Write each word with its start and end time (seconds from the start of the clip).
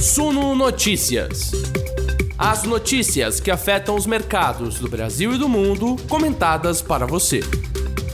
Suno 0.00 0.54
Notícias. 0.54 1.50
As 2.38 2.62
notícias 2.62 3.40
que 3.40 3.50
afetam 3.50 3.96
os 3.96 4.06
mercados 4.06 4.78
do 4.78 4.88
Brasil 4.88 5.34
e 5.34 5.38
do 5.38 5.48
mundo, 5.48 5.96
comentadas 6.08 6.80
para 6.80 7.04
você. 7.04 7.40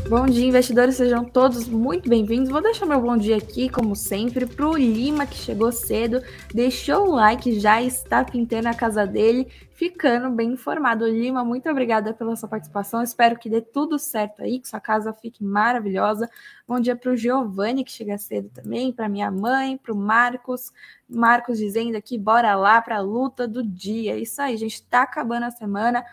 Bom 0.07 0.27
dia, 0.27 0.47
investidores, 0.47 0.97
sejam 0.97 1.25
todos 1.25 1.67
muito 1.67 2.11
bem-vindos. 2.11 2.51
Vou 2.51 2.61
deixar 2.61 2.85
meu 2.85 3.01
bom 3.01 3.17
dia 3.17 3.39
aqui, 3.39 3.71
como 3.71 3.97
sempre, 3.97 4.45
para 4.45 4.69
o 4.69 4.77
Lima, 4.77 5.27
que 5.27 5.35
chegou 5.35 5.73
cedo, 5.73 6.23
deixou 6.53 7.09
o 7.09 7.15
like, 7.15 7.59
já 7.59 7.81
está 7.81 8.23
pintando 8.23 8.69
a 8.69 8.75
casa 8.75 9.07
dele, 9.07 9.51
ficando 9.71 10.29
bem 10.29 10.53
informado. 10.53 11.09
Lima, 11.09 11.43
muito 11.43 11.71
obrigada 11.71 12.13
pela 12.13 12.37
sua 12.37 12.51
participação. 12.51 13.03
Espero 13.03 13.39
que 13.39 13.49
dê 13.49 13.63
tudo 13.63 13.99
certo 13.99 14.43
aí, 14.43 14.61
que 14.61 14.69
sua 14.69 14.79
casa 14.79 15.11
fique 15.11 15.43
maravilhosa. 15.43 16.29
Bom 16.69 16.79
dia 16.79 16.95
para 16.95 17.11
o 17.11 17.17
Giovanni, 17.17 17.83
que 17.83 17.91
chega 17.91 18.19
cedo 18.19 18.51
também, 18.51 18.93
para 18.93 19.09
minha 19.09 19.31
mãe, 19.31 19.79
para 19.79 19.95
o 19.95 19.97
Marcos. 19.97 20.71
Marcos 21.09 21.57
dizendo 21.57 21.97
aqui, 21.97 22.19
bora 22.19 22.55
lá 22.55 22.83
para 22.83 22.99
a 22.99 23.01
luta 23.01 23.49
do 23.49 23.65
dia. 23.65 24.19
Isso 24.19 24.41
aí, 24.43 24.59
gente, 24.59 24.75
está 24.75 25.03
acabando 25.03 25.45
a 25.45 25.51
semana 25.51 26.05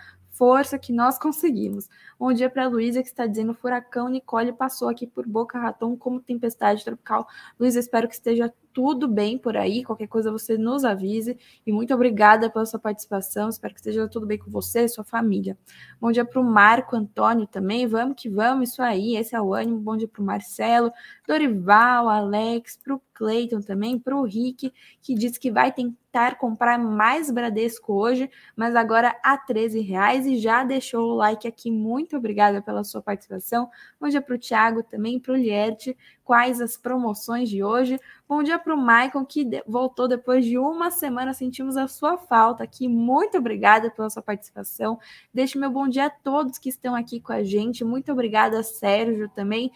força 0.42 0.80
que 0.80 0.92
nós 0.92 1.20
conseguimos. 1.20 1.88
Bom 2.22 2.32
dia 2.32 2.52
para 2.52 2.66
a 2.66 2.68
Luísa, 2.68 3.02
que 3.02 3.08
está 3.10 3.26
dizendo: 3.26 3.52
furacão 3.52 4.08
Nicole 4.08 4.54
passou 4.54 4.90
aqui 4.90 5.08
por 5.08 5.26
Boca 5.26 5.58
Raton 5.58 5.98
como 5.98 6.22
tempestade 6.22 6.86
tropical. 6.86 7.28
Luísa, 7.60 7.80
espero 7.80 8.08
que 8.08 8.14
esteja 8.14 8.54
tudo 8.72 9.08
bem 9.08 9.40
por 9.40 9.58
aí. 9.58 9.84
Qualquer 9.84 10.08
coisa 10.08 10.32
você 10.32 10.58
nos 10.58 10.86
avise. 10.86 11.38
E 11.66 11.72
muito 11.72 11.94
obrigada 11.94 12.48
pela 12.48 12.66
sua 12.66 12.80
participação. 12.80 13.50
Espero 13.50 13.74
que 13.74 13.80
esteja 13.80 14.08
tudo 14.08 14.26
bem 14.26 14.38
com 14.38 14.50
você 14.50 14.84
e 14.84 14.90
sua 14.90 15.04
família. 15.04 15.58
Bom 16.00 16.12
dia 16.12 16.24
para 16.24 16.40
o 16.40 16.44
Marco 16.44 16.96
Antônio 16.96 17.48
também. 17.48 17.88
Vamos 17.88 18.16
que 18.16 18.30
vamos, 18.30 18.70
isso 18.70 18.82
aí. 18.82 19.16
Esse 19.16 19.36
é 19.36 19.42
o 19.42 19.54
ânimo. 19.54 19.80
Bom 19.80 19.98
dia 19.98 20.08
para 20.08 20.22
o 20.22 20.26
Marcelo, 20.26 20.92
Dorival, 21.28 22.08
Alex, 22.08 22.78
para 22.78 22.96
o 22.96 23.02
Cleiton 23.14 23.62
também, 23.62 24.00
para 24.00 24.16
o 24.16 24.24
Rick, 24.24 24.74
que 25.00 25.14
disse 25.14 25.40
que 25.40 25.52
vai 25.52 25.72
tentar 25.72 26.40
comprar 26.40 26.80
mais 26.80 27.30
Bradesco 27.30 27.94
hoje, 27.94 28.28
mas 28.56 28.76
agora 28.76 29.16
a 29.24 29.38
13 29.38 29.80
reais 29.80 30.26
e 30.26 30.38
já 30.38 30.64
deixou 30.64 31.12
o 31.12 31.16
like 31.16 31.48
aqui. 31.48 31.70
Muito 31.70 32.11
obrigada 32.16 32.62
pela 32.62 32.84
sua 32.84 33.02
participação. 33.02 33.70
Bom 34.00 34.08
dia 34.08 34.22
para 34.22 34.36
o 34.36 34.38
Thiago 34.38 34.84
também, 34.84 35.20
para 35.20 35.34
o 35.34 35.36
Lierte. 35.36 35.98
Quais 36.24 36.62
as 36.62 36.78
promoções 36.78 37.50
de 37.50 37.64
hoje? 37.64 38.00
Bom 38.28 38.42
dia 38.42 38.58
para 38.58 38.74
o 38.74 38.78
Michael, 38.78 39.26
que 39.26 39.64
voltou 39.68 40.08
depois 40.08 40.46
de 40.46 40.58
uma 40.58 40.90
semana. 40.92 41.34
Sentimos 41.34 41.78
a 41.78 41.88
sua 41.88 42.18
falta 42.18 42.64
aqui. 42.64 42.88
Muito 42.88 43.38
obrigada 43.38 43.90
pela 43.90 44.10
sua 44.10 44.22
participação. 44.22 45.00
Deixe 45.34 45.58
meu 45.58 45.70
bom 45.70 45.88
dia 45.88 46.06
a 46.06 46.10
todos 46.10 46.58
que 46.58 46.70
estão 46.70 46.96
aqui 46.96 47.20
com 47.20 47.34
a 47.34 47.44
gente. 47.44 47.84
Muito 47.84 48.12
obrigada, 48.12 48.64
Sérgio, 48.64 49.30
também 49.30 49.72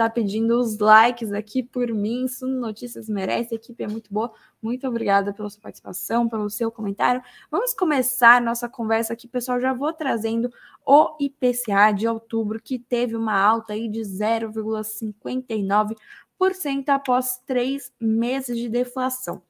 tá 0.00 0.08
pedindo 0.08 0.58
os 0.58 0.78
likes 0.78 1.30
aqui 1.30 1.62
por 1.62 1.88
mim. 1.88 2.26
Suno 2.26 2.58
Notícias 2.58 3.06
merece, 3.06 3.54
a 3.54 3.56
equipe 3.56 3.84
é 3.84 3.88
muito 3.88 4.10
boa. 4.10 4.32
Muito 4.62 4.88
obrigada 4.88 5.34
pela 5.34 5.50
sua 5.50 5.60
participação, 5.60 6.26
pelo 6.26 6.48
seu 6.48 6.72
comentário. 6.72 7.22
Vamos 7.50 7.74
começar 7.74 8.40
nossa 8.40 8.66
conversa 8.66 9.12
aqui, 9.12 9.28
pessoal. 9.28 9.60
Já 9.60 9.74
vou 9.74 9.92
trazendo 9.92 10.50
o 10.86 11.18
IPCA 11.20 11.92
de 11.92 12.08
outubro, 12.08 12.62
que 12.62 12.78
teve 12.78 13.14
uma 13.14 13.38
alta 13.38 13.74
aí 13.74 13.88
de 13.88 14.00
0,59% 14.00 16.88
após 16.88 17.36
três 17.46 17.92
meses 18.00 18.56
de 18.56 18.70
deflação 18.70 19.42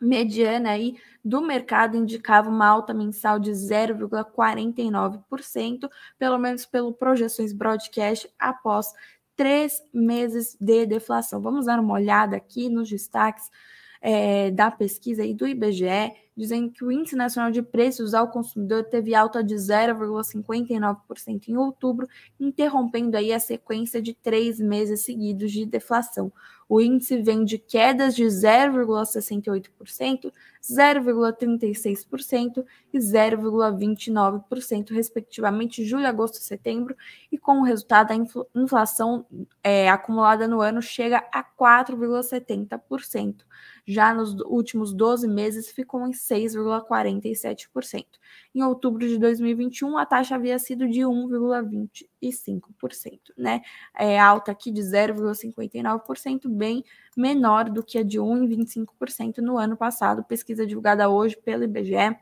mediana 0.00 0.70
aí 0.70 0.96
do 1.24 1.40
mercado 1.40 1.96
indicava 1.96 2.50
uma 2.50 2.66
alta 2.66 2.92
mensal 2.92 3.38
de 3.38 3.52
0,49%, 3.52 5.88
pelo 6.18 6.38
menos 6.38 6.66
pelo 6.66 6.92
projeções 6.92 7.52
broadcast 7.52 8.28
após 8.36 8.92
três 9.42 9.82
meses 9.92 10.56
de 10.60 10.86
deflação. 10.86 11.42
Vamos 11.42 11.66
dar 11.66 11.80
uma 11.80 11.94
olhada 11.94 12.36
aqui 12.36 12.68
nos 12.68 12.88
destaques 12.88 13.50
é, 14.00 14.52
da 14.52 14.70
pesquisa 14.70 15.24
aí 15.24 15.34
do 15.34 15.48
IBGE, 15.48 16.12
dizendo 16.36 16.70
que 16.70 16.84
o 16.84 16.92
Índice 16.92 17.16
Nacional 17.16 17.50
de 17.50 17.60
Preços 17.60 18.14
ao 18.14 18.30
Consumidor 18.30 18.84
teve 18.84 19.16
alta 19.16 19.42
de 19.42 19.56
0,59% 19.56 21.48
em 21.48 21.56
outubro, 21.56 22.06
interrompendo 22.38 23.16
aí 23.16 23.32
a 23.32 23.40
sequência 23.40 24.00
de 24.00 24.14
três 24.14 24.60
meses 24.60 25.00
seguidos 25.00 25.50
de 25.50 25.66
deflação. 25.66 26.32
O 26.68 26.80
índice 26.80 27.20
vem 27.20 27.44
de 27.44 27.58
quedas 27.58 28.14
de 28.14 28.22
0,68%, 28.22 30.32
0,36% 30.62 32.64
e 32.92 32.98
0,29%, 32.98 34.90
respectivamente, 34.90 35.82
julho, 35.84 36.06
agosto 36.06 36.36
e 36.36 36.42
setembro, 36.42 36.94
e 37.30 37.38
com 37.38 37.60
o 37.60 37.64
resultado, 37.64 38.12
a 38.12 38.16
inflação 38.54 39.26
é, 39.62 39.90
acumulada 39.90 40.46
no 40.46 40.60
ano 40.60 40.80
chega 40.80 41.26
a 41.32 41.42
4,70%. 41.42 43.44
Já 43.84 44.14
nos 44.14 44.36
últimos 44.42 44.94
12 44.94 45.26
meses, 45.26 45.72
ficou 45.72 46.06
em 46.06 46.12
6,47%. 46.12 48.06
Em 48.54 48.62
outubro 48.62 49.08
de 49.08 49.18
2021, 49.18 49.98
a 49.98 50.06
taxa 50.06 50.36
havia 50.36 50.56
sido 50.58 50.88
de 50.88 51.00
1,25%, 51.00 53.32
né? 53.36 53.60
É 53.98 54.20
alta 54.20 54.52
aqui 54.52 54.70
de 54.70 54.82
0,59%, 54.82 56.48
bem 56.48 56.84
menor 57.16 57.68
do 57.68 57.82
que 57.82 57.98
a 57.98 58.04
de 58.04 58.20
1,25% 58.20 59.38
no 59.38 59.58
ano 59.58 59.76
passado, 59.76 60.22
pesquisa 60.22 60.51
divulgada 60.54 61.08
hoje 61.08 61.36
pelo 61.36 61.64
IBGE. 61.64 62.16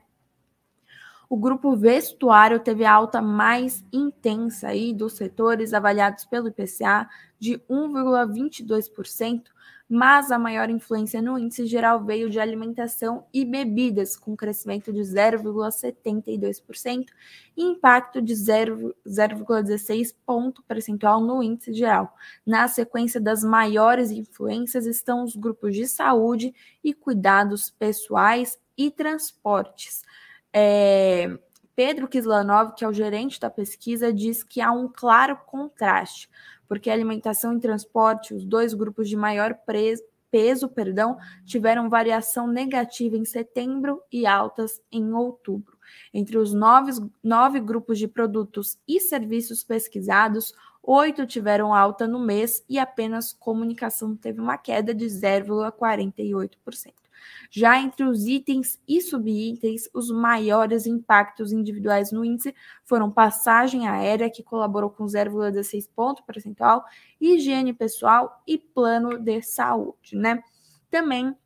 O 1.28 1.36
grupo 1.36 1.76
vestuário 1.76 2.58
teve 2.58 2.84
a 2.84 2.92
alta 2.92 3.22
mais 3.22 3.84
intensa 3.92 4.68
aí 4.68 4.92
dos 4.92 5.12
setores 5.12 5.72
avaliados 5.72 6.24
pelo 6.24 6.48
IPCA 6.48 7.08
de 7.38 7.58
1,22%, 7.70 9.44
mas 9.92 10.30
a 10.30 10.38
maior 10.38 10.70
influência 10.70 11.20
no 11.20 11.36
índice 11.36 11.66
geral 11.66 12.04
veio 12.04 12.30
de 12.30 12.38
alimentação 12.38 13.26
e 13.34 13.44
bebidas, 13.44 14.14
com 14.14 14.36
crescimento 14.36 14.92
de 14.92 15.00
0,72% 15.00 17.06
e 17.56 17.64
impacto 17.64 18.22
de 18.22 18.32
0,16 18.32 20.14
ponto 20.24 20.62
percentual 20.62 21.20
no 21.20 21.42
índice 21.42 21.72
geral. 21.72 22.16
Na 22.46 22.68
sequência 22.68 23.20
das 23.20 23.42
maiores 23.42 24.12
influências 24.12 24.86
estão 24.86 25.24
os 25.24 25.34
grupos 25.34 25.74
de 25.74 25.88
saúde 25.88 26.54
e 26.84 26.94
cuidados 26.94 27.70
pessoais 27.70 28.56
e 28.78 28.92
transportes. 28.92 30.04
É, 30.52 31.36
Pedro 31.74 32.06
Kislanov, 32.06 32.76
que 32.76 32.84
é 32.84 32.88
o 32.88 32.92
gerente 32.92 33.40
da 33.40 33.50
pesquisa, 33.50 34.12
diz 34.12 34.44
que 34.44 34.60
há 34.60 34.70
um 34.70 34.86
claro 34.86 35.36
contraste 35.46 36.30
porque 36.70 36.88
alimentação 36.88 37.56
e 37.56 37.60
transporte, 37.60 38.32
os 38.32 38.44
dois 38.44 38.74
grupos 38.74 39.08
de 39.08 39.16
maior 39.16 39.58
peso, 40.30 40.68
perdão, 40.68 41.18
tiveram 41.44 41.90
variação 41.90 42.46
negativa 42.46 43.16
em 43.16 43.24
setembro 43.24 44.00
e 44.12 44.24
altas 44.24 44.80
em 44.92 45.12
outubro. 45.12 45.76
Entre 46.14 46.38
os 46.38 46.54
nove, 46.54 46.92
nove 47.24 47.58
grupos 47.58 47.98
de 47.98 48.06
produtos 48.06 48.78
e 48.86 49.00
serviços 49.00 49.64
pesquisados, 49.64 50.54
oito 50.80 51.26
tiveram 51.26 51.74
alta 51.74 52.06
no 52.06 52.20
mês 52.20 52.64
e 52.68 52.78
apenas 52.78 53.32
comunicação 53.32 54.14
teve 54.14 54.40
uma 54.40 54.56
queda 54.56 54.94
de 54.94 55.06
0,48%. 55.06 56.99
Já 57.50 57.80
entre 57.80 58.04
os 58.04 58.26
itens 58.26 58.80
e 58.86 59.00
subitens, 59.00 59.88
os 59.94 60.10
maiores 60.10 60.86
impactos 60.86 61.52
individuais 61.52 62.12
no 62.12 62.24
índice 62.24 62.54
foram 62.84 63.10
passagem 63.10 63.88
aérea, 63.88 64.30
que 64.30 64.42
colaborou 64.42 64.90
com 64.90 65.04
0,16 65.04 65.88
ponto 65.94 66.22
percentual, 66.24 66.84
higiene 67.20 67.72
pessoal 67.72 68.42
e 68.46 68.58
plano 68.58 69.18
de 69.18 69.42
saúde, 69.42 70.16
né? 70.16 70.42
Também 70.90 71.36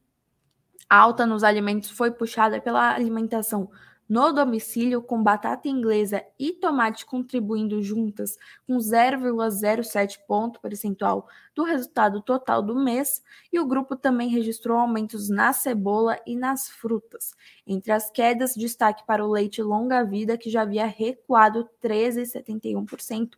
alta 0.89 1.27
nos 1.27 1.43
alimentos 1.43 1.91
foi 1.91 2.11
puxada 2.11 2.61
pela 2.61 2.95
alimentação 2.95 3.71
no 4.09 4.33
domicílio 4.33 5.03
com 5.03 5.23
batata 5.23 5.69
inglesa 5.69 6.25
e 6.39 6.53
tomate 6.53 7.07
contribuindo 7.07 7.83
juntas 7.83 8.37
com 8.67 8.77
0,07 8.77 10.19
ponto 10.27 10.61
percentual 10.61 11.29
do 11.55 11.63
resultado 11.63 12.21
total 12.21 12.63
do 12.63 12.75
mês, 12.75 13.23
e 13.53 13.61
o 13.61 13.67
grupo 13.67 13.97
também 13.97 14.29
registrou 14.29 14.79
aumentos 14.79 15.29
na 15.29 15.53
cebola 15.53 16.19
e 16.27 16.37
nas 16.37 16.69
frutas. 16.69 17.33
Entre 17.67 17.93
as 17.93 18.11
quedas, 18.11 18.55
destaque 18.55 19.07
para 19.07 19.25
o 19.25 19.31
leite 19.31 19.63
longa-vida, 19.63 20.37
que 20.37 20.51
já 20.51 20.63
havia 20.63 20.87
recuado 20.87 21.69
13,71% 21.83 23.31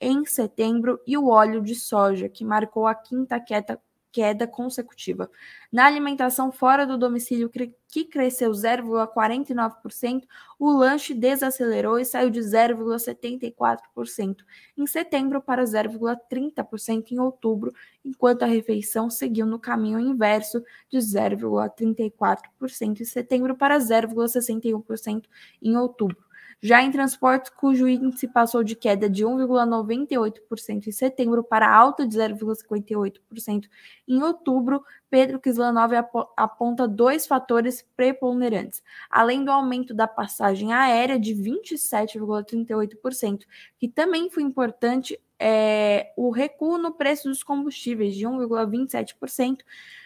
em 0.00 0.24
setembro, 0.24 1.00
e 1.06 1.16
o 1.16 1.28
óleo 1.28 1.60
de 1.60 1.74
soja, 1.74 2.28
que 2.28 2.44
marcou 2.44 2.86
a 2.86 2.94
quinta 2.94 3.40
queda 3.40 3.80
queda 4.16 4.46
consecutiva. 4.46 5.30
Na 5.70 5.84
alimentação 5.84 6.50
fora 6.50 6.86
do 6.86 6.96
domicílio, 6.96 7.50
que 7.86 8.02
cresceu 8.02 8.50
0,49%, 8.50 10.22
o 10.58 10.70
lanche 10.70 11.12
desacelerou 11.12 11.98
e 11.98 12.04
saiu 12.06 12.30
de 12.30 12.40
0,74% 12.40 14.36
em 14.74 14.86
setembro 14.86 15.42
para 15.42 15.62
0,30% 15.64 17.10
em 17.10 17.20
outubro, 17.20 17.74
enquanto 18.02 18.44
a 18.44 18.46
refeição 18.46 19.10
seguiu 19.10 19.44
no 19.44 19.58
caminho 19.58 20.00
inverso 20.00 20.64
de 20.88 20.96
0,34% 20.96 23.00
em 23.00 23.04
setembro 23.04 23.54
para 23.54 23.78
0,61% 23.78 25.24
em 25.60 25.76
outubro. 25.76 26.25
Já 26.62 26.82
em 26.82 26.90
transportes, 26.90 27.50
cujo 27.50 27.86
índice 27.86 28.26
passou 28.26 28.64
de 28.64 28.74
queda 28.74 29.10
de 29.10 29.24
1,98% 29.24 30.86
em 30.86 30.92
setembro 30.92 31.44
para 31.44 31.70
alta 31.72 32.06
de 32.06 32.16
0,58% 32.16 33.68
em 34.08 34.22
outubro, 34.22 34.82
Pedro 35.08 35.40
Kislanov 35.40 35.92
aponta 36.36 36.88
dois 36.88 37.26
fatores 37.26 37.86
preponderantes, 37.96 38.82
além 39.08 39.44
do 39.44 39.52
aumento 39.52 39.94
da 39.94 40.08
passagem 40.08 40.72
aérea 40.72 41.18
de 41.18 41.34
27,38%, 41.34 43.44
que 43.78 43.88
também 43.88 44.28
foi 44.28 44.42
importante, 44.42 45.18
é, 45.38 46.12
o 46.16 46.30
recuo 46.30 46.78
no 46.78 46.92
preço 46.92 47.28
dos 47.28 47.44
combustíveis 47.44 48.16
de 48.16 48.26
1,27%, 48.26 49.58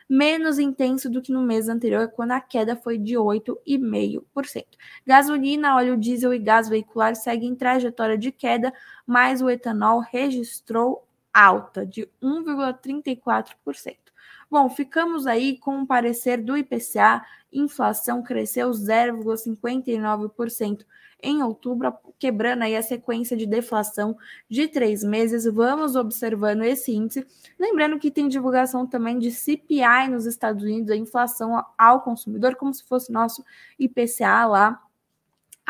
menos 0.08 0.58
intenso 0.58 1.08
do 1.08 1.22
que 1.22 1.30
no 1.32 1.42
mês 1.42 1.68
anterior, 1.68 2.08
quando 2.08 2.32
a 2.32 2.40
queda 2.40 2.74
foi 2.76 2.98
de 2.98 3.14
8,5%. 3.14 4.66
Gasolina, 5.06 5.76
óleo 5.76 5.96
diesel 5.96 6.34
e 6.34 6.38
gás 6.38 6.68
veicular 6.68 7.14
seguem 7.14 7.54
trajetória 7.54 8.18
de 8.18 8.32
queda, 8.32 8.74
mas 9.06 9.40
o 9.40 9.48
etanol 9.48 10.00
registrou 10.00 11.06
alta 11.32 11.86
de 11.86 12.08
1,34%. 12.20 14.09
Bom, 14.50 14.68
ficamos 14.68 15.28
aí 15.28 15.56
com 15.58 15.76
um 15.76 15.86
parecer 15.86 16.42
do 16.42 16.56
IPCA, 16.56 17.24
inflação 17.52 18.22
cresceu 18.22 18.70
0,59% 18.70 20.84
em 21.22 21.42
outubro, 21.42 21.92
quebrando 22.18 22.62
aí 22.62 22.74
a 22.74 22.82
sequência 22.82 23.36
de 23.36 23.44
deflação 23.46 24.16
de 24.48 24.66
três 24.66 25.04
meses. 25.04 25.44
Vamos 25.44 25.94
observando 25.94 26.62
esse 26.62 26.92
índice. 26.92 27.26
Lembrando 27.58 27.98
que 27.98 28.10
tem 28.10 28.26
divulgação 28.26 28.86
também 28.86 29.18
de 29.18 29.30
CPI 29.30 30.08
nos 30.10 30.24
Estados 30.26 30.64
Unidos, 30.64 30.90
a 30.90 30.96
inflação 30.96 31.62
ao 31.78 32.00
consumidor, 32.00 32.56
como 32.56 32.74
se 32.74 32.82
fosse 32.84 33.12
nosso 33.12 33.44
IPCA 33.78 34.46
lá 34.46 34.82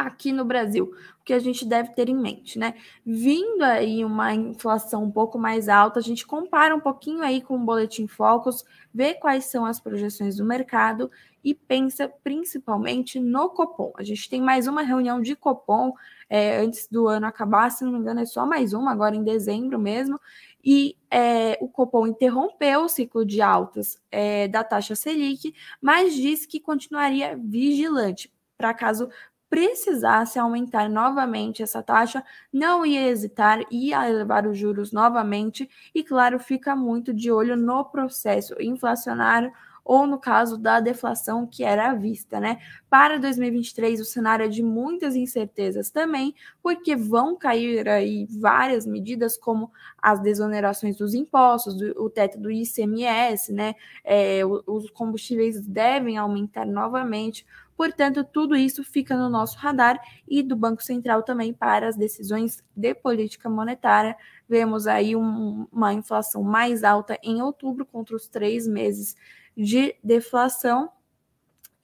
aqui 0.00 0.32
no 0.32 0.44
Brasil, 0.44 0.92
o 1.20 1.24
que 1.24 1.32
a 1.32 1.38
gente 1.38 1.64
deve 1.64 1.90
ter 1.94 2.08
em 2.08 2.16
mente, 2.16 2.58
né? 2.58 2.74
Vindo 3.04 3.62
aí 3.62 4.04
uma 4.04 4.34
inflação 4.34 5.04
um 5.04 5.10
pouco 5.10 5.38
mais 5.38 5.68
alta, 5.68 5.98
a 5.98 6.02
gente 6.02 6.26
compara 6.26 6.74
um 6.74 6.80
pouquinho 6.80 7.22
aí 7.22 7.40
com 7.40 7.56
o 7.56 7.64
Boletim 7.64 8.06
Focus, 8.06 8.64
vê 8.92 9.14
quais 9.14 9.44
são 9.44 9.64
as 9.64 9.78
projeções 9.78 10.36
do 10.36 10.44
mercado 10.44 11.10
e 11.42 11.54
pensa 11.54 12.12
principalmente 12.22 13.18
no 13.18 13.48
Copom. 13.50 13.92
A 13.96 14.02
gente 14.02 14.28
tem 14.28 14.40
mais 14.40 14.66
uma 14.66 14.82
reunião 14.82 15.20
de 15.20 15.34
Copom 15.34 15.94
é, 16.28 16.58
antes 16.58 16.86
do 16.88 17.08
ano 17.08 17.26
acabar, 17.26 17.70
se 17.70 17.84
não 17.84 17.92
me 17.92 17.98
engano, 17.98 18.20
é 18.20 18.26
só 18.26 18.46
mais 18.46 18.72
uma, 18.72 18.92
agora 18.92 19.16
em 19.16 19.24
dezembro 19.24 19.78
mesmo. 19.78 20.20
E 20.62 20.96
é, 21.10 21.58
o 21.60 21.68
Copom 21.68 22.06
interrompeu 22.06 22.82
o 22.82 22.88
ciclo 22.88 23.24
de 23.24 23.40
altas 23.40 24.00
é, 24.10 24.46
da 24.46 24.62
taxa 24.62 24.94
Selic, 24.94 25.54
mas 25.80 26.14
disse 26.14 26.46
que 26.46 26.60
continuaria 26.60 27.36
vigilante 27.36 28.32
para 28.60 28.74
caso 28.74 29.08
precisasse 29.50 30.38
aumentar 30.38 30.88
novamente 30.88 31.62
essa 31.62 31.82
taxa, 31.82 32.24
não 32.52 32.86
ia 32.86 33.08
hesitar, 33.08 33.60
ia 33.70 34.08
elevar 34.08 34.46
os 34.46 34.56
juros 34.56 34.92
novamente 34.92 35.68
e, 35.94 36.04
claro, 36.04 36.38
fica 36.38 36.76
muito 36.76 37.12
de 37.12 37.30
olho 37.32 37.56
no 37.56 37.84
processo 37.84 38.54
inflacionário 38.60 39.52
ou 39.84 40.06
no 40.06 40.18
caso 40.18 40.56
da 40.58 40.80
deflação 40.80 41.46
que 41.46 41.64
era 41.64 41.90
à 41.90 41.94
vista, 41.94 42.40
né? 42.40 42.58
Para 42.88 43.18
2023, 43.18 44.00
o 44.00 44.04
cenário 44.04 44.44
é 44.44 44.48
de 44.48 44.62
muitas 44.62 45.16
incertezas 45.16 45.90
também, 45.90 46.34
porque 46.62 46.96
vão 46.96 47.36
cair 47.36 47.88
aí 47.88 48.26
várias 48.30 48.86
medidas, 48.86 49.36
como 49.36 49.70
as 50.00 50.20
desonerações 50.20 50.96
dos 50.96 51.14
impostos, 51.14 51.76
do, 51.76 52.02
o 52.02 52.10
teto 52.10 52.38
do 52.38 52.50
ICMS, 52.50 53.52
né? 53.52 53.74
É, 54.04 54.40
os 54.44 54.90
combustíveis 54.90 55.60
devem 55.60 56.16
aumentar 56.16 56.66
novamente, 56.66 57.46
Portanto, 57.80 58.22
tudo 58.22 58.54
isso 58.54 58.84
fica 58.84 59.16
no 59.16 59.30
nosso 59.30 59.56
radar 59.56 59.98
e 60.28 60.42
do 60.42 60.54
Banco 60.54 60.82
Central 60.82 61.22
também 61.22 61.50
para 61.50 61.88
as 61.88 61.96
decisões 61.96 62.62
de 62.76 62.94
política 62.94 63.48
monetária. 63.48 64.18
Vemos 64.46 64.86
aí 64.86 65.16
um, 65.16 65.66
uma 65.72 65.94
inflação 65.94 66.42
mais 66.42 66.84
alta 66.84 67.18
em 67.22 67.40
outubro 67.40 67.86
contra 67.86 68.14
os 68.14 68.28
três 68.28 68.68
meses 68.68 69.16
de 69.56 69.94
deflação 70.02 70.90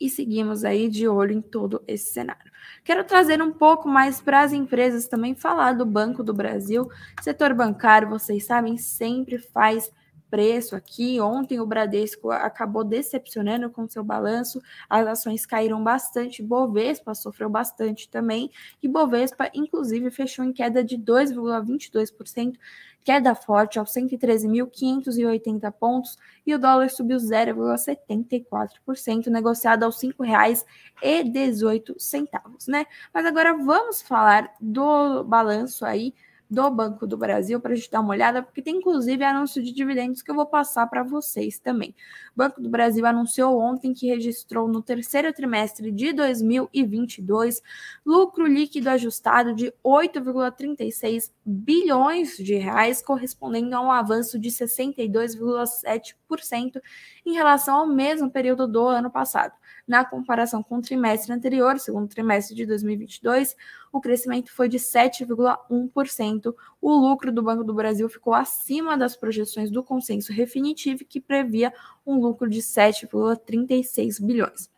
e 0.01 0.11
seguimos 0.11 0.65
aí 0.65 0.89
de 0.89 1.09
olho 1.09 1.33
em 1.33 1.41
todo 1.41 1.83
esse 1.87 2.13
cenário. 2.13 2.53
Quero 2.85 3.05
trazer 3.05 3.41
um 3.43 3.53
pouco 3.53 3.89
mais 3.89 4.21
para 4.21 4.43
as 4.43 4.53
empresas 4.53 5.09
também, 5.09 5.35
falar 5.35 5.73
do 5.73 5.87
Banco 5.87 6.23
do 6.23 6.35
Brasil. 6.35 6.89
Setor 7.23 7.55
bancário, 7.55 8.09
vocês 8.09 8.45
sabem, 8.45 8.77
sempre 8.77 9.39
faz 9.39 9.91
preço 10.31 10.77
aqui. 10.77 11.21
Ontem 11.21 11.61
o 11.61 11.67
Bradesco 11.67 12.31
acabou 12.31 12.85
decepcionando 12.85 13.71
com 13.71 13.89
seu 13.89 14.05
balanço, 14.05 14.61
as 14.89 15.07
ações 15.07 15.45
caíram 15.47 15.83
bastante, 15.83 16.43
Bovespa 16.43 17.15
sofreu 17.15 17.49
bastante 17.49 18.09
também, 18.09 18.51
e 18.83 18.89
Bovespa, 18.89 19.51
inclusive, 19.55 20.11
fechou 20.11 20.45
em 20.45 20.53
queda 20.53 20.85
de 20.85 20.99
2,22%, 20.99 22.59
queda 23.05 23.35
forte 23.35 23.79
aos 23.79 23.93
113.580 23.93 25.73
pontos, 25.73 26.19
e 26.45 26.55
o 26.55 26.59
dólar 26.59 26.91
subiu 26.91 27.19
0,74%, 27.19 29.29
negociado 29.29 29.85
aos 29.85 30.03
R$ 30.03 30.09
5,18, 30.09 32.69
né? 32.69 32.85
Mas 33.15 33.25
agora 33.25 33.57
vamos 33.57 34.03
falar 34.03 34.53
do 34.61 35.23
balanço 35.25 35.85
aí 35.85 36.13
do 36.49 36.71
Banco 36.71 37.05
do 37.07 37.17
Brasil 37.17 37.61
para 37.61 37.73
a 37.73 37.75
gente 37.75 37.91
dar 37.91 38.01
uma 38.01 38.11
olhada, 38.11 38.43
porque 38.43 38.63
tem 38.63 38.77
inclusive 38.77 39.25
anúncio 39.25 39.63
de 39.63 39.73
dividendos 39.73 40.23
que 40.23 40.31
eu 40.31 40.35
vou 40.35 40.47
passar 40.47 40.87
para 40.87 41.03
vocês 41.03 41.59
também. 41.59 41.95
O 42.35 42.37
Banco 42.37 42.61
do 42.61 42.69
Brasil 42.69 43.05
anunciou 43.05 43.59
ontem 43.59 43.93
que 43.93 44.07
registrou 44.07 44.69
no 44.69 44.81
terceiro 44.81 45.33
trimestre 45.33 45.91
de 45.91 46.13
2022 46.13 47.61
lucro 48.05 48.47
líquido 48.47 48.91
ajustado 48.91 49.53
de 49.55 49.73
8,36 49.85 51.33
bilhões 51.45 52.37
de 52.37 52.55
reais, 52.55 53.03
correspondendo 53.03 53.75
a 53.75 53.81
um 53.81 53.91
avanço 53.91 54.39
de 54.39 54.51
62,7% 54.51 56.81
em 57.25 57.33
relação 57.33 57.77
ao 57.77 57.87
mesmo 57.87 58.31
período 58.31 58.69
do 58.69 58.87
ano 58.87 59.11
passado. 59.11 59.55
Na 59.87 60.05
comparação 60.05 60.63
com 60.63 60.77
o 60.79 60.83
trimestre 60.83 61.33
anterior, 61.33 61.79
segundo 61.79 62.09
trimestre 62.09 62.57
de 62.57 62.67
2022, 62.67 63.57
o 63.97 64.01
crescimento 64.01 64.53
foi 64.53 64.69
de 64.69 64.79
7,1%. 64.79 66.55
O 66.81 66.95
lucro 66.95 67.33
do 67.33 67.43
Banco 67.43 67.65
do 67.65 67.75
Brasil 67.75 68.09
ficou 68.09 68.35
acima 68.35 68.97
das 68.97 69.17
projeções 69.17 69.71
do 69.71 69.83
consenso 69.83 70.33
Refinitiv, 70.33 71.01
que 71.09 71.21
previa 71.21 71.73
um 72.07 72.19
lucro 72.21 72.49
de 72.49 72.61
7,36 72.61 74.25
bilhões. 74.25 74.71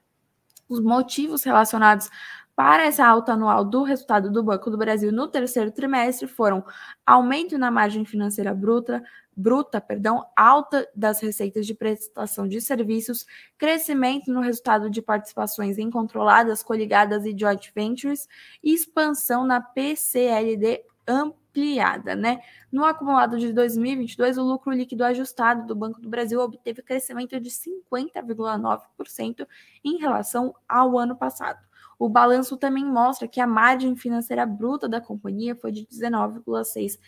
Os 0.68 0.80
motivos 0.80 1.42
relacionados 1.44 2.10
para 2.54 2.86
essa 2.86 3.06
alta 3.06 3.34
anual 3.34 3.64
do 3.64 3.84
resultado 3.84 4.30
do 4.30 4.42
Banco 4.42 4.68
do 4.68 4.76
Brasil 4.76 5.12
no 5.12 5.28
terceiro 5.28 5.70
trimestre 5.70 6.26
foram 6.26 6.64
aumento 7.06 7.56
na 7.56 7.70
margem 7.70 8.04
financeira 8.04 8.52
bruta, 8.52 9.02
bruta, 9.38 9.80
perdão, 9.80 10.26
alta 10.36 10.88
das 10.92 11.20
receitas 11.20 11.64
de 11.64 11.72
prestação 11.72 12.48
de 12.48 12.60
serviços, 12.60 13.24
crescimento 13.56 14.32
no 14.32 14.40
resultado 14.40 14.90
de 14.90 15.00
participações 15.00 15.78
em 15.78 15.88
controladas, 15.88 16.60
coligadas 16.60 17.24
e 17.24 17.36
joint 17.38 17.70
ventures 17.72 18.28
e 18.62 18.74
expansão 18.74 19.46
na 19.46 19.60
PCLD 19.60 20.82
ampliada, 21.06 22.16
né? 22.16 22.40
No 22.70 22.84
acumulado 22.84 23.38
de 23.38 23.52
2022, 23.52 24.38
o 24.38 24.42
lucro 24.42 24.72
líquido 24.72 25.04
ajustado 25.04 25.66
do 25.66 25.76
Banco 25.76 26.00
do 26.00 26.08
Brasil 26.08 26.40
obteve 26.40 26.82
crescimento 26.82 27.38
de 27.38 27.48
50,9% 27.48 29.46
em 29.84 29.98
relação 29.98 30.52
ao 30.68 30.98
ano 30.98 31.16
passado. 31.16 31.64
O 31.96 32.08
balanço 32.08 32.56
também 32.56 32.84
mostra 32.84 33.28
que 33.28 33.40
a 33.40 33.46
margem 33.46 33.96
financeira 33.96 34.44
bruta 34.44 34.88
da 34.88 35.00
companhia 35.00 35.54
foi 35.54 35.70
de 35.70 35.86
19,6 35.86 36.98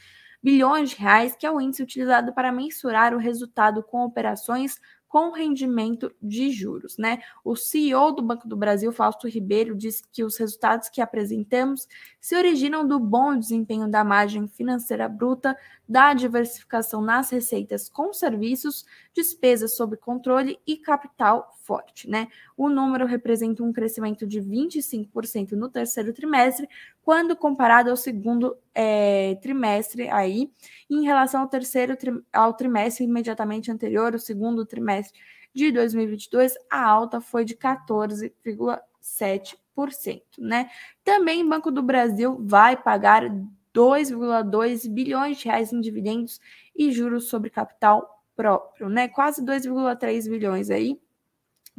bilhões 0.43 0.91
de 0.91 0.97
reais, 0.97 1.37
que 1.37 1.47
é 1.47 1.51
o 1.51 1.61
índice 1.61 1.83
utilizado 1.83 2.33
para 2.33 2.53
mensurar 2.53 3.15
o 3.15 3.19
resultado 3.19 3.83
com 3.83 4.05
operações 4.05 4.79
com 5.11 5.33
rendimento 5.33 6.15
de 6.23 6.51
juros, 6.53 6.97
né? 6.97 7.19
O 7.45 7.57
CEO 7.57 8.13
do 8.13 8.23
Banco 8.23 8.47
do 8.47 8.57
Brasil, 8.57 8.93
Fausto 8.93 9.27
Ribeiro, 9.27 9.75
disse 9.77 10.05
que 10.13 10.23
os 10.23 10.37
resultados 10.37 10.89
que 10.89 11.01
apresentamos 11.01 11.89
se 12.21 12.37
originam 12.37 12.87
do 12.87 13.01
bom 13.01 13.37
desempenho 13.37 13.89
da 13.91 14.05
margem 14.05 14.47
financeira 14.47 15.09
bruta, 15.09 15.57
da 15.89 16.15
diversificação 16.15 17.03
nas 17.03 17.29
receitas 17.29 17.89
com 17.89 18.13
serviços, 18.13 18.87
despesas 19.13 19.75
sob 19.75 19.97
controle 19.97 20.61
e 20.65 20.77
capital 20.77 21.57
forte, 21.59 22.09
né? 22.09 22.29
O 22.61 22.69
número 22.69 23.07
representa 23.07 23.65
um 23.65 23.73
crescimento 23.73 24.27
de 24.27 24.39
25% 24.39 25.53
no 25.53 25.71
terceiro 25.71 26.13
trimestre, 26.13 26.69
quando 27.03 27.35
comparado 27.35 27.89
ao 27.89 27.97
segundo 27.97 28.55
é, 28.75 29.37
trimestre 29.37 30.11
aí, 30.11 30.53
em 30.91 31.03
relação 31.03 31.41
ao 31.41 31.49
terceiro 31.49 31.97
ao 32.31 32.53
trimestre 32.53 33.07
imediatamente 33.07 33.73
anterior, 33.73 34.15
o 34.15 34.19
segundo 34.19 34.67
trimestre 34.67 35.19
de 35.55 35.73
2022, 35.73 36.53
a 36.71 36.87
alta 36.87 37.19
foi 37.19 37.47
de 37.47 37.57
14,7%, 37.57 40.23
né? 40.37 40.69
Também 41.03 41.43
o 41.43 41.49
Banco 41.49 41.71
do 41.71 41.83
Brasil 41.83 42.37
vai 42.43 42.77
pagar 42.77 43.23
2,2 43.75 44.87
bilhões 44.87 45.39
de 45.39 45.47
reais 45.47 45.73
em 45.73 45.81
dividendos 45.81 46.39
e 46.77 46.93
juros 46.93 47.31
sobre 47.31 47.49
capital 47.49 48.23
próprio, 48.37 48.91
né? 48.91 49.09
Quase 49.09 49.43
2,3 49.43 50.29
bilhões 50.29 50.69
aí 50.69 51.01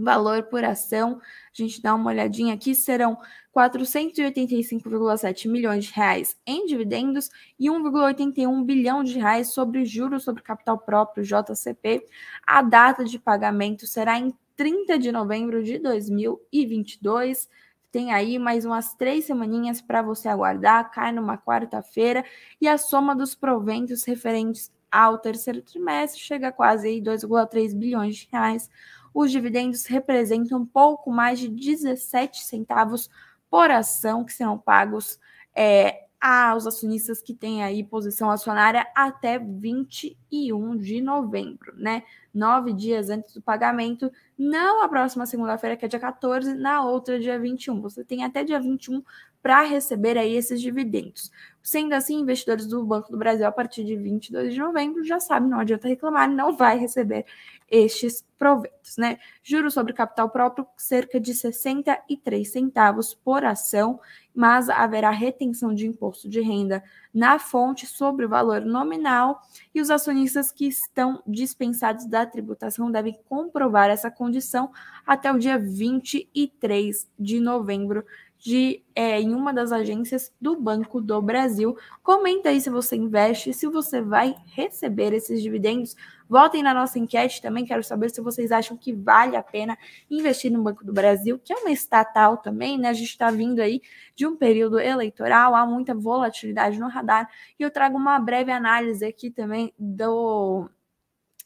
valor 0.04 0.44
por 0.44 0.64
ação, 0.64 1.20
a 1.20 1.54
gente 1.54 1.82
dá 1.82 1.94
uma 1.96 2.10
olhadinha 2.10 2.54
aqui, 2.54 2.74
serão 2.74 3.18
485,7 3.56 5.50
milhões 5.50 5.86
de 5.86 5.94
reais 5.94 6.38
em 6.46 6.66
dividendos 6.66 7.30
e 7.60 7.68
1,81 7.68 8.64
bilhão 8.64 9.04
de 9.04 9.20
reais 9.20 9.54
sobre 9.54 9.86
juros 9.86 10.24
sobre 10.24 10.42
capital 10.42 10.78
próprio, 10.78 11.24
JCP. 11.24 12.06
A 12.48 12.62
data 12.62 13.04
de 13.04 13.20
pagamento 13.20 13.86
será 13.86 14.18
em 14.18 14.34
30 14.56 15.00
de 15.00 15.12
novembro 15.12 15.64
de 15.64 15.80
2022. 15.80 17.50
Tem 17.92 18.14
aí 18.14 18.40
mais 18.40 18.64
umas 18.64 18.94
três 18.94 19.26
semaninhas 19.26 19.82
para 19.82 20.02
você 20.02 20.30
aguardar, 20.30 20.90
cai 20.92 21.12
numa 21.12 21.38
quarta-feira, 21.38 22.24
e 22.60 22.68
a 22.68 22.78
soma 22.78 23.14
dos 23.14 23.36
proventos 23.36 24.06
referentes 24.06 24.72
ao 24.90 25.18
terceiro 25.18 25.62
trimestre 25.62 26.22
chega 26.22 26.50
a 26.50 26.52
quase 26.52 27.02
2,3 27.02 27.74
bilhões 27.74 28.16
de 28.18 28.30
reais. 28.32 28.70
Os 29.14 29.32
dividendos 29.32 29.86
representam 29.86 30.66
pouco 30.66 31.12
mais 31.12 31.40
de 31.40 31.48
17 31.48 32.44
centavos 32.44 33.10
por 33.50 33.70
ação 33.70 34.24
que 34.24 34.34
serão 34.34 34.58
pagos 34.58 35.20
é, 35.54 36.06
aos 36.22 36.68
acionistas 36.68 37.20
que 37.20 37.34
têm 37.34 37.64
aí 37.64 37.84
posição 37.84 38.30
acionária 38.30 38.86
até 38.94 39.40
21 39.40 40.78
de 40.78 41.02
novembro, 41.02 41.74
né? 41.76 42.04
Nove 42.32 42.72
dias 42.74 43.10
antes 43.10 43.34
do 43.34 43.42
pagamento, 43.42 44.12
não 44.38 44.84
a 44.84 44.88
próxima 44.88 45.26
segunda-feira, 45.26 45.76
que 45.76 45.84
é 45.84 45.88
dia 45.88 46.00
14, 46.00 46.54
na 46.54 46.86
outra, 46.86 47.20
dia 47.20 47.40
21. 47.40 47.82
Você 47.82 48.06
tem 48.06 48.24
até 48.24 48.44
dia 48.44 48.60
21 48.60 49.04
para 49.42 49.64
receber 49.64 50.16
aí 50.16 50.36
esses 50.36 50.62
dividendos. 50.62 51.32
Sendo 51.64 51.94
assim, 51.94 52.20
investidores 52.20 52.68
do 52.68 52.86
Banco 52.86 53.12
do 53.12 53.18
Brasil, 53.18 53.48
a 53.48 53.52
partir 53.52 53.84
de 53.84 53.96
22 53.96 54.54
de 54.54 54.60
novembro, 54.60 55.04
já 55.04 55.20
sabem, 55.20 55.50
não 55.50 55.60
adianta 55.60 55.88
reclamar, 55.88 56.30
não 56.30 56.56
vai 56.56 56.78
receber 56.78 57.26
estes 57.72 58.26
proventos, 58.38 58.98
né? 58.98 59.18
Juros 59.42 59.74
sobre 59.74 59.94
capital 59.94 60.30
próprio, 60.30 60.68
cerca 60.76 61.20
de 61.20 61.34
63 61.34 62.48
centavos 62.48 63.14
por 63.14 63.46
ação, 63.46 64.00
mas 64.36 64.70
haverá 64.70 65.10
retenção 65.10 65.74
de 65.74 65.88
imposto 65.88 66.28
de 66.28 66.42
renda 66.42 66.84
na 67.14 67.40
fonte 67.40 67.86
sobre 67.86 68.26
o 68.26 68.30
valor 68.30 68.62
nominal 68.62 69.42
e 69.74 69.80
os 69.80 69.90
acionistas 69.90 70.52
que 70.52 70.68
estão 70.68 71.24
dispensados 71.26 72.06
da 72.06 72.26
tributação 72.26 72.92
devem 72.92 73.18
comprovar 73.30 73.90
essa 73.90 74.12
condição 74.12 74.72
até 75.06 75.32
o 75.32 75.40
dia 75.40 75.58
23 75.58 77.10
de 77.18 77.40
novembro 77.40 78.06
de 78.42 78.84
é, 78.96 79.22
em 79.22 79.36
uma 79.36 79.54
das 79.54 79.72
agências 79.72 80.34
do 80.42 80.60
Banco 80.60 81.00
do 81.00 81.22
Brasil. 81.22 81.78
Comenta 82.02 82.50
aí 82.50 82.60
se 82.60 82.72
você 82.72 82.96
investe, 82.96 83.54
se 83.54 83.68
você 83.68 84.02
vai 84.02 84.36
receber 84.48 85.14
esses 85.14 85.44
dividendos. 85.44 85.96
Votem 86.28 86.64
na 86.64 86.74
nossa 86.74 86.98
enquete 86.98 87.40
também. 87.40 87.66
Quero 87.66 87.84
saber 87.84 88.10
se 88.10 88.20
vocês 88.20 88.52
acham 88.52 88.76
que 88.76 88.94
vale 88.94 89.36
a 89.36 89.44
pena 89.44 89.78
investir 90.10 90.52
no 90.52 90.64
Banco 90.64 90.84
do 90.84 90.92
Brasil, 90.92 91.38
que 91.38 91.54
é 91.54 91.56
uma 91.58 91.70
estatal 91.70 92.38
também, 92.38 92.80
né? 92.80 92.90
A 92.90 92.94
gente 92.94 93.10
está 93.10 93.30
vindo 93.30 93.60
aí 93.60 93.80
de 94.16 94.26
um 94.26 94.36
período 94.36 94.80
eleitoral, 94.80 95.54
há 95.54 95.64
muita 95.68 95.94
volatilidade 95.94 96.80
no 96.80 96.88
radar. 96.88 97.30
E 97.60 97.64
eu 97.64 97.70
trago 97.70 97.96
uma 97.96 98.18
breve 98.18 98.52
análise 98.52 99.06
aqui 99.06 99.30
também 99.30 99.72
do 99.78 100.68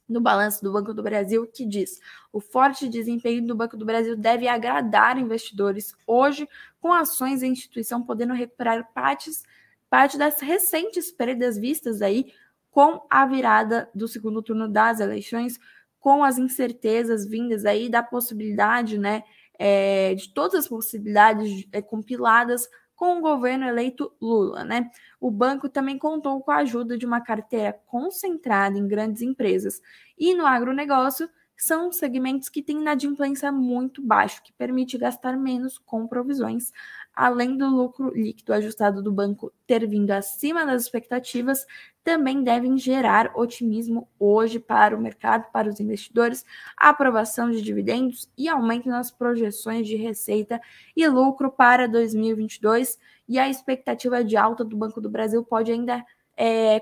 no 0.08 0.22
balanço 0.22 0.64
do 0.64 0.72
Banco 0.72 0.94
do 0.94 1.04
Brasil 1.04 1.48
que 1.48 1.66
diz: 1.66 2.00
o 2.32 2.40
forte 2.40 2.88
desempenho 2.88 3.46
do 3.46 3.56
Banco 3.56 3.76
do 3.76 3.86
Brasil 3.86 4.16
deve 4.16 4.48
agradar 4.48 5.18
investidores 5.18 5.96
hoje, 6.06 6.48
com 6.80 6.94
ações 6.94 7.42
da 7.42 7.48
instituição 7.48 8.04
podendo 8.04 8.34
recuperar 8.34 8.92
partes, 8.94 9.44
parte 9.90 10.18
das 10.18 10.40
recentes 10.40 11.12
perdas 11.12 11.58
vistas 11.58 12.02
aí 12.02 12.34
com 12.72 13.06
a 13.10 13.26
virada 13.26 13.90
do 13.96 14.08
segundo 14.08 14.42
turno 14.42 14.68
das 14.68 15.00
eleições, 15.00 15.58
com 16.00 16.24
as 16.24 16.38
incertezas 16.38 17.26
vindas 17.26 17.66
aí 17.66 17.90
da 17.90 18.04
possibilidade, 18.04 18.98
né, 18.98 19.24
é, 19.58 20.14
de 20.14 20.34
todas 20.34 20.60
as 20.60 20.68
possibilidades 20.68 21.66
é, 21.72 21.82
compiladas 21.82 22.70
com 22.96 23.18
o 23.18 23.22
governo 23.22 23.66
eleito 23.66 24.12
Lula, 24.22 24.64
né? 24.64 24.90
O 25.20 25.30
banco 25.30 25.68
também 25.68 25.98
contou 25.98 26.42
com 26.42 26.52
a 26.52 26.58
ajuda 26.58 26.98
de 26.98 27.06
uma 27.06 27.22
carteira 27.22 27.74
concentrada 27.86 28.78
em 28.78 28.88
grandes 28.88 29.22
empresas 29.22 29.82
e 30.18 30.34
no 30.34 30.46
agronegócio 30.46 31.30
são 31.58 31.92
segmentos 31.92 32.50
que 32.50 32.62
têm 32.62 32.82
inadimplência 32.82 33.52
muito 33.52 34.02
baixo, 34.02 34.44
que 34.44 34.52
permite 34.54 34.98
gastar 34.98 35.38
menos 35.38 35.78
com 35.78 36.08
provisões, 36.08 36.72
além 37.16 37.58
do 37.58 37.68
lucro 37.68 38.12
líquido 38.14 38.54
ajustado 38.54 39.02
do 39.02 39.12
banco 39.12 39.52
ter 39.66 39.88
vindo 39.88 40.12
acima 40.12 40.66
das 40.66 40.84
expectativas, 40.84 41.66
também 42.04 42.44
devem 42.44 42.78
gerar 42.78 43.32
otimismo 43.36 44.08
hoje 44.20 44.60
para 44.60 44.96
o 44.96 45.02
mercado, 45.02 45.50
para 45.52 45.70
os 45.70 45.80
investidores, 45.80 46.46
aprovação 46.78 47.50
de 47.50 47.62
dividendos 47.62 48.30
e 48.38 48.48
aumento 48.50 48.90
nas 48.90 49.10
projeções 49.10 49.88
de 49.88 49.96
receita 49.96 50.62
e 50.96 51.08
lucro 51.08 51.52
para 51.52 51.88
2022. 51.88 53.00
E 53.28 53.40
a 53.40 53.50
expectativa 53.50 54.24
de 54.24 54.38
alta 54.38 54.64
do 54.64 54.78
Banco 54.78 55.02
do 55.02 55.10
Brasil 55.10 55.44
pode 55.44 55.72
ainda 55.72 56.06
é, 56.38 56.80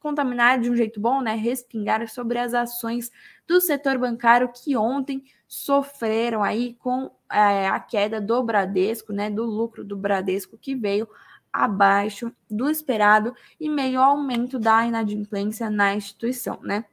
contaminar 0.00 0.60
de 0.60 0.70
um 0.70 0.76
jeito 0.76 1.00
bom, 1.00 1.20
né? 1.20 1.34
Respingar 1.34 2.06
sobre 2.08 2.38
as 2.38 2.52
ações 2.52 3.10
do 3.46 3.60
setor 3.60 3.98
bancário 3.98 4.50
que 4.52 4.76
ontem 4.76 5.24
sofreram 5.46 6.42
aí 6.42 6.74
com 6.74 7.10
é, 7.30 7.68
a 7.68 7.78
queda 7.78 8.20
do 8.20 8.42
Bradesco, 8.42 9.12
né? 9.12 9.30
Do 9.30 9.44
lucro 9.44 9.84
do 9.84 9.96
Bradesco 9.96 10.58
que 10.58 10.74
veio 10.74 11.08
abaixo 11.52 12.32
do 12.50 12.68
esperado 12.68 13.34
e 13.60 13.68
meio 13.68 14.00
aumento 14.00 14.58
da 14.58 14.84
inadimplência 14.84 15.70
na 15.70 15.94
instituição, 15.94 16.58
né? 16.62 16.84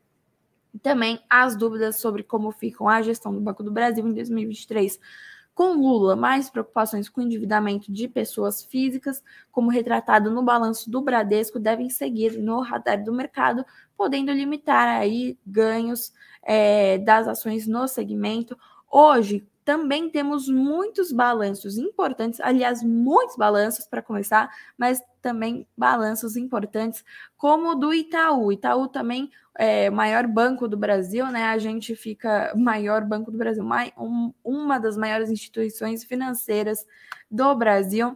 Também 0.82 1.20
as 1.30 1.56
dúvidas 1.56 2.00
sobre 2.00 2.24
como 2.24 2.52
ficam 2.52 2.88
a 2.88 3.02
gestão 3.02 3.34
do 3.34 3.42
Banco 3.42 3.64
do 3.64 3.72
Brasil 3.72 4.08
em 4.08 4.14
2023. 4.14 5.00
Com 5.54 5.74
Lula, 5.74 6.16
mais 6.16 6.50
preocupações 6.50 7.10
com 7.10 7.20
o 7.22 7.24
endividamento 7.24 7.92
de 7.92 8.08
pessoas 8.08 8.64
físicas, 8.64 9.22
como 9.52 9.70
retratado 9.70 10.32
no 10.32 10.42
balanço 10.42 10.90
do 10.90 11.02
Bradesco, 11.02 11.60
devem 11.60 11.90
seguir 11.90 12.38
no 12.40 12.62
radar 12.62 13.04
do 13.04 13.14
mercado, 13.14 13.66
podendo 13.98 14.32
limitar 14.32 14.88
aí 14.88 15.38
ganhos 15.46 16.14
é, 16.42 16.98
das 17.00 17.28
ações 17.28 17.68
no 17.68 17.88
segmento. 17.88 18.58
Hoje, 18.90 19.46
também 19.72 20.10
temos 20.10 20.50
muitos 20.50 21.14
balanços 21.14 21.78
importantes, 21.78 22.42
aliás, 22.42 22.84
muitos 22.84 23.38
balanços 23.38 23.88
para 23.88 24.02
começar, 24.02 24.54
mas 24.78 25.02
também 25.22 25.66
balanços 25.78 26.36
importantes, 26.36 27.06
como 27.38 27.70
o 27.70 27.76
do 27.76 27.94
Itaú. 27.94 28.52
Itaú 28.52 28.90
também 28.90 29.32
é 29.58 29.90
o 29.90 29.94
maior 29.94 30.28
banco 30.28 30.68
do 30.68 30.76
Brasil, 30.76 31.26
né? 31.28 31.46
A 31.46 31.58
gente 31.58 31.96
fica 31.96 32.54
maior 32.54 33.06
banco 33.06 33.32
do 33.32 33.38
Brasil, 33.38 33.64
um, 33.98 34.34
uma 34.44 34.78
das 34.78 34.98
maiores 34.98 35.30
instituições 35.30 36.04
financeiras 36.04 36.86
do 37.30 37.56
Brasil. 37.56 38.14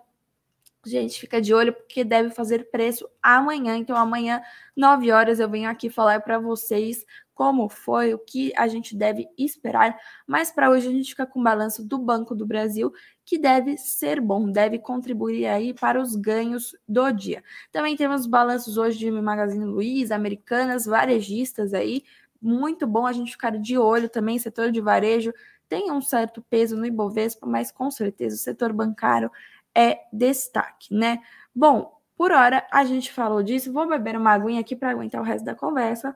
Gente, 0.86 1.18
fica 1.18 1.42
de 1.42 1.54
olho 1.54 1.72
porque 1.72 2.04
deve 2.04 2.32
fazer 2.32 2.70
preço 2.70 3.10
amanhã. 3.24 3.78
Então, 3.78 3.96
amanhã, 3.96 4.42
9 4.76 5.10
horas, 5.10 5.40
eu 5.40 5.50
venho 5.50 5.70
aqui 5.70 5.90
falar 5.90 6.20
para 6.20 6.38
vocês 6.38 7.06
como 7.36 7.70
foi, 7.70 8.14
o 8.14 8.18
que 8.18 8.52
a 8.58 8.68
gente 8.68 8.96
deve 8.96 9.28
esperar. 9.38 9.96
Mas 10.26 10.52
para 10.52 10.72
hoje 10.72 10.88
a 10.88 10.92
gente 10.92 11.10
fica 11.10 11.28
com 11.28 11.40
o 11.40 11.44
balanço 11.44 11.84
do 11.84 12.00
Banco 12.00 12.34
do 12.34 12.46
Brasil, 12.46 12.92
que 13.24 13.38
deve 13.38 13.78
ser 13.78 14.20
bom, 14.20 14.50
deve 14.50 14.80
contribuir 14.80 15.46
aí 15.46 15.74
para 15.74 16.02
os 16.02 16.16
ganhos 16.16 16.76
do 16.88 17.12
dia. 17.12 17.44
Também 17.72 17.96
temos 17.96 18.26
balanços 18.26 18.78
hoje 18.78 18.98
de 18.98 19.12
Magazine 19.12 19.66
Luiza, 19.66 20.16
Americanas, 20.16 20.86
varejistas 20.86 21.74
aí. 21.74 22.04
Muito 22.42 22.88
bom 22.88 23.06
a 23.06 23.14
gente 23.14 23.32
ficar 23.32 23.52
de 23.52 23.78
olho 23.78 24.10
também, 24.10 24.40
setor 24.40 24.72
de 24.72 24.82
varejo 24.82 25.32
tem 25.68 25.92
um 25.92 26.02
certo 26.02 26.42
peso 26.42 26.78
no 26.78 26.86
Ibovespa, 26.86 27.46
mas 27.48 27.72
com 27.72 27.90
certeza 27.90 28.36
o 28.36 28.40
setor 28.40 28.72
bancário 28.72 29.32
é 29.74 30.00
destaque, 30.12 30.94
né? 30.94 31.20
Bom, 31.54 32.00
por 32.18 32.32
hora 32.32 32.66
a 32.72 32.86
gente 32.86 33.12
falou 33.12 33.44
disso. 33.44 33.74
Vou 33.74 33.88
beber 33.88 34.18
uma 34.18 34.32
aguinha 34.32 34.62
aqui 34.62 34.76
para 34.76 34.92
aguentar 34.92 35.22
o 35.22 35.24
resto 35.24 35.44
da 35.44 35.56
conversa. 35.56 36.16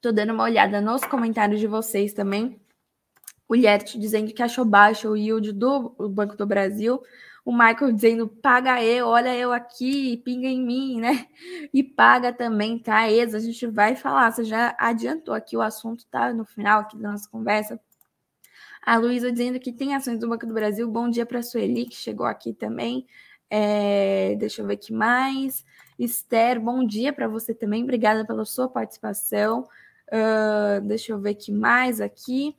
Tô 0.00 0.10
dando 0.12 0.32
uma 0.32 0.44
olhada 0.44 0.80
nos 0.80 1.04
comentários 1.04 1.60
de 1.60 1.66
vocês 1.66 2.14
também. 2.14 2.58
O 3.46 3.54
Liert 3.54 3.98
dizendo 3.98 4.32
que 4.32 4.42
achou 4.42 4.64
baixo 4.64 5.10
o 5.10 5.16
yield 5.16 5.52
do 5.52 5.90
Banco 6.08 6.36
do 6.36 6.46
Brasil. 6.46 7.02
O 7.44 7.52
Michael 7.52 7.92
dizendo, 7.92 8.28
paga 8.28 8.82
eu, 8.82 9.08
olha 9.08 9.36
eu 9.36 9.52
aqui, 9.52 10.16
pinga 10.18 10.48
em 10.48 10.64
mim, 10.64 11.00
né? 11.00 11.26
E 11.72 11.82
paga 11.82 12.32
também, 12.32 12.78
tá? 12.78 13.10
Exa, 13.10 13.36
a 13.36 13.40
gente 13.40 13.66
vai 13.66 13.94
falar. 13.94 14.30
Você 14.30 14.44
já 14.44 14.74
adiantou 14.78 15.34
aqui 15.34 15.56
o 15.56 15.60
assunto, 15.60 16.06
tá? 16.06 16.32
No 16.32 16.46
final 16.46 16.80
aqui 16.80 16.96
da 16.96 17.10
nossa 17.10 17.28
conversa. 17.28 17.78
A 18.82 18.96
Luísa 18.96 19.30
dizendo 19.30 19.60
que 19.60 19.72
tem 19.72 19.94
ações 19.94 20.18
do 20.18 20.28
Banco 20.28 20.46
do 20.46 20.54
Brasil. 20.54 20.88
Bom 20.88 21.10
dia 21.10 21.26
para 21.26 21.40
a 21.40 21.42
Sueli, 21.42 21.84
que 21.86 21.96
chegou 21.96 22.24
aqui 22.24 22.54
também. 22.54 23.06
É, 23.50 24.34
deixa 24.36 24.62
eu 24.62 24.66
ver 24.66 24.74
aqui 24.74 24.92
mais. 24.92 25.64
Esther, 25.98 26.58
bom 26.58 26.86
dia 26.86 27.12
para 27.12 27.28
você 27.28 27.52
também. 27.52 27.82
Obrigada 27.82 28.24
pela 28.24 28.46
sua 28.46 28.68
participação. 28.68 29.68
Uh, 30.10 30.80
deixa 30.82 31.12
eu 31.12 31.20
ver 31.20 31.34
que 31.34 31.52
mais 31.52 32.00
aqui. 32.00 32.56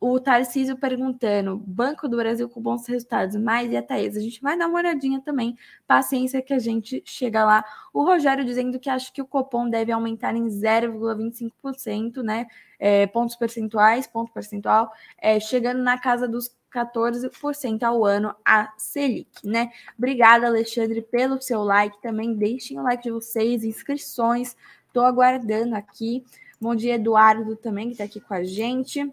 o 0.00 0.20
Tarcísio 0.20 0.76
perguntando, 0.76 1.56
Banco 1.56 2.06
do 2.06 2.16
Brasil 2.18 2.46
com 2.48 2.60
bons 2.60 2.86
resultados, 2.86 3.36
mas 3.36 3.72
e 3.72 3.76
a 3.76 3.82
Thaís? 3.82 4.16
A 4.16 4.20
gente 4.20 4.42
vai 4.42 4.58
dar 4.58 4.68
uma 4.68 4.78
olhadinha 4.78 5.20
também, 5.22 5.56
paciência 5.86 6.42
que 6.42 6.52
a 6.52 6.58
gente 6.58 7.02
chega 7.06 7.42
lá. 7.44 7.64
O 7.92 8.04
Rogério 8.04 8.44
dizendo 8.44 8.78
que 8.78 8.90
acha 8.90 9.10
que 9.10 9.22
o 9.22 9.26
Copom 9.26 9.68
deve 9.68 9.92
aumentar 9.92 10.36
em 10.36 10.46
0,25%, 10.46 12.22
né? 12.22 12.46
É, 12.78 13.06
pontos 13.06 13.34
percentuais, 13.36 14.06
ponto 14.06 14.30
percentual, 14.32 14.92
é, 15.18 15.40
chegando 15.40 15.82
na 15.82 15.98
casa 15.98 16.28
dos 16.28 16.54
14% 16.74 17.82
ao 17.84 18.04
ano 18.04 18.34
a 18.44 18.74
Selic, 18.76 19.30
né? 19.46 19.70
Obrigada, 19.96 20.48
Alexandre, 20.48 21.00
pelo 21.00 21.40
seu 21.40 21.62
like. 21.62 22.02
Também 22.02 22.34
deixem 22.34 22.78
o 22.78 22.82
like 22.82 23.04
de 23.04 23.12
vocês, 23.12 23.64
inscrições. 23.64 24.56
Estou 24.88 25.04
aguardando 25.04 25.76
aqui. 25.76 26.24
Bom 26.64 26.74
dia, 26.74 26.94
Eduardo, 26.94 27.56
também, 27.56 27.88
que 27.88 27.92
está 27.92 28.04
aqui 28.04 28.22
com 28.22 28.32
a 28.32 28.42
gente. 28.42 29.12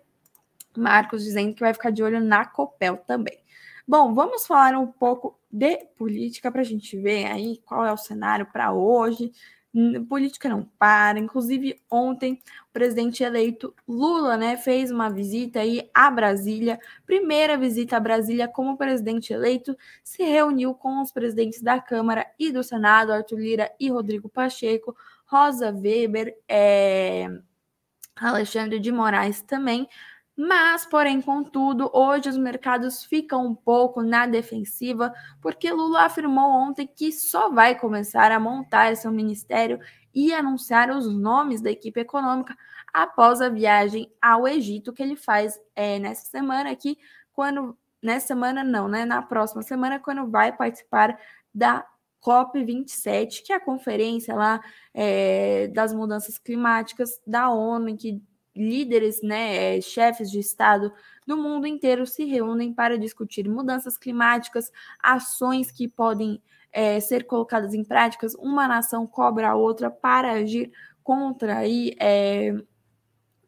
Marcos 0.77 1.21
dizendo 1.21 1.53
que 1.53 1.59
vai 1.59 1.73
ficar 1.73 1.89
de 1.89 2.01
olho 2.01 2.21
na 2.21 2.45
Copel 2.45 2.95
também. 3.05 3.37
Bom, 3.85 4.13
vamos 4.13 4.47
falar 4.47 4.79
um 4.79 4.87
pouco 4.87 5.37
de 5.51 5.79
política 5.97 6.49
para 6.49 6.61
a 6.61 6.63
gente 6.63 6.95
ver 6.95 7.25
aí 7.25 7.61
qual 7.65 7.85
é 7.85 7.91
o 7.91 7.97
cenário 7.97 8.45
para 8.45 8.71
hoje. 8.71 9.33
Política 10.07 10.47
não 10.47 10.63
para. 10.79 11.19
Inclusive, 11.19 11.77
ontem, 11.91 12.41
o 12.69 12.71
presidente 12.71 13.21
eleito 13.21 13.75
Lula 13.85 14.37
né, 14.37 14.55
fez 14.55 14.89
uma 14.89 15.09
visita 15.09 15.59
aí 15.59 15.89
a 15.93 16.09
Brasília. 16.09 16.79
Primeira 17.05 17.57
visita 17.57 17.97
a 17.97 17.99
Brasília 17.99 18.47
como 18.47 18.77
presidente 18.77 19.33
eleito. 19.33 19.77
Se 20.05 20.23
reuniu 20.23 20.73
com 20.73 21.01
os 21.01 21.11
presidentes 21.11 21.61
da 21.61 21.81
Câmara 21.81 22.25
e 22.39 22.49
do 22.49 22.63
Senado, 22.63 23.11
Arthur 23.11 23.39
Lira 23.39 23.71
e 23.77 23.89
Rodrigo 23.89 24.29
Pacheco, 24.29 24.95
Rosa 25.31 25.71
Weber, 25.71 26.35
é, 26.47 27.27
Alexandre 28.15 28.79
de 28.79 28.91
Moraes 28.91 29.41
também 29.41 29.87
mas, 30.43 30.85
porém, 30.85 31.21
contudo, 31.21 31.89
hoje 31.93 32.29
os 32.29 32.37
mercados 32.37 33.03
ficam 33.03 33.45
um 33.45 33.53
pouco 33.53 34.01
na 34.01 34.25
defensiva, 34.25 35.13
porque 35.41 35.71
Lula 35.71 36.05
afirmou 36.05 36.49
ontem 36.49 36.87
que 36.87 37.11
só 37.11 37.49
vai 37.51 37.77
começar 37.77 38.31
a 38.31 38.39
montar 38.39 38.95
seu 38.95 39.11
ministério 39.11 39.79
e 40.13 40.33
anunciar 40.33 40.89
os 40.89 41.07
nomes 41.13 41.61
da 41.61 41.69
equipe 41.69 41.99
econômica 41.99 42.57
após 42.93 43.39
a 43.39 43.49
viagem 43.49 44.11
ao 44.21 44.47
Egito 44.47 44.91
que 44.93 45.03
ele 45.03 45.15
faz 45.15 45.59
é, 45.75 45.99
nessa 45.99 46.25
semana 46.25 46.71
aqui, 46.71 46.97
quando 47.33 47.77
nessa 48.01 48.27
semana 48.27 48.63
não, 48.63 48.87
né? 48.87 49.05
Na 49.05 49.21
próxima 49.21 49.61
semana, 49.61 49.99
quando 49.99 50.27
vai 50.29 50.51
participar 50.51 51.19
da 51.53 51.85
COP27, 52.23 53.43
que 53.43 53.53
é 53.53 53.55
a 53.55 53.59
conferência 53.59 54.35
lá 54.35 54.61
é, 54.93 55.67
das 55.69 55.93
mudanças 55.93 56.37
climáticas 56.37 57.21
da 57.25 57.49
ONU, 57.49 57.89
em 57.89 57.97
que 57.97 58.21
líderes, 58.55 59.21
né, 59.21 59.77
eh, 59.77 59.81
chefes 59.81 60.29
de 60.29 60.39
Estado 60.39 60.91
do 61.25 61.37
mundo 61.37 61.65
inteiro 61.65 62.05
se 62.05 62.25
reúnem 62.25 62.73
para 62.73 62.97
discutir 62.97 63.47
mudanças 63.47 63.97
climáticas, 63.97 64.71
ações 65.01 65.71
que 65.71 65.87
podem 65.87 66.41
é, 66.71 66.99
ser 66.99 67.25
colocadas 67.25 67.73
em 67.73 67.83
práticas. 67.83 68.35
Uma 68.35 68.67
nação 68.67 69.07
cobra 69.07 69.49
a 69.49 69.55
outra 69.55 69.89
para 69.89 70.31
agir 70.33 70.71
contra 71.03 71.57
aí, 71.57 71.95
é, 71.99 72.53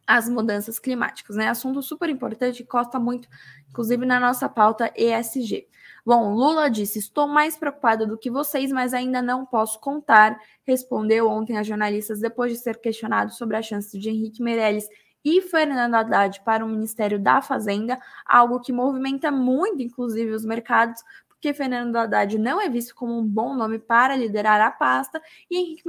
as 0.05 0.27
mudanças 0.29 0.79
climáticas, 0.79 1.36
né? 1.36 1.48
Assunto 1.48 1.81
super 1.81 2.10
importante 2.10 2.62
e 2.62 2.65
costa 2.65 3.00
muito, 3.00 3.27
inclusive 3.69 4.05
na 4.05 4.19
nossa 4.19 4.48
pauta 4.50 4.91
ESG. 4.95 5.67
Bom, 6.05 6.33
Lula 6.33 6.69
disse: 6.69 7.00
Estou 7.00 7.27
mais 7.27 7.55
preocupado 7.55 8.05
do 8.05 8.17
que 8.17 8.29
vocês, 8.29 8.72
mas 8.72 8.93
ainda 8.93 9.22
não 9.22 9.45
posso 9.45 9.79
contar. 9.79 10.38
Respondeu 10.65 11.29
ontem 11.29 11.57
a 11.57 11.63
jornalistas 11.63 12.19
depois 12.19 12.51
de 12.51 12.57
ser 12.57 12.79
questionado 12.79 13.31
sobre 13.33 13.55
a 13.55 13.62
chance 13.62 13.98
de 13.98 14.10
Henrique 14.10 14.43
Meirelles 14.43 14.88
e 15.25 15.41
Fernando 15.41 15.95
Haddad 15.95 16.41
para 16.43 16.65
o 16.65 16.67
Ministério 16.67 17.17
da 17.17 17.41
Fazenda, 17.41 17.98
algo 18.25 18.60
que 18.60 18.74
movimenta 18.74 19.31
muito, 19.31 19.81
inclusive, 19.81 20.31
os 20.31 20.43
mercados, 20.43 21.01
porque 21.43 21.53
Fernando 21.53 21.97
Haddad 21.97 22.38
não 22.38 22.62
é 22.62 22.69
visto 22.69 22.95
como 22.95 23.19
um 23.19 23.27
bom 23.27 23.53
nome 23.53 23.77
para 23.77 24.15
liderar 24.15 24.62
a 24.62 24.71
pasta 24.71 25.21
e 25.51 25.57
Henrique 25.57 25.83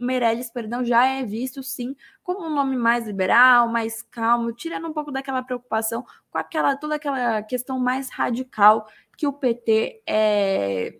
Meirelles, 0.00 0.50
perdão, 0.50 0.84
já 0.84 1.06
é 1.06 1.22
visto 1.22 1.62
sim 1.62 1.94
como 2.24 2.44
um 2.44 2.52
nome 2.52 2.76
mais 2.76 3.06
liberal, 3.06 3.68
mais 3.68 4.02
calmo, 4.02 4.52
tirando 4.52 4.88
um 4.88 4.92
pouco 4.92 5.12
daquela 5.12 5.44
preocupação 5.44 6.04
com 6.28 6.38
aquela 6.38 6.74
toda 6.74 6.96
aquela 6.96 7.40
questão 7.44 7.78
mais 7.78 8.10
radical 8.10 8.88
que 9.16 9.28
o 9.28 9.32
PT 9.32 10.02
é, 10.04 10.98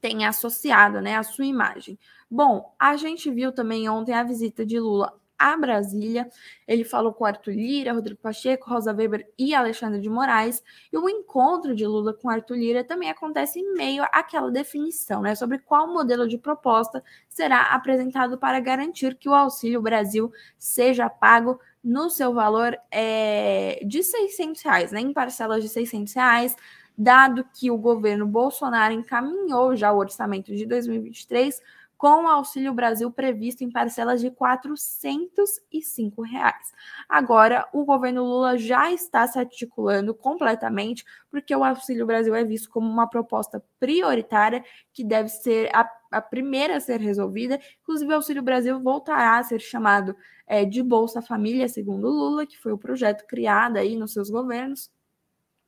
tem 0.00 0.26
associado, 0.26 1.00
né, 1.00 1.16
à 1.16 1.22
sua 1.22 1.46
imagem. 1.46 1.96
Bom, 2.28 2.74
a 2.76 2.96
gente 2.96 3.30
viu 3.30 3.52
também 3.52 3.88
ontem 3.88 4.12
a 4.12 4.24
visita 4.24 4.66
de 4.66 4.80
Lula 4.80 5.16
a 5.38 5.56
Brasília. 5.56 6.28
Ele 6.66 6.84
falou 6.84 7.12
com 7.12 7.24
Arthur 7.24 7.52
Lira, 7.52 7.92
Rodrigo 7.92 8.20
Pacheco, 8.20 8.68
Rosa 8.68 8.92
Weber 8.92 9.26
e 9.38 9.54
Alexandre 9.54 10.00
de 10.00 10.08
Moraes. 10.08 10.62
E 10.92 10.96
o 10.96 11.08
encontro 11.08 11.74
de 11.74 11.86
Lula 11.86 12.14
com 12.14 12.28
Arthur 12.28 12.56
Lira 12.56 12.84
também 12.84 13.10
acontece 13.10 13.58
em 13.58 13.74
meio 13.74 14.04
àquela 14.12 14.50
definição, 14.50 15.22
né, 15.22 15.34
sobre 15.34 15.58
qual 15.58 15.86
modelo 15.86 16.26
de 16.28 16.38
proposta 16.38 17.02
será 17.28 17.62
apresentado 17.74 18.38
para 18.38 18.60
garantir 18.60 19.16
que 19.16 19.28
o 19.28 19.34
Auxílio 19.34 19.82
Brasil 19.82 20.32
seja 20.58 21.08
pago 21.10 21.60
no 21.82 22.08
seu 22.08 22.32
valor 22.32 22.76
é, 22.90 23.80
de 23.86 24.02
600 24.02 24.62
reais, 24.62 24.92
né, 24.92 25.00
em 25.00 25.12
parcelas 25.12 25.62
de 25.62 25.68
600 25.68 26.14
reais, 26.14 26.56
dado 26.96 27.44
que 27.52 27.70
o 27.70 27.76
governo 27.76 28.26
Bolsonaro 28.26 28.94
encaminhou 28.94 29.76
já 29.76 29.92
o 29.92 29.98
orçamento 29.98 30.54
de 30.54 30.64
2023 30.64 31.60
com 31.96 32.24
o 32.24 32.28
Auxílio 32.28 32.72
Brasil 32.72 33.10
previsto 33.10 33.62
em 33.62 33.70
parcelas 33.70 34.20
de 34.20 34.30
405 34.30 36.22
reais. 36.22 36.72
Agora, 37.08 37.68
o 37.72 37.84
governo 37.84 38.24
Lula 38.24 38.58
já 38.58 38.92
está 38.92 39.26
se 39.26 39.38
articulando 39.38 40.14
completamente, 40.14 41.04
porque 41.30 41.54
o 41.54 41.64
Auxílio 41.64 42.06
Brasil 42.06 42.34
é 42.34 42.44
visto 42.44 42.68
como 42.70 42.88
uma 42.88 43.08
proposta 43.08 43.64
prioritária 43.78 44.64
que 44.92 45.04
deve 45.04 45.28
ser 45.28 45.74
a, 45.74 45.88
a 46.10 46.20
primeira 46.20 46.76
a 46.76 46.80
ser 46.80 47.00
resolvida. 47.00 47.60
Inclusive, 47.82 48.12
o 48.12 48.16
Auxílio 48.16 48.42
Brasil 48.42 48.80
voltará 48.80 49.38
a 49.38 49.42
ser 49.42 49.60
chamado 49.60 50.16
é, 50.46 50.64
de 50.64 50.82
Bolsa 50.82 51.22
Família, 51.22 51.68
segundo 51.68 52.08
Lula, 52.08 52.46
que 52.46 52.58
foi 52.58 52.72
o 52.72 52.78
projeto 52.78 53.26
criado 53.26 53.76
aí 53.76 53.96
nos 53.96 54.12
seus 54.12 54.30
governos. 54.30 54.90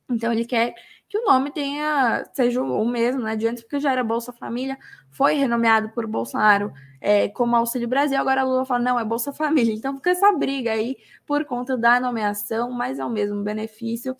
Então 0.09 0.31
ele 0.31 0.45
quer 0.45 0.73
que 1.09 1.17
o 1.17 1.25
nome 1.25 1.51
tenha 1.51 2.25
seja 2.33 2.61
o 2.61 2.85
mesmo, 2.85 3.21
né? 3.21 3.35
De 3.35 3.47
antes, 3.47 3.63
porque 3.63 3.79
já 3.79 3.91
era 3.91 4.03
Bolsa 4.03 4.33
Família, 4.33 4.77
foi 5.11 5.35
renomeado 5.35 5.89
por 5.89 6.05
Bolsonaro 6.07 6.71
é, 6.99 7.29
como 7.29 7.55
Auxílio 7.55 7.87
Brasil, 7.87 8.17
agora 8.19 8.43
Lula 8.43 8.65
fala, 8.65 8.83
não, 8.83 8.99
é 8.99 9.05
Bolsa 9.05 9.31
Família. 9.31 9.73
Então 9.73 9.95
fica 9.95 10.09
essa 10.11 10.31
briga 10.33 10.71
aí 10.71 10.97
por 11.25 11.45
conta 11.45 11.77
da 11.77 11.99
nomeação, 11.99 12.71
mas 12.71 12.99
é 12.99 13.05
o 13.05 13.09
mesmo 13.09 13.43
benefício. 13.43 14.15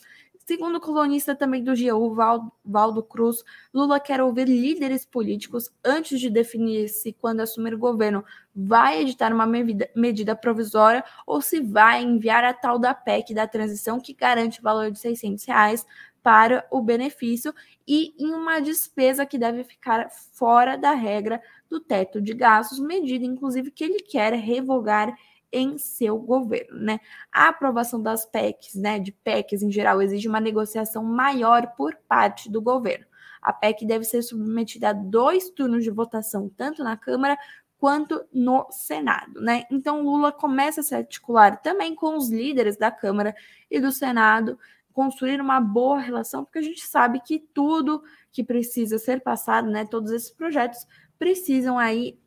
Segundo 0.47 0.77
o 0.77 0.79
colunista 0.79 1.35
também 1.35 1.61
do 1.61 1.73
GU, 1.73 2.15
Valdo 2.63 3.03
Cruz, 3.03 3.43
Lula 3.73 3.99
quer 3.99 4.21
ouvir 4.21 4.47
líderes 4.47 5.05
políticos 5.05 5.69
antes 5.83 6.21
de 6.21 6.29
definir 6.29 6.87
se, 6.87 7.11
quando 7.11 7.41
assumir 7.41 7.73
o 7.73 7.77
governo, 7.77 8.23
vai 8.55 9.01
editar 9.01 9.33
uma 9.33 9.45
medida, 9.45 9.89
medida 9.93 10.37
provisória 10.37 11.03
ou 11.25 11.41
se 11.41 11.59
vai 11.59 12.01
enviar 12.01 12.45
a 12.45 12.53
tal 12.53 12.79
da 12.79 12.93
PEC 12.93 13.33
da 13.33 13.45
transição 13.45 13.99
que 13.99 14.13
garante 14.13 14.61
o 14.61 14.63
valor 14.63 14.89
de 14.89 14.97
600 14.99 15.43
reais 15.43 15.85
para 16.23 16.65
o 16.71 16.81
benefício 16.81 17.53
e 17.85 18.15
em 18.17 18.33
uma 18.33 18.61
despesa 18.61 19.25
que 19.25 19.37
deve 19.37 19.65
ficar 19.65 20.09
fora 20.31 20.77
da 20.77 20.93
regra 20.93 21.41
do 21.69 21.81
teto 21.81 22.21
de 22.21 22.33
gastos, 22.33 22.79
medida 22.79 23.25
inclusive 23.25 23.69
que 23.69 23.83
ele 23.83 23.99
quer 23.99 24.33
revogar 24.33 25.13
em 25.51 25.77
seu 25.77 26.17
governo, 26.17 26.79
né? 26.79 26.99
A 27.31 27.49
aprovação 27.49 28.01
das 28.01 28.25
PECs, 28.25 28.75
né, 28.75 28.99
de 28.99 29.11
PECs 29.11 29.63
em 29.63 29.71
geral, 29.71 30.01
exige 30.01 30.27
uma 30.27 30.39
negociação 30.39 31.03
maior 31.03 31.67
por 31.75 31.95
parte 32.07 32.51
do 32.51 32.61
governo. 32.61 33.05
A 33.41 33.53
PEC 33.53 33.85
deve 33.85 34.03
ser 34.03 34.21
submetida 34.21 34.89
a 34.89 34.93
dois 34.93 35.49
turnos 35.49 35.83
de 35.83 35.89
votação, 35.89 36.49
tanto 36.55 36.83
na 36.83 36.97
Câmara 36.97 37.37
quanto 37.77 38.25
no 38.33 38.67
Senado, 38.71 39.39
né? 39.39 39.63
Então 39.71 40.01
Lula 40.01 40.31
começa 40.31 40.81
a 40.81 40.83
se 40.83 40.95
articular 40.95 41.61
também 41.61 41.93
com 41.95 42.17
os 42.17 42.29
líderes 42.29 42.75
da 42.75 42.91
Câmara 42.91 43.35
e 43.69 43.79
do 43.79 43.91
Senado, 43.91 44.57
construir 44.91 45.39
uma 45.39 45.61
boa 45.61 45.99
relação, 45.99 46.43
porque 46.43 46.57
a 46.57 46.63
gente 46.63 46.83
sabe 46.85 47.19
que 47.19 47.39
tudo 47.53 48.01
que 48.31 48.43
precisa 48.43 48.97
ser 48.97 49.21
passado, 49.21 49.69
né, 49.69 49.85
todos 49.85 50.11
esses 50.11 50.31
projetos 50.31 50.87
precisam 51.19 51.77
aí 51.77 52.19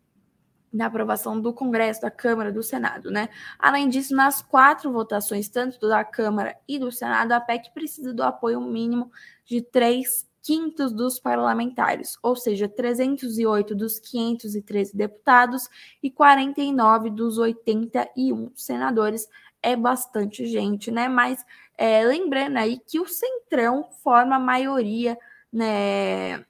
da 0.72 0.86
aprovação 0.86 1.40
do 1.40 1.52
Congresso, 1.52 2.02
da 2.02 2.10
Câmara, 2.10 2.52
do 2.52 2.62
Senado, 2.62 3.10
né? 3.10 3.28
Além 3.58 3.88
disso, 3.88 4.14
nas 4.14 4.40
quatro 4.40 4.92
votações, 4.92 5.48
tanto 5.48 5.88
da 5.88 6.04
Câmara 6.04 6.56
e 6.68 6.78
do 6.78 6.92
Senado, 6.92 7.32
a 7.32 7.40
PEC 7.40 7.72
precisa 7.74 8.14
do 8.14 8.22
apoio 8.22 8.60
mínimo 8.60 9.10
de 9.44 9.60
três 9.60 10.28
quintos 10.42 10.92
dos 10.92 11.18
parlamentares, 11.18 12.16
ou 12.22 12.34
seja, 12.34 12.68
308 12.68 13.74
dos 13.74 13.98
513 13.98 14.96
deputados 14.96 15.68
e 16.02 16.10
49 16.10 17.10
dos 17.10 17.38
81 17.38 18.52
senadores. 18.54 19.28
É 19.62 19.76
bastante 19.76 20.46
gente, 20.46 20.90
né? 20.90 21.08
Mas 21.08 21.44
é, 21.76 22.02
lembrando 22.04 22.56
aí 22.56 22.78
que 22.78 22.98
o 22.98 23.06
Centrão 23.06 23.88
forma 24.02 24.36
a 24.36 24.38
maioria, 24.38 25.18
né? 25.52 26.44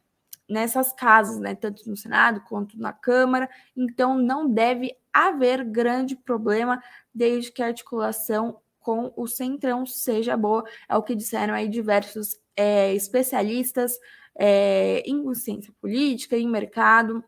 Nessas 0.50 0.92
casas, 0.92 1.38
né, 1.38 1.54
tanto 1.54 1.88
no 1.88 1.96
Senado 1.96 2.42
quanto 2.42 2.78
na 2.78 2.92
Câmara, 2.92 3.48
então 3.76 4.18
não 4.18 4.50
deve 4.50 4.96
haver 5.12 5.64
grande 5.64 6.16
problema 6.16 6.82
desde 7.14 7.52
que 7.52 7.62
a 7.62 7.66
articulação 7.66 8.60
com 8.80 9.12
o 9.16 9.26
Centrão 9.26 9.86
seja 9.86 10.36
boa, 10.36 10.64
é 10.88 10.96
o 10.96 11.02
que 11.02 11.14
disseram 11.14 11.54
aí 11.54 11.68
diversos 11.68 12.36
é, 12.56 12.92
especialistas 12.94 13.98
é, 14.34 15.02
em 15.06 15.32
ciência 15.34 15.72
política, 15.80 16.36
em 16.36 16.48
mercado. 16.48 17.22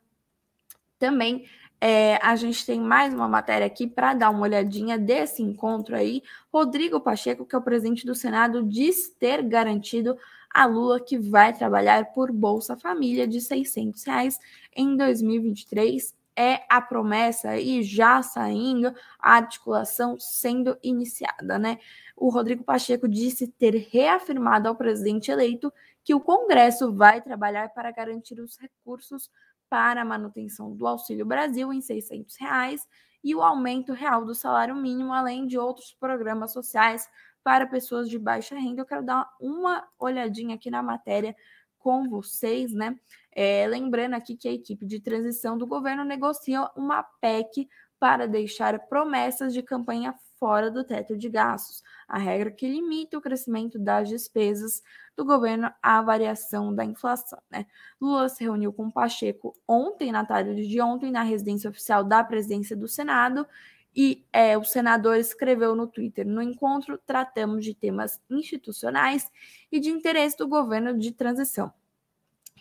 Também 0.98 1.46
é, 1.80 2.16
a 2.22 2.37
gente 2.37 2.64
tem 2.64 2.80
mais 2.80 3.12
uma 3.12 3.28
matéria 3.28 3.66
aqui 3.66 3.87
para 3.87 4.14
dar 4.14 4.30
uma 4.30 4.42
olhadinha 4.42 4.98
desse 4.98 5.42
encontro 5.42 5.96
aí. 5.96 6.22
Rodrigo 6.52 7.00
Pacheco, 7.00 7.44
que 7.44 7.54
é 7.54 7.58
o 7.58 7.62
presidente 7.62 8.06
do 8.06 8.14
Senado, 8.14 8.62
diz 8.62 9.11
ter 9.18 9.42
garantido 9.42 10.16
a 10.52 10.66
Lula 10.66 11.00
que 11.00 11.18
vai 11.18 11.52
trabalhar 11.52 12.12
por 12.12 12.30
Bolsa 12.32 12.76
Família 12.76 13.26
de 13.26 13.40
600 13.40 14.04
reais 14.04 14.38
em 14.74 14.96
2023 14.96 16.14
é 16.34 16.62
a 16.68 16.80
promessa 16.80 17.56
e 17.58 17.82
já 17.82 18.22
saindo 18.22 18.94
a 19.18 19.34
articulação 19.34 20.18
sendo 20.18 20.78
iniciada, 20.82 21.58
né? 21.58 21.78
O 22.16 22.30
Rodrigo 22.30 22.64
Pacheco 22.64 23.06
disse 23.06 23.46
ter 23.46 23.88
reafirmado 23.90 24.68
ao 24.68 24.76
presidente 24.76 25.30
eleito 25.30 25.72
que 26.02 26.14
o 26.14 26.20
Congresso 26.20 26.92
vai 26.92 27.20
trabalhar 27.20 27.68
para 27.70 27.90
garantir 27.90 28.40
os 28.40 28.58
recursos 28.58 29.30
para 29.68 30.02
a 30.02 30.04
manutenção 30.04 30.74
do 30.74 30.86
Auxílio 30.86 31.24
Brasil 31.24 31.72
em 31.72 31.80
600 31.80 32.36
reais 32.36 32.86
e 33.22 33.34
o 33.34 33.42
aumento 33.42 33.92
real 33.92 34.24
do 34.24 34.34
salário 34.34 34.74
mínimo, 34.74 35.12
além 35.12 35.46
de 35.46 35.56
outros 35.58 35.94
programas 35.94 36.52
sociais 36.52 37.08
para 37.42 37.66
pessoas 37.66 38.09
de 38.09 38.18
baixa 38.18 38.55
renda. 38.55 38.83
Eu 38.83 38.87
quero 38.87 39.05
dar 39.05 39.28
uma 39.40 39.87
olhadinha 39.98 40.55
aqui 40.55 40.70
na 40.70 40.83
matéria 40.83 41.35
com 41.78 42.09
vocês, 42.09 42.72
né? 42.72 42.96
É, 43.35 43.66
lembrando 43.66 44.14
aqui 44.14 44.37
que 44.37 44.48
a 44.48 44.52
equipe 44.52 44.87
de 44.87 45.00
transição 45.00 45.59
do 45.59 45.66
governo 45.66 46.05
negocia 46.05 46.70
uma 46.76 47.02
PEC 47.02 47.68
para 47.98 48.26
deixar 48.26 48.78
promessas 48.88 49.52
de 49.52 49.62
campanha 49.62 50.14
fora 50.42 50.72
do 50.72 50.83
teto 50.83 51.16
de 51.16 51.28
gastos, 51.28 51.85
a 52.09 52.18
regra 52.18 52.50
que 52.50 52.66
limita 52.66 53.16
o 53.16 53.20
crescimento 53.20 53.78
das 53.78 54.09
despesas 54.09 54.83
do 55.16 55.24
governo 55.24 55.72
à 55.81 56.02
variação 56.02 56.74
da 56.74 56.85
inflação. 56.85 57.38
Né? 57.48 57.64
Lula 58.00 58.28
se 58.28 58.42
reuniu 58.42 58.72
com 58.72 58.90
Pacheco 58.90 59.55
ontem, 59.68 60.11
na 60.11 60.26
tarde 60.26 60.66
de 60.66 60.81
ontem, 60.81 61.12
na 61.12 61.22
residência 61.22 61.70
oficial 61.70 62.02
da 62.02 62.24
presidência 62.24 62.76
do 62.76 62.88
Senado, 62.88 63.46
e 63.94 64.24
é, 64.33 64.57
o 64.57 64.64
senador 64.64 65.16
escreveu 65.16 65.74
no 65.74 65.87
Twitter: 65.87 66.26
no 66.26 66.42
encontro, 66.42 66.98
tratamos 67.07 67.64
de 67.64 67.74
temas 67.74 68.20
institucionais 68.31 69.31
e 69.70 69.78
de 69.78 69.90
interesse 69.90 70.37
do 70.37 70.48
governo 70.48 70.98
de 70.98 71.12
transição 71.12 71.72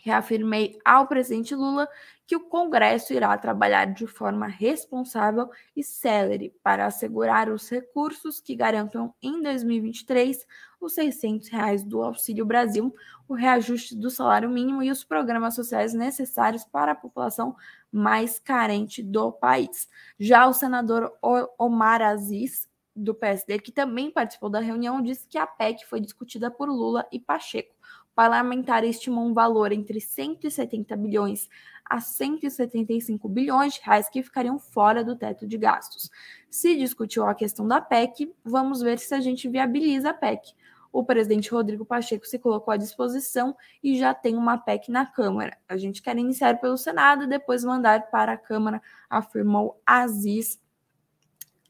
reafirmei 0.03 0.77
ao 0.83 1.07
presidente 1.07 1.55
Lula 1.55 1.87
que 2.25 2.35
o 2.35 2.39
Congresso 2.39 3.13
irá 3.13 3.37
trabalhar 3.37 3.85
de 3.85 4.07
forma 4.07 4.47
responsável 4.47 5.49
e 5.75 5.83
célere 5.83 6.55
para 6.63 6.85
assegurar 6.85 7.49
os 7.49 7.69
recursos 7.69 8.39
que 8.39 8.55
garantam 8.55 9.13
em 9.21 9.41
2023 9.41 10.45
os 10.79 10.93
600 10.93 11.49
reais 11.49 11.83
do 11.83 12.01
Auxílio 12.01 12.45
Brasil, 12.45 12.95
o 13.27 13.33
reajuste 13.33 13.95
do 13.95 14.09
salário 14.09 14.49
mínimo 14.49 14.81
e 14.81 14.89
os 14.89 15.03
programas 15.03 15.55
sociais 15.55 15.93
necessários 15.93 16.63
para 16.63 16.93
a 16.93 16.95
população 16.95 17.55
mais 17.91 18.39
carente 18.39 19.03
do 19.03 19.31
país. 19.31 19.87
Já 20.19 20.47
o 20.47 20.53
senador 20.53 21.13
Omar 21.57 22.01
Aziz, 22.01 22.69
do 22.95 23.13
PSD, 23.13 23.59
que 23.59 23.71
também 23.71 24.11
participou 24.11 24.49
da 24.49 24.59
reunião, 24.59 25.01
disse 25.01 25.27
que 25.27 25.37
a 25.37 25.47
PEC 25.47 25.85
foi 25.85 25.99
discutida 25.99 26.51
por 26.51 26.69
Lula 26.69 27.07
e 27.11 27.19
Pacheco 27.19 27.75
parlamentar 28.15 28.83
estimou 28.83 29.25
um 29.25 29.33
valor 29.33 29.71
entre 29.71 29.99
170 29.99 30.95
bilhões 30.97 31.49
a 31.91 31.99
175 31.99 33.27
bilhões 33.27 33.73
de 33.73 33.81
reais 33.81 34.07
que 34.07 34.23
ficariam 34.23 34.57
fora 34.57 35.03
do 35.03 35.15
teto 35.15 35.45
de 35.45 35.57
gastos. 35.57 36.09
Se 36.49 36.75
discutiu 36.77 37.25
a 37.25 37.35
questão 37.35 37.67
da 37.67 37.81
PEC, 37.81 38.33
vamos 38.45 38.81
ver 38.81 38.97
se 38.97 39.13
a 39.13 39.19
gente 39.19 39.49
viabiliza 39.49 40.11
a 40.11 40.13
PEC. 40.13 40.53
O 40.93 41.03
presidente 41.03 41.51
Rodrigo 41.51 41.85
Pacheco 41.85 42.25
se 42.25 42.39
colocou 42.39 42.73
à 42.73 42.77
disposição 42.77 43.55
e 43.83 43.97
já 43.97 44.13
tem 44.13 44.35
uma 44.35 44.57
PEC 44.57 44.89
na 44.89 45.05
Câmara. 45.05 45.57
A 45.67 45.75
gente 45.75 46.01
quer 46.01 46.17
iniciar 46.17 46.59
pelo 46.59 46.77
Senado 46.77 47.23
e 47.23 47.27
depois 47.27 47.63
mandar 47.63 48.09
para 48.09 48.33
a 48.33 48.37
Câmara, 48.37 48.81
afirmou 49.09 49.81
Aziz 49.85 50.59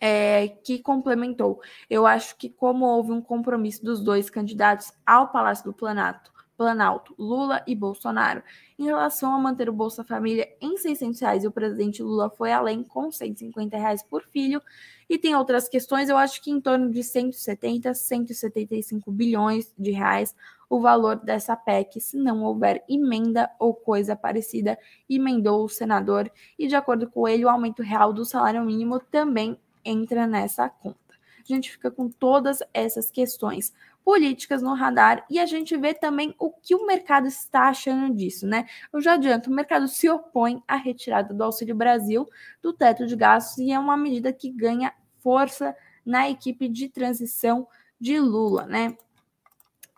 é, 0.02 0.48
que 0.48 0.80
complementou. 0.80 1.62
Eu 1.88 2.08
acho 2.08 2.36
que, 2.36 2.50
como 2.50 2.86
houve 2.86 3.12
um 3.12 3.22
compromisso 3.22 3.86
dos 3.86 4.02
dois 4.02 4.32
candidatos 4.32 4.92
ao 5.06 5.28
Palácio 5.32 5.66
do 5.66 5.74
Planalto, 5.74 6.32
Planalto, 6.58 7.16
Lula 7.18 7.64
e 7.68 7.76
Bolsonaro, 7.76 8.44
em 8.78 8.86
relação 8.86 9.34
a 9.34 9.40
manter 9.40 9.70
o 9.70 9.74
Bolsa 9.74 10.04
Família 10.04 10.48
em 10.60 10.76
600 10.76 11.20
reais, 11.20 11.46
o 11.46 11.52
presidente 11.52 12.02
Lula 12.02 12.30
foi 12.32 12.52
além 12.52 12.84
com 12.84 13.12
150 13.12 13.78
reais 13.78 14.04
por 14.04 14.24
filho, 14.24 14.62
e 15.08 15.18
tem 15.18 15.36
outras 15.36 15.70
questões, 15.70 16.10
eu 16.10 16.18
acho 16.18 16.42
que 16.42 16.50
em 16.50 16.60
torno 16.60 16.90
de 16.90 17.04
170, 17.04 17.94
175 17.94 19.12
bilhões 19.12 19.72
de 19.78 19.92
reais 19.92 20.36
o 20.70 20.80
valor 20.80 21.18
dessa 21.18 21.54
PEC, 21.54 22.00
se 22.00 22.16
não 22.16 22.44
houver 22.44 22.82
emenda 22.88 23.52
ou 23.60 23.74
coisa 23.74 24.16
parecida, 24.16 24.80
emendou 25.10 25.66
o 25.66 25.70
senador, 25.70 26.32
e 26.58 26.66
de 26.66 26.76
acordo 26.76 27.10
com 27.10 27.28
ele, 27.28 27.44
o 27.44 27.50
aumento 27.50 27.84
real 27.84 28.14
do 28.14 28.24
salário 28.24 28.64
mínimo 28.64 28.98
também 29.00 29.60
entra 29.84 30.28
nessa 30.28 30.70
conta. 30.70 31.00
A 31.40 31.54
gente 31.54 31.72
fica 31.72 31.90
com 31.90 32.08
todas 32.08 32.60
essas 32.74 33.10
questões 33.10 33.74
políticas 34.04 34.62
no 34.62 34.74
radar 34.74 35.26
e 35.30 35.40
a 35.40 35.46
gente 35.46 35.76
vê 35.78 35.94
também 35.94 36.36
o 36.40 36.50
que 36.50 36.76
o 36.76 36.86
mercado 36.86 37.28
está 37.28 37.70
achando 37.70 38.14
disso, 38.16 38.48
né? 38.48 38.66
Eu 38.92 39.02
já 39.02 39.14
adianto, 39.14 39.50
o 39.50 39.54
mercado 39.54 39.88
se 39.88 40.10
opõe 40.10 40.62
à 40.68 40.76
retirada 40.76 41.34
do 41.34 41.44
Auxílio 41.44 41.76
Brasil 41.76 42.28
do 42.62 42.74
teto 42.74 43.06
de 43.06 43.16
gastos 43.16 43.58
e 43.60 43.72
é 43.72 43.80
uma 43.80 43.98
medida 43.98 44.34
que 44.34 44.50
ganha 44.50 44.94
força 45.20 45.76
na 46.06 46.30
equipe 46.30 46.68
de 46.68 46.90
transição 46.90 47.68
de 48.00 48.20
Lula, 48.20 48.66
né? 48.66 48.98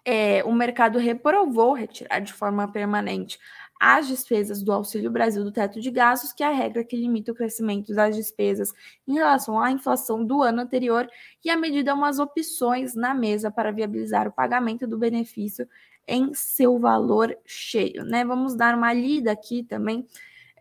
É, 0.06 0.43
o 0.43 0.52
mercado 0.52 1.00
reprovou 1.00 1.74
retirar 1.74 2.19
de 2.19 2.34
forma 2.34 2.69
permanente 2.69 3.39
as 3.86 4.08
despesas 4.08 4.63
do 4.63 4.72
Auxílio 4.72 5.12
Brasil 5.12 5.43
do 5.43 5.52
teto 5.52 5.82
de 5.82 5.91
gastos, 5.91 6.32
que 6.32 6.41
é 6.41 6.48
a 6.48 6.52
regra 6.52 6.86
que 6.86 6.96
limita 6.96 7.34
o 7.34 7.36
crescimento 7.36 7.93
das 7.93 8.15
despesas 8.15 8.74
em 9.06 9.15
relação 9.15 9.60
à 9.60 9.72
inflação 9.72 10.24
do 10.24 10.41
ano 10.41 10.62
anterior, 10.62 11.06
e 11.43 11.50
a 11.50 11.58
medida 11.58 11.91
é 11.91 11.93
umas 11.93 12.17
opções 12.17 12.96
na 12.96 13.13
mesa 13.13 13.52
para 13.52 13.74
viabilizar 13.74 14.26
o 14.26 14.32
pagamento 14.32 14.88
do 14.88 14.98
benefício 14.98 15.67
em 16.08 16.34
seu 16.34 16.80
valor 16.80 17.38
cheio. 17.46 18.06
Né? 18.06 18.24
Vamos 18.24 18.56
dar 18.56 18.74
uma 18.74 18.93
lida 18.93 19.34
aqui 19.34 19.63
também. 19.63 20.08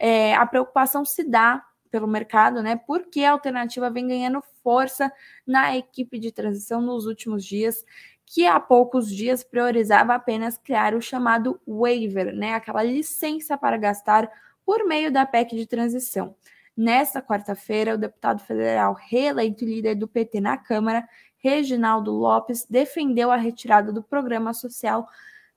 É, 0.00 0.34
a 0.34 0.44
preocupação 0.44 1.04
se 1.04 1.22
dá 1.22 1.64
pelo 1.92 2.08
mercado, 2.08 2.60
né? 2.60 2.74
Porque 2.74 3.22
a 3.22 3.32
alternativa 3.32 3.88
vem 3.90 4.08
ganhando 4.08 4.42
força 4.64 5.12
na 5.46 5.76
equipe 5.76 6.18
de 6.18 6.32
transição 6.32 6.80
nos 6.80 7.06
últimos 7.06 7.44
dias 7.44 7.84
que 8.32 8.46
há 8.46 8.58
poucos 8.58 9.10
dias 9.10 9.44
priorizava 9.44 10.14
apenas 10.14 10.56
criar 10.56 10.94
o 10.94 11.02
chamado 11.02 11.60
waiver, 11.68 12.34
né, 12.34 12.54
aquela 12.54 12.82
licença 12.82 13.58
para 13.58 13.76
gastar 13.76 14.26
por 14.64 14.86
meio 14.86 15.12
da 15.12 15.26
PEC 15.26 15.54
de 15.54 15.66
transição. 15.66 16.34
Nesta 16.74 17.20
quarta-feira, 17.20 17.94
o 17.94 17.98
deputado 17.98 18.40
federal 18.40 18.94
reeleito 18.94 19.66
líder 19.66 19.96
do 19.96 20.08
PT 20.08 20.40
na 20.40 20.56
Câmara, 20.56 21.06
Reginaldo 21.36 22.10
Lopes, 22.10 22.64
defendeu 22.64 23.30
a 23.30 23.36
retirada 23.36 23.92
do 23.92 24.02
programa 24.02 24.54
social 24.54 25.06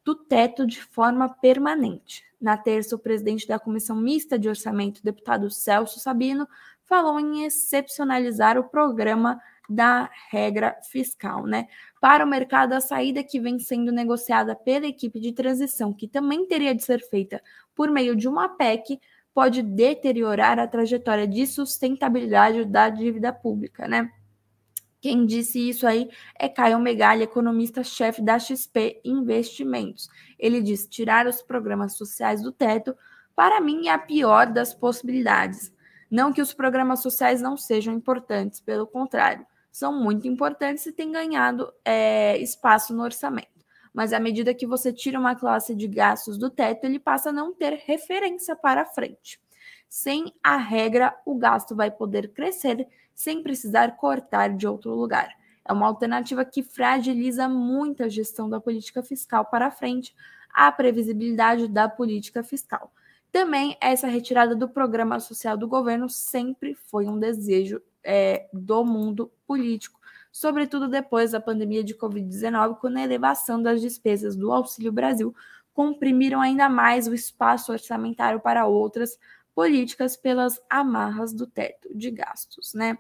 do 0.04 0.14
teto 0.14 0.68
de 0.68 0.82
forma 0.82 1.30
permanente. 1.30 2.26
Na 2.42 2.58
terça, 2.58 2.94
o 2.94 3.00
presidente 3.00 3.48
da 3.48 3.58
Comissão 3.58 3.96
Mista 3.96 4.38
de 4.38 4.50
Orçamento, 4.50 5.02
deputado 5.02 5.50
Celso 5.50 5.98
Sabino, 6.02 6.46
falou 6.84 7.22
em 7.22 7.46
excepcionalizar 7.46 8.58
o 8.58 8.66
programa 8.66 9.40
da 9.70 10.10
regra 10.30 10.78
fiscal, 10.90 11.46
né? 11.46 11.68
Para 12.00 12.24
o 12.24 12.28
mercado, 12.28 12.74
a 12.74 12.82
saída 12.82 13.24
que 13.24 13.40
vem 13.40 13.58
sendo 13.60 13.92
negociada 13.92 14.56
pela 14.56 14.86
equipe 14.86 15.20
de 15.20 15.32
transição, 15.32 15.94
que 15.94 16.08
também 16.08 16.46
teria 16.46 16.76
de 16.76 16.84
ser 16.84 17.00
feita 17.00 17.42
por 17.74 17.90
meio 17.90 18.16
de 18.16 18.28
uma 18.28 18.50
PEC, 18.50 19.00
pode 19.34 19.62
deteriorar 19.62 20.60
a 20.60 20.68
trajetória 20.68 21.28
de 21.28 21.46
sustentabilidade 21.46 22.64
da 22.66 22.90
dívida 22.90 23.34
pública, 23.34 23.88
né? 23.88 24.10
Quem 25.02 25.26
disse 25.26 25.70
isso 25.70 25.86
aí 25.86 26.10
é 26.40 26.50
Caio 26.50 26.80
Megali, 26.80 27.24
economista-chefe 27.24 28.24
da 28.24 28.40
XP 28.40 29.02
Investimentos. 29.04 30.10
Ele 30.40 30.62
diz: 30.62 30.88
tirar 30.88 31.28
os 31.28 31.42
programas 31.44 31.96
sociais 31.96 32.42
do 32.42 32.52
teto, 32.52 32.96
para 33.36 33.62
mim, 33.62 33.88
é 33.88 33.92
a 33.92 34.00
pior 34.00 34.48
das 34.48 34.74
possibilidades. 34.74 35.72
Não 36.10 36.32
que 36.32 36.42
os 36.42 36.54
programas 36.54 37.02
sociais 37.02 37.42
não 37.42 37.58
sejam 37.58 37.94
importantes, 37.94 38.60
pelo 38.60 38.88
contrário 38.88 39.46
são 39.76 39.92
muito 39.92 40.26
importantes 40.26 40.86
e 40.86 40.94
têm 40.94 41.12
ganhado 41.12 41.70
é, 41.84 42.38
espaço 42.38 42.96
no 42.96 43.04
orçamento. 43.04 43.50
Mas 43.94 44.14
à 44.14 44.22
medida 44.22 44.54
que 44.54 44.66
você 44.66 44.94
tira 44.94 45.20
uma 45.20 45.36
classe 45.36 45.76
de 45.76 45.86
gastos 45.86 46.38
do 46.38 46.50
teto, 46.50 46.86
ele 46.86 46.98
passa 46.98 47.28
a 47.28 47.34
não 47.34 47.54
ter 47.54 47.84
referência 47.86 48.56
para 48.56 48.86
frente. 48.86 49.38
Sem 49.90 50.34
a 50.42 50.56
regra, 50.56 51.14
o 51.26 51.36
gasto 51.36 51.76
vai 51.76 51.92
poder 51.92 52.32
crescer 52.32 52.88
sem 53.14 53.44
precisar 53.44 53.98
cortar 53.98 54.56
de 54.56 54.66
outro 54.66 54.96
lugar. 54.96 55.28
É 55.66 55.74
uma 55.74 55.88
alternativa 55.88 56.46
que 56.46 56.64
fragiliza 56.64 57.50
muito 57.50 58.02
a 58.02 58.08
gestão 58.08 58.50
da 58.50 58.62
política 58.62 59.04
fiscal 59.04 59.44
para 59.44 59.72
frente, 59.72 60.16
a 60.54 60.72
previsibilidade 60.72 61.68
da 61.68 61.90
política 61.90 62.42
fiscal. 62.46 62.94
Também 63.30 63.76
essa 63.82 64.08
retirada 64.08 64.56
do 64.56 64.70
programa 64.70 65.20
social 65.20 65.58
do 65.58 65.68
governo 65.68 66.08
sempre 66.08 66.76
foi 66.76 67.08
um 67.08 67.20
desejo 67.20 67.82
é, 68.06 68.48
do 68.54 68.86
mundo 68.86 69.32
político. 69.46 70.00
sobretudo 70.32 70.88
depois 70.90 71.32
da 71.32 71.40
pandemia 71.40 71.84
de 71.84 71.96
Covid-19, 71.96 72.78
quando 72.80 72.98
a 72.98 73.04
elevação 73.04 73.62
das 73.62 73.82
despesas 73.82 74.36
do 74.36 74.52
Auxílio 74.52 74.92
Brasil 74.92 75.34
comprimiram 75.74 76.42
ainda 76.42 76.70
mais 76.70 77.08
o 77.08 77.14
espaço 77.14 77.72
orçamentário 77.72 78.40
para 78.40 78.66
outras 78.66 79.18
políticas 79.54 80.18
pelas 80.18 80.60
amarras 80.70 81.34
do 81.34 81.48
teto 81.48 81.90
de 81.96 82.12
gastos, 82.12 82.74
né? 82.74 82.98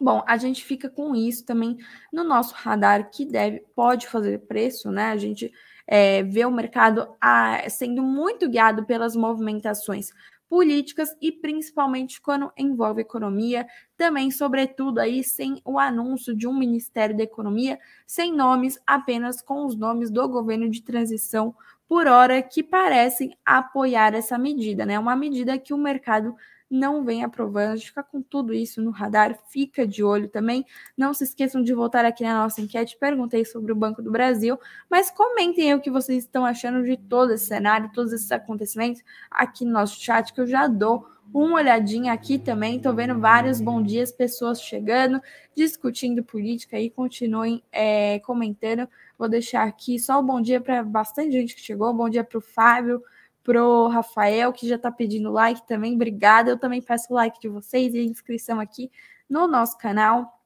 Bom, 0.00 0.24
a 0.26 0.38
gente 0.38 0.64
fica 0.64 0.88
com 0.88 1.14
isso 1.14 1.44
também 1.44 1.76
no 2.10 2.24
nosso 2.24 2.54
radar 2.54 3.10
que 3.10 3.26
deve 3.26 3.60
pode 3.74 4.06
fazer 4.06 4.38
preço, 4.38 4.90
né? 4.90 5.10
A 5.10 5.16
gente 5.18 5.52
é, 5.86 6.22
vê 6.22 6.44
o 6.46 6.50
mercado 6.50 7.14
a, 7.20 7.56
ah, 7.56 7.68
sendo 7.68 8.02
muito 8.02 8.48
guiado 8.48 8.86
pelas 8.86 9.14
movimentações 9.14 10.10
políticas 10.50 11.16
e 11.22 11.30
principalmente 11.30 12.20
quando 12.20 12.52
envolve 12.58 13.00
economia, 13.00 13.64
também, 13.96 14.32
sobretudo, 14.32 14.98
aí 14.98 15.22
sem 15.22 15.62
o 15.64 15.78
anúncio 15.78 16.34
de 16.36 16.48
um 16.48 16.52
Ministério 16.52 17.16
da 17.16 17.22
Economia, 17.22 17.78
sem 18.04 18.34
nomes, 18.34 18.76
apenas 18.84 19.40
com 19.40 19.64
os 19.64 19.76
nomes 19.76 20.10
do 20.10 20.28
governo 20.28 20.68
de 20.68 20.82
transição 20.82 21.54
por 21.88 22.08
hora 22.08 22.42
que 22.42 22.64
parecem 22.64 23.36
apoiar 23.46 24.12
essa 24.12 24.36
medida, 24.36 24.84
né? 24.84 24.98
Uma 24.98 25.14
medida 25.14 25.56
que 25.56 25.72
o 25.72 25.78
mercado 25.78 26.34
não 26.70 27.04
vem 27.04 27.24
aprovando. 27.24 27.72
A 27.72 27.76
gente 27.76 27.88
fica 27.88 28.02
com 28.02 28.22
tudo 28.22 28.54
isso 28.54 28.80
no 28.80 28.90
radar, 28.90 29.36
fica 29.48 29.86
de 29.86 30.04
olho 30.04 30.28
também. 30.28 30.64
Não 30.96 31.12
se 31.12 31.24
esqueçam 31.24 31.62
de 31.62 31.74
voltar 31.74 32.04
aqui 32.04 32.22
na 32.22 32.42
nossa 32.42 32.60
enquete. 32.60 32.96
Perguntei 32.98 33.44
sobre 33.44 33.72
o 33.72 33.76
Banco 33.76 34.00
do 34.00 34.10
Brasil, 34.10 34.58
mas 34.88 35.10
comentem 35.10 35.72
aí 35.72 35.74
o 35.74 35.80
que 35.80 35.90
vocês 35.90 36.24
estão 36.24 36.46
achando 36.46 36.84
de 36.84 36.96
todo 36.96 37.32
esse 37.32 37.46
cenário, 37.46 37.90
todos 37.92 38.12
esses 38.12 38.30
acontecimentos 38.30 39.02
aqui 39.30 39.64
no 39.64 39.72
nosso 39.72 40.00
chat, 40.00 40.32
que 40.32 40.40
eu 40.40 40.46
já 40.46 40.68
dou 40.68 41.06
uma 41.32 41.56
olhadinha 41.56 42.12
aqui 42.12 42.38
também. 42.38 42.76
Estou 42.76 42.94
vendo 42.94 43.18
vários 43.18 43.60
bom 43.60 43.82
dias, 43.82 44.12
pessoas 44.12 44.60
chegando, 44.60 45.20
discutindo 45.54 46.22
política 46.22 46.76
aí. 46.76 46.90
Continuem 46.90 47.62
é, 47.72 48.18
comentando. 48.20 48.88
Vou 49.18 49.28
deixar 49.28 49.66
aqui 49.66 49.98
só 49.98 50.18
o 50.18 50.22
bom 50.22 50.40
dia 50.40 50.60
para 50.60 50.82
bastante 50.82 51.32
gente 51.32 51.54
que 51.54 51.60
chegou. 51.60 51.92
Bom 51.92 52.08
dia 52.08 52.24
para 52.24 52.38
o 52.38 52.40
Fábio 52.40 53.02
pro 53.50 53.88
Rafael, 53.88 54.52
que 54.52 54.68
já 54.68 54.76
está 54.76 54.92
pedindo 54.92 55.32
like 55.32 55.66
também. 55.66 55.96
Obrigada. 55.96 56.52
Eu 56.52 56.56
também 56.56 56.80
peço 56.80 57.08
o 57.10 57.16
like 57.16 57.40
de 57.40 57.48
vocês 57.48 57.92
e 57.96 58.06
inscrição 58.06 58.60
aqui 58.60 58.92
no 59.28 59.48
nosso 59.48 59.76
canal. 59.76 60.40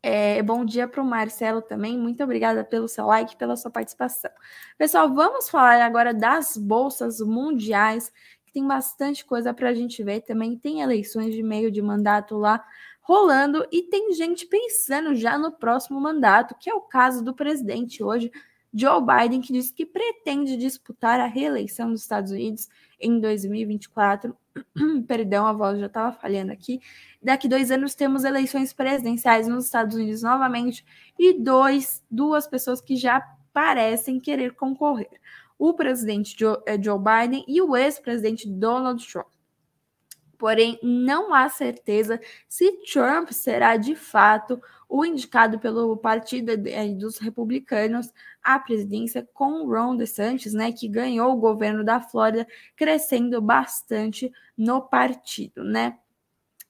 É, 0.00 0.40
bom 0.40 0.64
dia 0.64 0.86
para 0.86 1.02
o 1.02 1.04
Marcelo 1.04 1.60
também. 1.60 1.98
Muito 1.98 2.22
obrigada 2.22 2.62
pelo 2.62 2.86
seu 2.86 3.06
like, 3.06 3.34
pela 3.34 3.56
sua 3.56 3.72
participação. 3.72 4.30
Pessoal, 4.78 5.12
vamos 5.12 5.50
falar 5.50 5.82
agora 5.82 6.14
das 6.14 6.56
bolsas 6.56 7.18
mundiais, 7.18 8.12
que 8.44 8.52
tem 8.52 8.64
bastante 8.64 9.24
coisa 9.24 9.52
para 9.52 9.70
a 9.70 9.74
gente 9.74 10.00
ver. 10.04 10.20
Também 10.20 10.56
tem 10.56 10.80
eleições 10.80 11.34
de 11.34 11.42
meio 11.42 11.72
de 11.72 11.82
mandato 11.82 12.36
lá 12.36 12.64
rolando 13.00 13.66
e 13.72 13.82
tem 13.82 14.12
gente 14.12 14.46
pensando 14.46 15.12
já 15.16 15.36
no 15.36 15.50
próximo 15.50 16.00
mandato, 16.00 16.54
que 16.54 16.70
é 16.70 16.74
o 16.74 16.82
caso 16.82 17.24
do 17.24 17.34
presidente 17.34 18.00
hoje. 18.00 18.30
Joe 18.74 19.00
Biden, 19.00 19.40
que 19.40 19.52
disse 19.52 19.72
que 19.72 19.84
pretende 19.84 20.56
disputar 20.56 21.20
a 21.20 21.26
reeleição 21.26 21.90
dos 21.90 22.02
Estados 22.02 22.32
Unidos 22.32 22.68
em 22.98 23.20
2024. 23.20 24.34
Perdão, 25.06 25.46
a 25.46 25.52
voz 25.52 25.78
já 25.78 25.86
estava 25.86 26.12
falhando 26.12 26.52
aqui. 26.52 26.80
Daqui 27.22 27.48
dois 27.48 27.70
anos 27.70 27.94
temos 27.94 28.24
eleições 28.24 28.72
presidenciais 28.72 29.46
nos 29.46 29.66
Estados 29.66 29.96
Unidos 29.96 30.22
novamente 30.22 30.84
e 31.18 31.34
dois, 31.38 32.02
duas 32.10 32.46
pessoas 32.46 32.80
que 32.80 32.96
já 32.96 33.20
parecem 33.52 34.18
querer 34.18 34.54
concorrer: 34.54 35.20
o 35.58 35.74
presidente 35.74 36.34
Joe, 36.38 36.58
eh, 36.66 36.80
Joe 36.82 36.98
Biden 36.98 37.44
e 37.46 37.60
o 37.60 37.76
ex-presidente 37.76 38.48
Donald 38.48 39.06
Trump 39.06 39.31
porém 40.42 40.76
não 40.82 41.32
há 41.32 41.48
certeza 41.48 42.20
se 42.48 42.72
Trump 42.92 43.30
será 43.30 43.76
de 43.76 43.94
fato 43.94 44.60
o 44.88 45.04
indicado 45.04 45.56
pelo 45.60 45.96
partido 45.96 46.50
eh, 46.50 46.88
dos 46.88 47.18
republicanos 47.18 48.12
à 48.42 48.58
presidência 48.58 49.24
com 49.32 49.64
Ron 49.68 49.94
DeSantis, 49.94 50.52
né, 50.52 50.72
que 50.72 50.88
ganhou 50.88 51.32
o 51.32 51.36
governo 51.36 51.84
da 51.84 52.00
Flórida, 52.00 52.44
crescendo 52.74 53.40
bastante 53.40 54.32
no 54.58 54.82
partido, 54.82 55.62
né? 55.62 55.96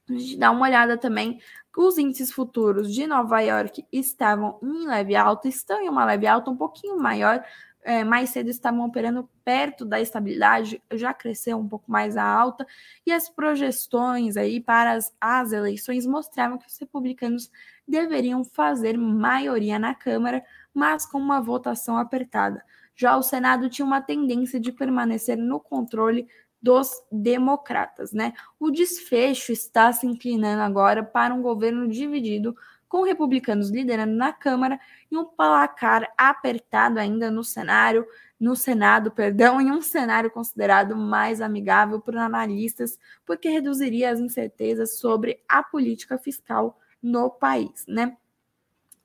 A 0.06 0.12
gente 0.12 0.36
dá 0.36 0.50
uma 0.50 0.66
olhada 0.66 0.98
também 0.98 1.40
os 1.74 1.96
índices 1.96 2.30
futuros 2.30 2.92
de 2.92 3.06
Nova 3.06 3.40
York 3.40 3.86
estavam 3.90 4.58
em 4.62 4.86
leve 4.86 5.16
alta, 5.16 5.48
estão 5.48 5.80
em 5.80 5.88
uma 5.88 6.04
leve 6.04 6.26
alta 6.26 6.50
um 6.50 6.56
pouquinho 6.56 6.98
maior, 6.98 7.42
é, 7.82 8.04
mais 8.04 8.30
cedo 8.30 8.48
estavam 8.48 8.84
operando 8.84 9.28
perto 9.44 9.84
da 9.84 10.00
estabilidade, 10.00 10.82
já 10.92 11.12
cresceu 11.12 11.58
um 11.58 11.68
pouco 11.68 11.90
mais 11.90 12.16
a 12.16 12.24
alta, 12.24 12.66
e 13.04 13.12
as 13.12 13.28
projeções 13.28 14.36
aí 14.36 14.60
para 14.60 14.92
as, 14.92 15.14
as 15.20 15.52
eleições 15.52 16.06
mostravam 16.06 16.58
que 16.58 16.66
os 16.66 16.78
republicanos 16.78 17.50
deveriam 17.86 18.44
fazer 18.44 18.96
maioria 18.96 19.78
na 19.78 19.94
Câmara, 19.94 20.44
mas 20.72 21.04
com 21.04 21.18
uma 21.18 21.40
votação 21.40 21.96
apertada. 21.96 22.64
Já 22.94 23.16
o 23.16 23.22
Senado 23.22 23.68
tinha 23.68 23.84
uma 23.84 24.00
tendência 24.00 24.60
de 24.60 24.70
permanecer 24.70 25.36
no 25.36 25.58
controle 25.58 26.28
dos 26.62 27.02
democratas, 27.10 28.12
né? 28.12 28.32
O 28.60 28.70
desfecho 28.70 29.50
está 29.50 29.92
se 29.92 30.06
inclinando 30.06 30.62
agora 30.62 31.02
para 31.02 31.34
um 31.34 31.42
governo 31.42 31.88
dividido 31.88 32.54
com 32.92 33.04
republicanos 33.04 33.70
liderando 33.70 34.14
na 34.14 34.34
Câmara 34.34 34.78
e 35.10 35.16
um 35.16 35.24
placar 35.24 36.12
apertado 36.14 37.00
ainda 37.00 37.30
no 37.30 37.42
cenário, 37.42 38.06
no 38.38 38.54
Senado, 38.54 39.10
perdão, 39.10 39.58
em 39.58 39.72
um 39.72 39.80
cenário 39.80 40.30
considerado 40.30 40.94
mais 40.94 41.40
amigável 41.40 41.98
por 41.98 42.14
analistas, 42.14 42.98
porque 43.24 43.48
reduziria 43.48 44.10
as 44.10 44.20
incertezas 44.20 44.98
sobre 44.98 45.42
a 45.48 45.62
política 45.62 46.18
fiscal 46.18 46.78
no 47.02 47.30
país, 47.30 47.86
né? 47.88 48.14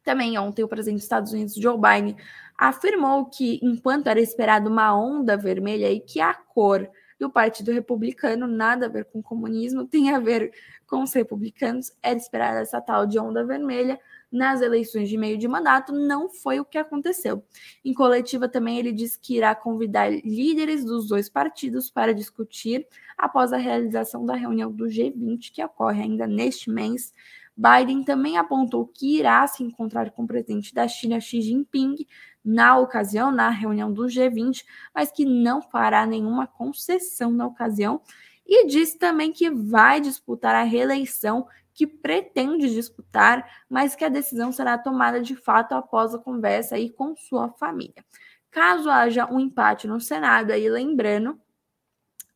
Também 0.04 0.38
ontem 0.38 0.64
o 0.64 0.68
presidente 0.68 0.98
dos 0.98 1.06
Estados 1.06 1.32
Unidos, 1.32 1.54
Joe 1.56 1.78
Biden, 1.78 2.18
afirmou 2.58 3.28
que 3.28 3.58
enquanto 3.64 4.08
era 4.08 4.20
esperado 4.20 4.70
uma 4.70 4.94
onda 4.94 5.38
vermelha 5.38 5.90
e 5.90 6.02
que 6.02 6.20
a 6.20 6.34
cor 6.34 6.90
do 7.20 7.30
Partido 7.30 7.72
Republicano, 7.72 8.48
nada 8.48 8.86
a 8.86 8.90
ver 8.90 9.06
com 9.06 9.20
o 9.20 9.24
comunismo, 9.24 9.86
tem 9.86 10.12
a 10.12 10.20
ver 10.20 10.52
com 10.86 11.02
os 11.04 11.14
republicanos. 11.14 11.92
Era 12.02 12.18
esperada 12.18 12.60
essa 12.60 12.80
tal 12.80 13.06
de 13.06 13.20
onda 13.20 13.46
vermelha 13.46 14.00
nas 14.32 14.62
eleições 14.62 15.10
de 15.10 15.18
meio 15.18 15.38
de 15.38 15.48
mandato, 15.48 15.94
não 15.94 16.30
foi 16.30 16.60
o 16.60 16.66
que 16.66 16.78
aconteceu. 16.78 17.44
Em 17.84 17.94
coletiva 17.94 18.48
também 18.48 18.78
ele 18.78 18.92
disse 18.92 19.18
que 19.20 19.38
irá 19.38 19.56
convidar 19.56 20.12
líderes 20.12 20.84
dos 20.84 21.08
dois 21.08 21.30
partidos 21.30 21.90
para 21.90 22.14
discutir 22.14 22.86
após 23.18 23.54
a 23.54 23.58
realização 23.58 24.26
da 24.26 24.36
reunião 24.36 24.72
do 24.72 24.86
G20, 24.86 25.52
que 25.54 25.64
ocorre 25.64 26.02
ainda 26.02 26.28
neste 26.28 26.70
mês. 26.70 27.14
Biden 27.56 28.04
também 28.04 28.38
apontou 28.38 28.86
que 28.86 29.18
irá 29.18 29.48
se 29.48 29.64
encontrar 29.64 30.12
com 30.12 30.24
o 30.24 30.28
presidente 30.28 30.74
da 30.74 30.88
China, 30.88 31.20
Xi 31.20 31.42
Jinping, 31.42 31.96
na 32.48 32.78
ocasião, 32.78 33.30
na 33.30 33.50
reunião 33.50 33.92
do 33.92 34.04
G20, 34.04 34.64
mas 34.96 35.12
que 35.12 35.26
não 35.26 35.62
fará 35.62 36.06
nenhuma 36.06 36.48
concessão 36.48 37.30
na 37.30 37.46
ocasião. 37.46 38.02
E 38.46 38.66
disse 38.66 38.98
também 38.98 39.34
que 39.34 39.50
vai 39.50 40.00
disputar 40.00 40.56
a 40.56 40.64
reeleição 40.64 41.46
que 41.74 41.86
pretende 41.86 42.74
disputar, 42.74 43.66
mas 43.70 43.96
que 43.96 44.06
a 44.06 44.10
decisão 44.10 44.54
será 44.54 44.78
tomada 44.78 45.20
de 45.20 45.36
fato 45.36 45.74
após 45.74 46.16
a 46.16 46.20
conversa 46.20 46.76
aí 46.76 46.90
com 46.90 47.18
sua 47.18 47.50
família. 47.50 48.04
Caso 48.50 48.90
haja 48.90 49.30
um 49.30 49.42
empate 49.42 49.86
no 49.86 50.00
Senado, 50.00 50.52
aí 50.52 50.70
lembrando, 50.70 51.38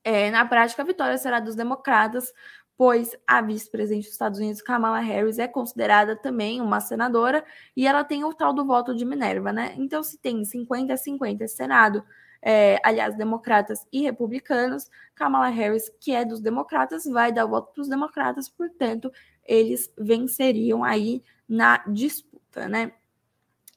é, 0.04 0.30
na 0.30 0.45
prática 0.45 0.82
a 0.82 0.86
vitória 0.86 1.17
será 1.17 1.39
dos 1.39 1.56
democratas, 1.56 2.34
pois 2.82 3.15
a 3.28 3.44
vice-presidente 3.44 4.06
dos 4.06 4.13
Estados 4.13 4.39
Unidos, 4.39 4.60
Kamala 4.60 4.98
Harris, 4.98 5.38
é 5.38 5.48
considerada 5.48 6.15
também 6.15 6.60
uma 6.60 6.80
senadora 6.80 7.46
e 7.78 7.86
ela 7.86 8.04
tem 8.04 8.24
o 8.24 8.34
tal 8.34 8.52
do 8.54 8.65
voto 8.65 8.96
de 8.96 9.06
Minerva, 9.06 9.54
né? 9.54 9.76
Então, 9.78 10.02
se 10.02 10.17
tem 10.17 10.44
50 10.44 10.91
a 10.91 10.98
50 10.98 11.48
Senado, 11.48 12.04
é, 12.41 12.80
aliás, 12.84 13.15
democratas 13.15 13.86
e 13.94 14.02
republicanos, 14.02 14.89
Kamala 15.13 15.50
Harris, 15.50 15.91
que 16.00 16.12
é 16.12 16.26
dos 16.26 16.41
democratas, 16.41 17.06
vai 17.06 17.32
dar 17.32 17.46
o 17.46 17.50
voto 17.50 17.72
para 17.72 17.82
os 17.84 17.88
democratas, 17.88 18.50
portanto, 18.50 19.12
eles 19.46 19.94
venceriam 19.96 20.84
aí 20.84 21.24
na 21.48 21.84
disputa, 21.86 22.67
né? 22.67 22.94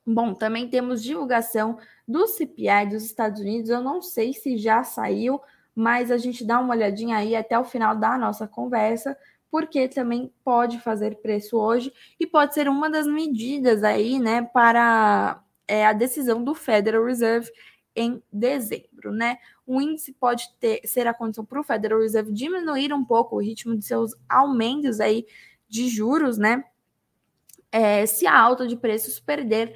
Bom, 0.06 0.32
também 0.32 0.66
temos 0.66 1.02
divulgação 1.02 1.76
do 2.08 2.26
CPI 2.26 2.86
dos 2.88 3.04
Estados 3.04 3.38
Unidos. 3.38 3.68
Eu 3.68 3.82
não 3.82 4.00
sei 4.00 4.32
se 4.32 4.56
já 4.56 4.82
saiu, 4.82 5.42
mas 5.74 6.10
a 6.10 6.18
gente 6.18 6.44
dá 6.44 6.60
uma 6.60 6.74
olhadinha 6.74 7.16
aí 7.16 7.34
até 7.34 7.58
o 7.58 7.64
final 7.64 7.96
da 7.96 8.16
nossa 8.16 8.46
conversa, 8.46 9.16
porque 9.50 9.88
também 9.88 10.32
pode 10.44 10.80
fazer 10.80 11.16
preço 11.16 11.56
hoje 11.56 11.92
e 12.18 12.26
pode 12.26 12.54
ser 12.54 12.68
uma 12.68 12.90
das 12.90 13.06
medidas 13.06 13.84
aí, 13.84 14.18
né, 14.18 14.42
para 14.42 15.42
é, 15.66 15.86
a 15.86 15.92
decisão 15.92 16.42
do 16.42 16.54
Federal 16.54 17.04
Reserve 17.04 17.50
em 17.96 18.22
dezembro, 18.32 19.12
né? 19.12 19.38
O 19.66 19.80
índice 19.80 20.12
pode 20.12 20.52
ter, 20.58 20.80
ser 20.84 21.06
a 21.06 21.14
condição 21.14 21.44
para 21.44 21.60
o 21.60 21.64
Federal 21.64 22.00
Reserve 22.00 22.32
diminuir 22.32 22.92
um 22.92 23.04
pouco 23.04 23.36
o 23.36 23.40
ritmo 23.40 23.76
de 23.76 23.84
seus 23.84 24.12
aumentos 24.28 25.00
aí 25.00 25.26
de 25.68 25.88
juros, 25.88 26.36
né? 26.36 26.64
É, 27.70 28.06
se 28.06 28.26
a 28.26 28.38
alta 28.38 28.66
de 28.66 28.76
preços 28.76 29.18
perder 29.18 29.74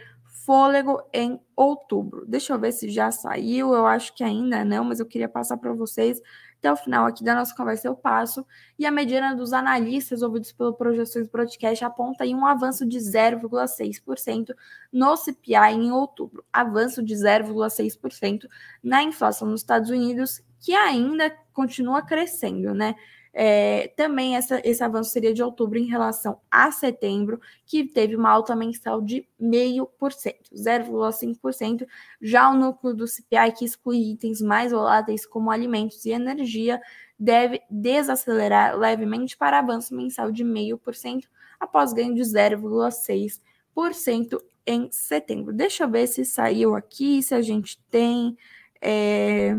fôlego 0.49 1.03
em 1.13 1.39
outubro. 1.55 2.25
Deixa 2.27 2.55
eu 2.55 2.59
ver 2.59 2.73
se 2.73 2.89
já 2.89 3.11
saiu. 3.11 3.75
Eu 3.75 3.85
acho 3.85 4.15
que 4.15 4.25
ainda 4.25 4.65
não, 4.65 4.83
mas 4.83 4.99
eu 4.99 5.05
queria 5.05 5.29
passar 5.29 5.59
para 5.59 5.75
vocês 5.75 6.23
Até 6.59 6.73
o 6.73 6.77
final 6.77 7.05
aqui 7.05 7.23
da 7.23 7.35
nossa 7.35 7.55
conversa 7.55 7.87
eu 7.87 7.95
passo. 7.95 8.47
E 8.79 8.87
a 8.87 8.91
mediana 8.91 9.37
dos 9.37 9.53
analistas 9.53 10.23
ouvidos 10.23 10.51
pelo 10.51 10.73
Projeções 10.73 11.29
Broadcast 11.29 11.85
aponta 11.85 12.25
aí 12.25 12.35
um 12.35 12.47
avanço 12.47 12.87
de 12.87 12.97
0,6% 12.97 14.55
no 14.91 15.17
CPI 15.19 15.75
em 15.75 15.93
outubro. 15.93 16.43
Avanço 16.51 17.03
de 17.03 17.15
0,6% 17.15 18.49
na 18.83 19.03
inflação 19.03 19.49
nos 19.49 19.61
Estados 19.61 19.91
Unidos, 19.91 20.43
que 20.61 20.73
ainda 20.73 21.31
continua 21.53 22.01
crescendo, 22.01 22.73
né? 22.73 22.95
É, 23.41 23.87
também 23.97 24.35
essa, 24.35 24.61
esse 24.65 24.83
avanço 24.83 25.11
seria 25.11 25.33
de 25.33 25.41
outubro 25.41 25.79
em 25.79 25.87
relação 25.87 26.41
a 26.51 26.73
setembro, 26.73 27.41
que 27.65 27.85
teve 27.85 28.17
uma 28.17 28.31
alta 28.31 28.57
mensal 28.57 29.01
de 29.01 29.25
0,5%, 29.41 30.35
0,5%. 30.53 31.87
Já 32.21 32.51
o 32.51 32.57
núcleo 32.57 32.93
do 32.93 33.07
CPI, 33.07 33.53
que 33.57 33.65
exclui 33.65 34.11
itens 34.11 34.43
mais 34.43 34.73
voláteis 34.73 35.25
como 35.25 35.53
alimentos 35.53 36.05
e 36.05 36.11
energia, 36.11 36.83
deve 37.17 37.63
desacelerar 37.71 38.77
levemente 38.77 39.37
para 39.37 39.61
avanço 39.61 39.95
mensal 39.95 40.33
de 40.33 40.43
0,5%, 40.43 41.29
após 41.61 41.93
ganho 41.93 42.17
de 42.17 42.23
0,6% 42.23 44.43
em 44.67 44.91
setembro. 44.91 45.53
Deixa 45.53 45.85
eu 45.85 45.89
ver 45.89 46.09
se 46.09 46.25
saiu 46.25 46.75
aqui, 46.75 47.23
se 47.23 47.37
a 47.37 47.41
gente 47.41 47.81
tem. 47.89 48.37
É... 48.83 49.55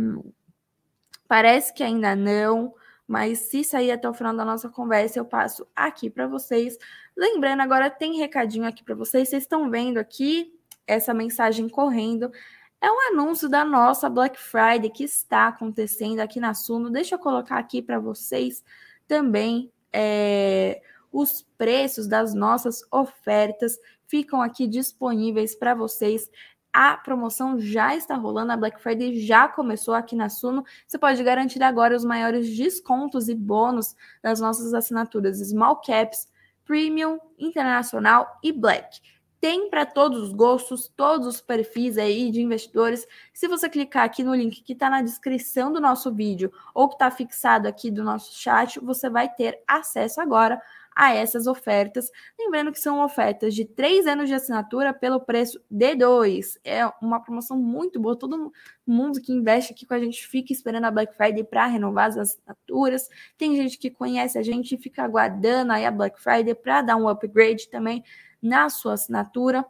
Parece 1.29 1.73
que 1.73 1.81
ainda 1.81 2.13
não 2.13 2.73
mas 3.09 3.39
se 3.39 3.63
sair 3.63 3.89
até 3.89 4.07
o 4.07 4.13
final 4.13 4.35
da 4.35 4.45
nossa 4.45 4.69
conversa, 4.69 5.17
eu 5.17 5.25
passo 5.25 5.65
aqui 5.75 6.11
para 6.11 6.27
vocês. 6.27 6.77
Lembrando, 7.17 7.61
agora 7.61 7.89
tem 7.89 8.19
recadinho 8.19 8.67
aqui 8.67 8.83
para 8.83 8.93
vocês. 8.93 9.27
Vocês 9.27 9.41
estão 9.41 9.67
vendo 9.67 9.97
aqui 9.97 10.53
essa 10.85 11.11
mensagem 11.11 11.67
correndo. 11.67 12.31
É 12.79 12.87
um 12.91 13.11
anúncio 13.11 13.49
da 13.49 13.65
nossa 13.65 14.07
Black 14.07 14.37
Friday 14.37 14.91
que 14.91 15.03
está 15.03 15.47
acontecendo 15.47 16.19
aqui 16.19 16.39
na 16.39 16.53
Suno. 16.53 16.91
Deixa 16.91 17.15
eu 17.15 17.19
colocar 17.19 17.57
aqui 17.57 17.81
para 17.81 17.97
vocês 17.97 18.63
também 19.07 19.71
é, 19.91 20.79
os 21.11 21.43
preços 21.57 22.07
das 22.07 22.35
nossas 22.35 22.83
ofertas 22.91 23.75
ficam 24.05 24.39
aqui 24.39 24.67
disponíveis 24.67 25.55
para 25.55 25.73
vocês. 25.73 26.29
A 26.71 26.95
promoção 26.97 27.59
já 27.59 27.95
está 27.95 28.15
rolando, 28.15 28.51
a 28.51 28.57
Black 28.57 28.79
Friday 28.81 29.19
já 29.19 29.47
começou 29.47 29.93
aqui 29.93 30.15
na 30.15 30.29
Suno. 30.29 30.63
Você 30.87 30.99
pode 30.99 31.23
garantir 31.23 31.63
agora 31.63 31.95
os 31.95 32.05
maiores 32.05 32.55
descontos 32.55 33.27
e 33.27 33.35
bônus 33.35 33.95
das 34.21 34.39
nossas 34.39 34.73
assinaturas 34.73 35.39
Small 35.39 35.77
Caps, 35.77 36.27
Premium, 36.63 37.19
Internacional 37.39 38.39
e 38.43 38.51
Black. 38.51 39.01
Tem 39.41 39.69
para 39.69 39.85
todos 39.85 40.21
os 40.21 40.33
gostos, 40.33 40.91
todos 40.95 41.25
os 41.25 41.41
perfis 41.41 41.97
aí 41.97 42.29
de 42.29 42.41
investidores. 42.41 43.07
Se 43.33 43.47
você 43.47 43.69
clicar 43.69 44.03
aqui 44.03 44.21
no 44.21 44.35
link 44.35 44.61
que 44.61 44.73
está 44.73 44.89
na 44.89 45.01
descrição 45.01 45.71
do 45.71 45.79
nosso 45.79 46.13
vídeo 46.13 46.51
ou 46.73 46.89
que 46.89 46.95
está 46.95 47.09
fixado 47.09 47.67
aqui 47.67 47.89
do 47.89 48.03
nosso 48.03 48.37
chat, 48.37 48.79
você 48.81 49.09
vai 49.09 49.29
ter 49.29 49.63
acesso 49.65 50.19
agora 50.19 50.61
a 50.99 51.15
essas 51.15 51.47
ofertas. 51.47 52.11
Lembrando 52.37 52.73
que 52.73 52.79
são 52.79 53.01
ofertas 53.01 53.55
de 53.55 53.63
três 53.63 54.05
anos 54.05 54.27
de 54.27 54.35
assinatura 54.35 54.93
pelo 54.93 55.21
preço 55.21 55.57
de 55.71 55.95
dois. 55.95 56.59
É 56.61 56.85
uma 57.01 57.21
promoção 57.21 57.57
muito 57.57 58.01
boa. 58.01 58.19
Todo 58.19 58.51
mundo 58.85 59.21
que 59.21 59.31
investe 59.31 59.71
aqui 59.71 59.85
com 59.85 59.93
a 59.93 59.99
gente 59.99 60.27
fica 60.27 60.51
esperando 60.51 60.83
a 60.83 60.91
Black 60.91 61.15
Friday 61.15 61.45
para 61.45 61.67
renovar 61.67 62.09
as 62.09 62.17
assinaturas. 62.17 63.07
Tem 63.37 63.55
gente 63.55 63.77
que 63.77 63.89
conhece 63.89 64.37
a 64.37 64.43
gente 64.43 64.75
e 64.75 64.77
fica 64.77 65.01
aguardando 65.01 65.71
aí 65.71 65.85
a 65.85 65.91
Black 65.91 66.21
Friday 66.21 66.53
para 66.53 66.81
dar 66.81 66.97
um 66.97 67.07
upgrade 67.07 67.69
também 67.69 68.03
na 68.41 68.69
sua 68.69 68.95
assinatura. 68.95 69.65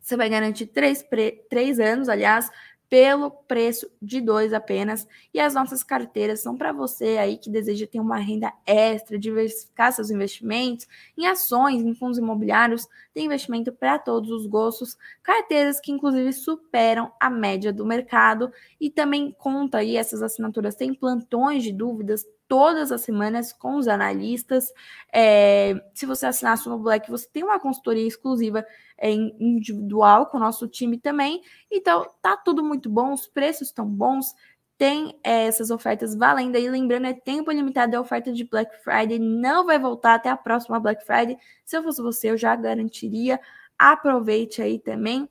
Você 0.00 0.16
vai 0.16 0.30
garantir 0.30 0.68
três, 0.68 1.04
três 1.50 1.78
anos, 1.78 2.08
aliás, 2.08 2.48
pelo 2.88 3.30
preço 3.30 3.90
de 4.00 4.20
dois 4.20 4.52
apenas. 4.52 5.06
E 5.34 5.40
as 5.40 5.54
nossas 5.54 5.82
carteiras 5.82 6.40
são 6.40 6.56
para 6.56 6.72
você 6.72 7.18
aí 7.18 7.36
que 7.36 7.50
deseja 7.50 7.86
ter 7.86 8.00
uma 8.00 8.16
renda 8.16 8.52
extra, 8.64 9.18
diversificar 9.18 9.92
seus 9.92 10.10
investimentos 10.10 10.86
em 11.16 11.26
ações, 11.26 11.82
em 11.82 11.94
fundos 11.94 12.18
imobiliários, 12.18 12.86
tem 13.12 13.26
investimento 13.26 13.72
para 13.72 13.98
todos 13.98 14.30
os 14.30 14.46
gostos, 14.46 14.96
carteiras 15.22 15.80
que 15.80 15.90
inclusive 15.90 16.32
superam 16.32 17.10
a 17.18 17.28
média 17.28 17.72
do 17.72 17.84
mercado 17.84 18.52
e 18.80 18.90
também 18.90 19.34
conta 19.38 19.78
aí 19.78 19.96
essas 19.96 20.22
assinaturas 20.22 20.74
tem 20.74 20.94
plantões 20.94 21.62
de 21.62 21.72
dúvidas 21.72 22.24
todas 22.48 22.92
as 22.92 23.02
semanas 23.02 23.52
com 23.52 23.76
os 23.76 23.88
analistas. 23.88 24.72
É, 25.12 25.74
se 25.94 26.06
você 26.06 26.26
assinar 26.26 26.58
no 26.66 26.78
Black, 26.78 27.10
você 27.10 27.28
tem 27.28 27.44
uma 27.44 27.60
consultoria 27.60 28.06
exclusiva 28.06 28.64
é, 28.98 29.10
individual 29.10 30.26
com 30.26 30.36
o 30.36 30.40
nosso 30.40 30.66
time 30.68 30.98
também. 30.98 31.42
Então, 31.70 32.06
tá 32.22 32.36
tudo 32.36 32.62
muito 32.62 32.88
bom, 32.88 33.12
os 33.12 33.26
preços 33.26 33.68
estão 33.68 33.86
bons. 33.86 34.34
Tem 34.78 35.18
é, 35.24 35.46
essas 35.46 35.70
ofertas 35.70 36.14
valendo 36.14 36.56
aí. 36.56 36.68
Lembrando, 36.68 37.06
é 37.06 37.14
tempo 37.14 37.50
limitado 37.50 37.96
a 37.96 38.00
oferta 38.00 38.30
de 38.32 38.44
Black 38.44 38.76
Friday. 38.82 39.18
Não 39.18 39.64
vai 39.64 39.78
voltar 39.78 40.14
até 40.14 40.28
a 40.28 40.36
próxima 40.36 40.78
Black 40.78 41.04
Friday. 41.04 41.38
Se 41.64 41.76
eu 41.78 41.82
fosse 41.82 42.02
você, 42.02 42.30
eu 42.30 42.36
já 42.36 42.54
garantiria. 42.54 43.40
Aproveite 43.78 44.60
aí 44.60 44.78
também 44.78 45.28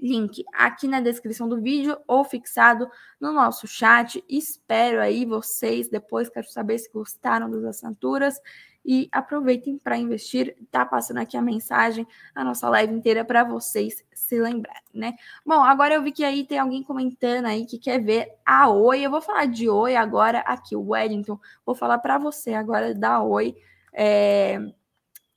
link 0.00 0.44
aqui 0.52 0.86
na 0.86 1.00
descrição 1.00 1.48
do 1.48 1.60
vídeo 1.60 1.98
ou 2.06 2.24
fixado 2.24 2.88
no 3.20 3.32
nosso 3.32 3.66
chat. 3.66 4.22
Espero 4.28 5.00
aí 5.00 5.24
vocês 5.24 5.88
depois, 5.88 6.28
quero 6.28 6.48
saber 6.48 6.78
se 6.78 6.90
gostaram 6.92 7.50
das 7.50 7.64
assinaturas 7.64 8.40
e 8.86 9.08
aproveitem 9.10 9.76
para 9.76 9.98
investir. 9.98 10.56
Tá 10.70 10.86
passando 10.86 11.18
aqui 11.18 11.36
a 11.36 11.42
mensagem, 11.42 12.06
a 12.34 12.44
nossa 12.44 12.68
live 12.68 12.94
inteira 12.94 13.24
para 13.24 13.42
vocês 13.42 14.04
se 14.14 14.40
lembrarem, 14.40 14.82
né? 14.94 15.14
Bom, 15.44 15.62
agora 15.62 15.94
eu 15.94 16.02
vi 16.02 16.12
que 16.12 16.24
aí 16.24 16.44
tem 16.44 16.58
alguém 16.58 16.82
comentando 16.82 17.46
aí 17.46 17.66
que 17.66 17.78
quer 17.78 17.98
ver 17.98 18.32
a 18.44 18.68
Oi. 18.68 19.00
Eu 19.00 19.10
vou 19.10 19.20
falar 19.20 19.46
de 19.46 19.68
Oi 19.68 19.96
agora 19.96 20.38
aqui, 20.40 20.76
o 20.76 20.90
Wellington. 20.90 21.38
Vou 21.64 21.74
falar 21.74 21.98
para 21.98 22.16
você 22.16 22.54
agora 22.54 22.94
da 22.94 23.20
Oi. 23.22 23.56
É... 23.92 24.58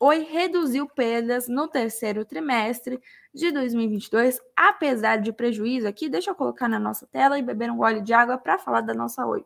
Oi 0.02 0.24
reduziu 0.24 0.88
perdas 0.88 1.50
no 1.50 1.68
terceiro 1.68 2.24
trimestre 2.24 3.02
de 3.34 3.52
2022, 3.52 4.40
apesar 4.56 5.18
de 5.18 5.34
prejuízo 5.34 5.90
aqui. 5.90 6.08
Deixa 6.08 6.32
eu 6.32 6.36
colocar 6.36 6.70
na 6.70 6.80
nossa 6.80 7.06
tela 7.06 7.38
e 7.38 7.42
beber 7.42 7.70
um 7.70 7.76
gole 7.76 8.00
de 8.00 8.14
água 8.14 8.38
para 8.38 8.58
falar 8.58 8.80
da 8.80 8.94
nossa 8.94 9.26
Oi. 9.26 9.46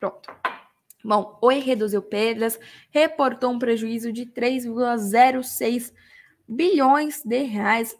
Pronto. 0.00 0.34
Bom, 1.04 1.38
Oi 1.42 1.58
reduziu 1.58 2.00
perdas, 2.00 2.58
reportou 2.90 3.50
um 3.50 3.58
prejuízo 3.58 4.10
de 4.10 4.24
3,06 4.24 5.92
bilhões 6.48 7.22
de 7.22 7.42
reais 7.42 7.94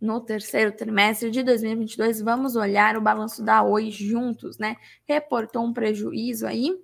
no 0.00 0.20
terceiro 0.20 0.72
trimestre 0.72 1.30
de 1.30 1.44
2022. 1.44 2.20
Vamos 2.20 2.56
olhar 2.56 2.96
o 2.96 3.00
balanço 3.00 3.44
da 3.44 3.62
Oi 3.62 3.92
juntos, 3.92 4.58
né? 4.58 4.74
Reportou 5.06 5.64
um 5.64 5.72
prejuízo 5.72 6.48
aí 6.48 6.76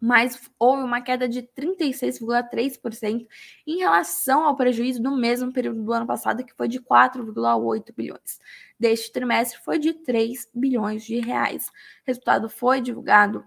mas 0.00 0.50
houve 0.58 0.82
uma 0.82 1.00
queda 1.00 1.28
de 1.28 1.42
36,3% 1.42 3.26
em 3.66 3.78
relação 3.78 4.44
ao 4.44 4.56
prejuízo 4.56 5.02
do 5.02 5.16
mesmo 5.16 5.52
período 5.52 5.82
do 5.82 5.92
ano 5.92 6.06
passado, 6.06 6.44
que 6.44 6.54
foi 6.54 6.68
de 6.68 6.80
4,8 6.80 7.92
bilhões. 7.96 8.38
Deste 8.78 9.12
trimestre 9.12 9.60
foi 9.64 9.78
de 9.78 9.92
3 9.92 10.48
bilhões 10.54 11.04
de 11.04 11.18
reais. 11.18 11.68
O 11.68 11.72
resultado 12.06 12.48
foi 12.48 12.80
divulgado 12.80 13.44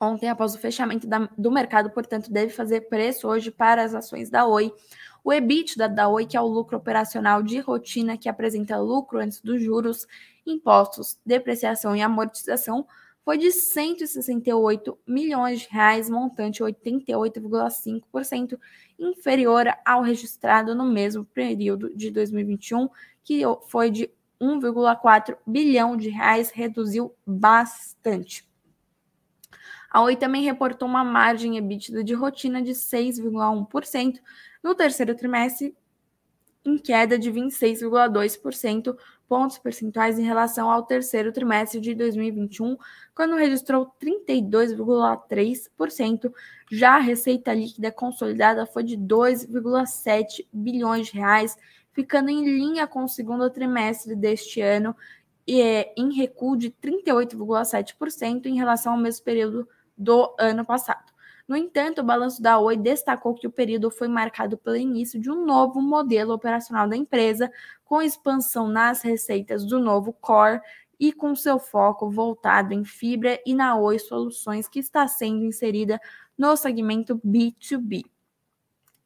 ontem 0.00 0.28
após 0.28 0.52
o 0.52 0.58
fechamento 0.58 1.06
da, 1.06 1.28
do 1.38 1.50
mercado, 1.50 1.90
portanto, 1.90 2.30
deve 2.30 2.52
fazer 2.52 2.82
preço 2.82 3.28
hoje 3.28 3.52
para 3.52 3.84
as 3.84 3.94
ações 3.94 4.28
da 4.28 4.44
Oi. 4.44 4.72
O 5.22 5.32
EBITDA 5.32 5.88
da 5.88 6.08
Oi, 6.08 6.26
que 6.26 6.36
é 6.36 6.40
o 6.40 6.46
lucro 6.46 6.76
operacional 6.76 7.40
de 7.40 7.60
rotina 7.60 8.18
que 8.18 8.28
apresenta 8.28 8.76
lucro 8.76 9.20
antes 9.20 9.40
dos 9.40 9.62
juros, 9.62 10.08
impostos, 10.44 11.20
depreciação 11.24 11.94
e 11.94 12.02
amortização, 12.02 12.84
foi 13.24 13.38
de 13.38 13.52
168 13.52 14.98
milhões 15.06 15.60
de 15.60 15.68
reais, 15.68 16.10
montante 16.10 16.62
88,5% 16.62 18.58
inferior 18.98 19.66
ao 19.84 20.02
registrado 20.02 20.74
no 20.74 20.84
mesmo 20.84 21.24
período 21.24 21.94
de 21.94 22.10
2021, 22.10 22.88
que 23.22 23.42
foi 23.68 23.90
de 23.90 24.10
1,4 24.40 25.36
bilhão 25.46 25.96
de 25.96 26.08
reais, 26.08 26.50
reduziu 26.50 27.14
bastante. 27.24 28.44
A 29.88 30.00
Oi 30.02 30.16
também 30.16 30.42
reportou 30.42 30.88
uma 30.88 31.04
margem 31.04 31.58
EBITDA 31.58 32.02
de 32.02 32.14
rotina 32.14 32.60
de 32.60 32.72
6,1% 32.72 34.18
no 34.62 34.74
terceiro 34.74 35.14
trimestre, 35.14 35.76
em 36.64 36.78
queda 36.78 37.18
de 37.18 37.30
26,2% 37.30 38.96
pontos 39.28 39.58
percentuais 39.58 40.18
em 40.18 40.24
relação 40.24 40.70
ao 40.70 40.82
terceiro 40.82 41.30
trimestre 41.32 41.80
de 41.80 41.94
2021, 41.94 42.76
quando 43.14 43.36
registrou 43.36 43.94
32,3%. 44.00 46.32
Já 46.70 46.96
a 46.96 47.00
receita 47.00 47.54
líquida 47.54 47.92
consolidada 47.92 48.66
foi 48.66 48.84
de 48.84 48.96
2,7 48.96 50.46
bilhões 50.52 51.08
de 51.08 51.14
reais, 51.14 51.56
ficando 51.92 52.30
em 52.30 52.44
linha 52.44 52.86
com 52.86 53.04
o 53.04 53.08
segundo 53.08 53.50
trimestre 53.50 54.16
deste 54.16 54.60
ano 54.60 54.96
e 55.46 55.60
é 55.60 55.92
em 55.96 56.14
recuo 56.14 56.56
de 56.56 56.70
38,7% 56.70 58.46
em 58.46 58.56
relação 58.56 58.92
ao 58.92 58.98
mesmo 58.98 59.24
período 59.24 59.68
do 59.96 60.34
ano 60.38 60.64
passado. 60.64 61.11
No 61.52 61.58
entanto, 61.58 62.00
o 62.00 62.02
balanço 62.02 62.40
da 62.40 62.58
Oi 62.58 62.78
destacou 62.78 63.34
que 63.34 63.46
o 63.46 63.50
período 63.50 63.90
foi 63.90 64.08
marcado 64.08 64.56
pelo 64.56 64.74
início 64.74 65.20
de 65.20 65.30
um 65.30 65.44
novo 65.44 65.82
modelo 65.82 66.32
operacional 66.32 66.88
da 66.88 66.96
empresa, 66.96 67.52
com 67.84 68.00
expansão 68.00 68.68
nas 68.68 69.02
receitas 69.02 69.62
do 69.62 69.78
novo 69.78 70.14
core 70.14 70.62
e 70.98 71.12
com 71.12 71.36
seu 71.36 71.58
foco 71.58 72.08
voltado 72.08 72.72
em 72.72 72.86
fibra 72.86 73.38
e 73.44 73.54
na 73.54 73.76
Oi 73.76 73.98
Soluções, 73.98 74.66
que 74.66 74.78
está 74.78 75.06
sendo 75.06 75.44
inserida 75.44 76.00
no 76.38 76.56
segmento 76.56 77.20
B2B. 77.22 78.06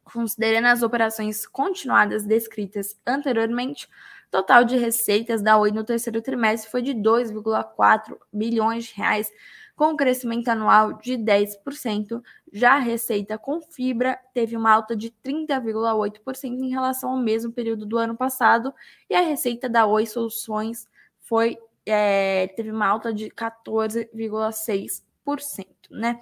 Considerando 0.04 0.66
as 0.66 0.84
operações 0.84 1.48
continuadas 1.48 2.24
descritas 2.24 2.96
anteriormente, 3.04 3.88
total 4.30 4.62
de 4.62 4.76
receitas 4.76 5.42
da 5.42 5.58
Oi 5.58 5.72
no 5.72 5.82
terceiro 5.82 6.22
trimestre 6.22 6.70
foi 6.70 6.80
de 6.80 6.94
2,4 6.94 8.16
bilhões 8.32 8.84
de 8.84 8.94
reais, 8.94 9.32
com 9.76 9.90
um 9.90 9.96
crescimento 9.96 10.48
anual 10.48 10.94
de 10.94 11.18
10%. 11.18 12.22
Já 12.50 12.76
a 12.76 12.78
receita 12.78 13.36
com 13.36 13.60
fibra 13.60 14.18
teve 14.32 14.56
uma 14.56 14.72
alta 14.72 14.96
de 14.96 15.12
30,8% 15.22 16.44
em 16.44 16.70
relação 16.70 17.10
ao 17.10 17.18
mesmo 17.18 17.52
período 17.52 17.84
do 17.84 17.98
ano 17.98 18.16
passado, 18.16 18.72
e 19.08 19.14
a 19.14 19.20
receita 19.20 19.68
da 19.68 19.86
Oi 19.86 20.06
Soluções 20.06 20.88
foi, 21.20 21.58
é, 21.84 22.46
teve 22.56 22.72
uma 22.72 22.86
alta 22.86 23.12
de 23.12 23.28
14,6%, 23.28 25.66
né? 25.90 26.18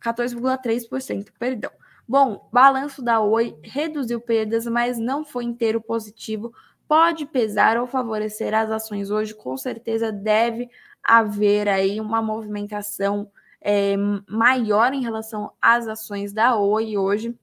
14,3%, 0.00 1.32
perdão. 1.36 1.72
Bom, 2.06 2.48
balanço 2.52 3.02
da 3.02 3.20
Oi 3.20 3.58
reduziu 3.62 4.20
perdas, 4.20 4.66
mas 4.66 4.98
não 4.98 5.24
foi 5.24 5.44
inteiro 5.44 5.80
positivo. 5.80 6.52
Pode 6.86 7.26
pesar 7.26 7.76
ou 7.76 7.86
favorecer 7.86 8.54
as 8.54 8.70
ações 8.70 9.10
hoje, 9.10 9.34
com 9.34 9.56
certeza 9.56 10.12
deve 10.12 10.70
haver 11.02 11.68
aí 11.68 12.00
uma 12.00 12.20
movimentação 12.22 13.30
é, 13.60 13.96
maior 14.28 14.92
em 14.92 15.02
relação 15.02 15.52
às 15.60 15.86
ações 15.88 16.32
da 16.32 16.56
Oi 16.56 16.96
hoje. 16.96 17.34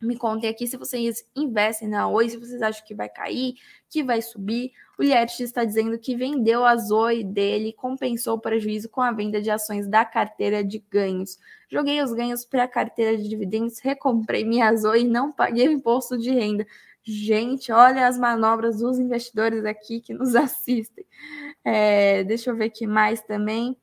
Me 0.00 0.14
contem 0.16 0.50
aqui 0.50 0.66
se 0.66 0.76
vocês 0.76 1.24
investem 1.34 1.88
na 1.88 2.06
Oi, 2.06 2.28
se 2.28 2.36
vocês 2.36 2.60
acham 2.60 2.84
que 2.86 2.94
vai 2.94 3.08
cair, 3.08 3.54
que 3.88 4.02
vai 4.02 4.20
subir. 4.20 4.72
O 4.98 5.02
Liet 5.02 5.40
está 5.40 5.64
dizendo 5.64 5.98
que 5.98 6.14
vendeu 6.14 6.66
as 6.66 6.90
Oi 6.90 7.24
dele, 7.24 7.72
compensou 7.72 8.36
o 8.36 8.40
prejuízo 8.40 8.90
com 8.90 9.00
a 9.00 9.12
venda 9.12 9.40
de 9.40 9.50
ações 9.50 9.88
da 9.88 10.04
carteira 10.04 10.62
de 10.62 10.84
ganhos. 10.90 11.38
Joguei 11.70 12.02
os 12.02 12.12
ganhos 12.12 12.44
para 12.44 12.64
a 12.64 12.68
carteira 12.68 13.16
de 13.16 13.26
dividendos, 13.26 13.78
recomprei 13.78 14.44
minhas 14.44 14.84
Oi 14.84 15.00
e 15.00 15.04
não 15.04 15.32
paguei 15.32 15.68
o 15.68 15.72
imposto 15.72 16.18
de 16.18 16.30
renda. 16.30 16.66
Gente, 17.08 17.70
olha 17.70 18.08
as 18.08 18.18
manobras 18.18 18.78
dos 18.78 18.98
investidores 18.98 19.64
aqui 19.64 20.00
que 20.00 20.12
nos 20.12 20.34
assistem. 20.34 21.06
É, 21.64 22.24
deixa 22.24 22.50
eu 22.50 22.56
ver 22.56 22.64
aqui 22.64 22.84
mais 22.84 23.22
também. 23.22 23.76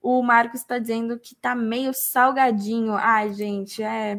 O 0.00 0.22
Marcos 0.22 0.60
está 0.60 0.78
dizendo 0.78 1.18
que 1.18 1.34
está 1.34 1.54
meio 1.54 1.92
salgadinho. 1.92 2.94
Ai, 2.94 3.34
gente, 3.34 3.82
é. 3.82 4.16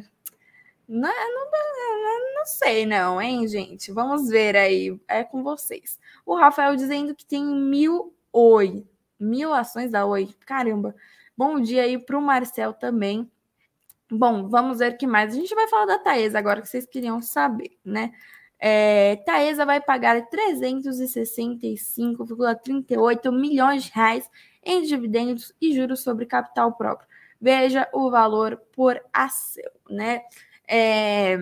Não, 0.88 1.10
não, 1.10 1.52
não, 1.52 2.36
não, 2.36 2.46
sei, 2.46 2.86
não, 2.86 3.20
hein, 3.20 3.48
gente? 3.48 3.92
Vamos 3.92 4.30
ver 4.30 4.56
aí. 4.56 5.02
É 5.08 5.24
com 5.24 5.42
vocês. 5.42 6.00
O 6.24 6.36
Rafael 6.36 6.76
dizendo 6.76 7.16
que 7.16 7.26
tem 7.26 7.44
mil 7.44 8.14
oi. 8.32 8.86
Mil 9.20 9.52
ações 9.52 9.90
da 9.90 10.06
Oi. 10.06 10.30
Caramba. 10.46 10.96
Bom 11.36 11.60
dia 11.60 11.84
aí 11.84 11.98
para 11.98 12.20
o 12.20 12.22
Marcel 12.22 12.72
também. 12.72 13.28
Bom, 14.12 14.48
vamos 14.48 14.78
ver 14.78 14.92
o 14.92 14.98
que 14.98 15.08
mais. 15.08 15.34
A 15.34 15.36
gente 15.36 15.56
vai 15.56 15.68
falar 15.68 15.86
da 15.86 15.98
Taesa 15.98 16.38
agora 16.38 16.62
que 16.62 16.70
vocês 16.70 16.86
queriam 16.86 17.20
saber, 17.20 17.72
né? 17.84 18.14
É, 18.66 19.18
Taesa 19.26 19.66
vai 19.66 19.82
pagar 19.82 20.26
365,38 20.30 23.30
milhões 23.30 23.84
de 23.84 23.92
reais 23.92 24.32
em 24.64 24.84
dividendos 24.84 25.54
e 25.60 25.76
juros 25.76 26.00
sobre 26.00 26.26
capital 26.26 26.72
próprio. 26.72 27.06
Veja 27.42 27.90
o 27.92 28.10
valor 28.10 28.56
por 28.72 29.02
ação, 29.12 29.70
né? 29.90 30.22
É, 30.66 31.38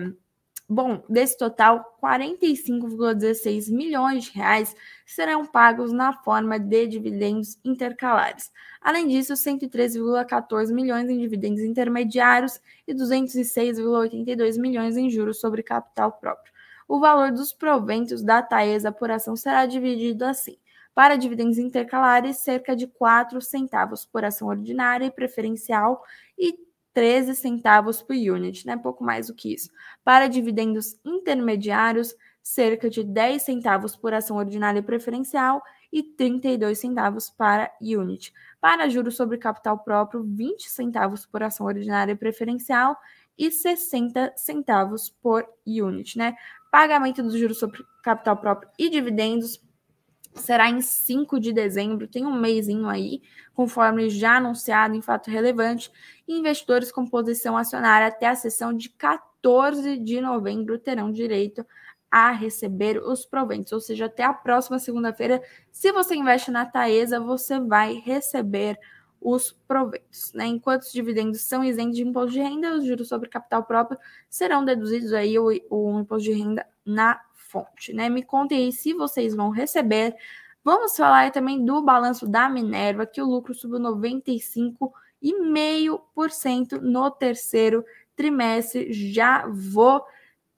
bom, 0.68 1.04
desse 1.08 1.38
total, 1.38 1.96
45,16 2.02 3.72
milhões 3.72 4.24
de 4.24 4.32
reais 4.32 4.74
serão 5.06 5.46
pagos 5.46 5.92
na 5.92 6.12
forma 6.24 6.58
de 6.58 6.88
dividendos 6.88 7.56
intercalares. 7.64 8.50
Além 8.80 9.06
disso, 9.06 9.34
113,14 9.34 10.74
milhões 10.74 11.08
em 11.08 11.20
dividendos 11.20 11.62
intermediários 11.62 12.60
e 12.84 12.92
206,82 12.92 14.58
milhões 14.58 14.96
em 14.96 15.08
juros 15.08 15.38
sobre 15.38 15.62
capital 15.62 16.10
próprio 16.10 16.51
o 16.88 17.00
valor 17.00 17.32
dos 17.32 17.52
proventos 17.52 18.22
da 18.22 18.42
Taesa 18.42 18.92
por 18.92 19.10
ação 19.10 19.36
será 19.36 19.66
dividido 19.66 20.24
assim. 20.24 20.56
Para 20.94 21.16
dividendos 21.16 21.58
intercalares, 21.58 22.38
cerca 22.38 22.76
de 22.76 22.86
4 22.86 23.40
centavos 23.40 24.04
por 24.04 24.24
ação 24.24 24.48
ordinária 24.48 25.06
e 25.06 25.10
preferencial 25.10 26.02
e 26.38 26.54
13 26.92 27.34
centavos 27.34 28.02
por 28.02 28.14
unit, 28.14 28.66
né? 28.66 28.76
Pouco 28.76 29.02
mais 29.02 29.28
do 29.28 29.34
que 29.34 29.54
isso. 29.54 29.70
Para 30.04 30.28
dividendos 30.28 30.98
intermediários, 31.04 32.14
cerca 32.42 32.90
de 32.90 33.04
10 33.04 33.42
centavos 33.42 33.96
por 33.96 34.12
ação 34.12 34.36
ordinária 34.36 34.80
e 34.80 34.82
preferencial 34.82 35.62
e 35.92 36.02
32 36.02 36.78
centavos 36.78 37.30
para 37.30 37.72
unit. 37.80 38.32
Para 38.60 38.88
juros 38.88 39.16
sobre 39.16 39.38
capital 39.38 39.78
próprio, 39.78 40.22
20 40.22 40.68
centavos 40.68 41.24
por 41.24 41.42
ação 41.42 41.66
ordinária 41.66 42.12
e 42.12 42.16
preferencial 42.16 42.96
e 43.38 43.50
60 43.50 44.34
centavos 44.36 45.08
por 45.08 45.46
unit, 45.66 46.18
né? 46.18 46.36
Pagamento 46.72 47.22
dos 47.22 47.34
juros 47.38 47.58
sobre 47.58 47.84
capital 48.02 48.34
próprio 48.38 48.70
e 48.78 48.88
dividendos 48.88 49.62
será 50.34 50.70
em 50.70 50.80
5 50.80 51.38
de 51.38 51.52
dezembro, 51.52 52.08
tem 52.08 52.24
um 52.24 52.34
mêsinho 52.34 52.88
aí, 52.88 53.20
conforme 53.52 54.08
já 54.08 54.38
anunciado 54.38 54.94
em 54.94 55.02
fato 55.02 55.30
relevante. 55.30 55.92
Investidores 56.26 56.90
com 56.90 57.06
posição 57.06 57.58
acionária 57.58 58.06
até 58.06 58.26
a 58.26 58.34
sessão 58.34 58.72
de 58.72 58.88
14 58.88 59.98
de 59.98 60.18
novembro 60.22 60.78
terão 60.78 61.12
direito 61.12 61.62
a 62.10 62.30
receber 62.30 62.96
os 62.96 63.26
proventos, 63.26 63.70
ou 63.74 63.80
seja, 63.80 64.06
até 64.06 64.24
a 64.24 64.32
próxima 64.32 64.78
segunda-feira. 64.78 65.42
Se 65.70 65.92
você 65.92 66.14
investe 66.14 66.50
na 66.50 66.64
Taesa, 66.64 67.20
você 67.20 67.60
vai 67.60 67.96
receber 67.96 68.78
os 69.22 69.52
proventos. 69.52 70.32
Né? 70.34 70.46
Enquanto 70.46 70.82
os 70.82 70.92
dividendos 70.92 71.42
são 71.42 71.62
isentos 71.62 71.96
de 71.96 72.02
imposto 72.02 72.32
de 72.32 72.40
renda, 72.40 72.74
os 72.74 72.84
juros 72.84 73.08
sobre 73.08 73.28
capital 73.28 73.64
próprio 73.64 73.98
serão 74.28 74.64
deduzidos 74.64 75.12
aí 75.12 75.38
o, 75.38 75.48
o 75.70 76.00
imposto 76.00 76.24
de 76.24 76.32
renda 76.32 76.66
na 76.84 77.20
fonte. 77.32 77.92
Né? 77.92 78.08
Me 78.08 78.22
contem 78.22 78.64
aí 78.64 78.72
se 78.72 78.94
vocês 78.94 79.34
vão 79.34 79.50
receber. 79.50 80.16
Vamos 80.64 80.96
falar 80.96 81.32
também 81.32 81.64
do 81.64 81.82
balanço 81.82 82.26
da 82.26 82.48
Minerva, 82.48 83.06
que 83.06 83.20
o 83.20 83.26
lucro 83.26 83.54
subiu 83.54 83.80
95,5% 83.80 86.80
no 86.80 87.10
terceiro 87.10 87.84
trimestre. 88.14 88.92
Já 88.92 89.46
vou 89.48 90.04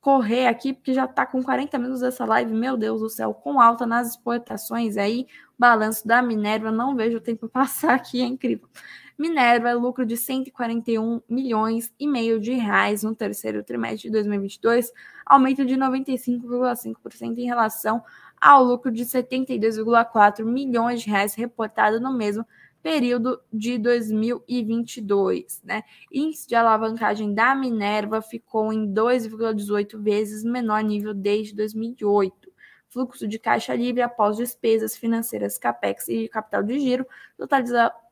correr 0.00 0.46
aqui, 0.46 0.74
porque 0.74 0.92
já 0.92 1.06
está 1.06 1.24
com 1.24 1.42
40 1.42 1.78
minutos 1.78 2.02
dessa 2.02 2.26
live, 2.26 2.52
meu 2.52 2.76
Deus 2.76 3.00
do 3.00 3.08
céu, 3.08 3.32
com 3.32 3.58
alta 3.58 3.86
nas 3.86 4.10
exportações 4.10 4.98
aí, 4.98 5.26
balanço 5.58 6.06
da 6.06 6.22
Minerva, 6.22 6.70
não 6.70 6.96
vejo 6.96 7.18
o 7.18 7.20
tempo 7.20 7.48
passar 7.50 7.94
aqui, 7.94 8.20
é 8.20 8.24
incrível. 8.24 8.68
Minerva, 9.16 9.72
lucro 9.72 10.04
de 10.04 10.16
141 10.16 11.22
milhões 11.28 11.92
e 11.98 12.06
meio 12.06 12.40
de 12.40 12.52
reais 12.52 13.04
no 13.04 13.14
terceiro 13.14 13.62
trimestre 13.62 14.08
de 14.08 14.10
2022, 14.10 14.92
aumento 15.24 15.64
de 15.64 15.76
95,5% 15.76 17.38
em 17.38 17.46
relação 17.46 18.02
ao 18.40 18.64
lucro 18.64 18.90
de 18.90 19.04
72,4 19.04 20.44
milhões 20.44 21.02
de 21.02 21.10
reais 21.10 21.34
reportado 21.34 22.00
no 22.00 22.12
mesmo 22.12 22.44
período 22.82 23.40
de 23.50 23.78
2022, 23.78 25.62
né? 25.64 25.84
Índice 26.12 26.46
de 26.46 26.54
alavancagem 26.54 27.32
da 27.32 27.54
Minerva 27.54 28.20
ficou 28.20 28.70
em 28.72 28.92
2,18 28.92 29.98
vezes 30.02 30.44
menor 30.44 30.82
nível 30.82 31.14
desde 31.14 31.54
2008. 31.54 32.52
Fluxo 32.94 33.26
de 33.26 33.40
caixa 33.40 33.74
livre 33.74 34.02
após 34.02 34.36
despesas 34.36 34.96
financeiras 34.96 35.58
CAPEX 35.58 36.06
e 36.08 36.28
capital 36.28 36.62
de 36.62 36.78
giro 36.78 37.04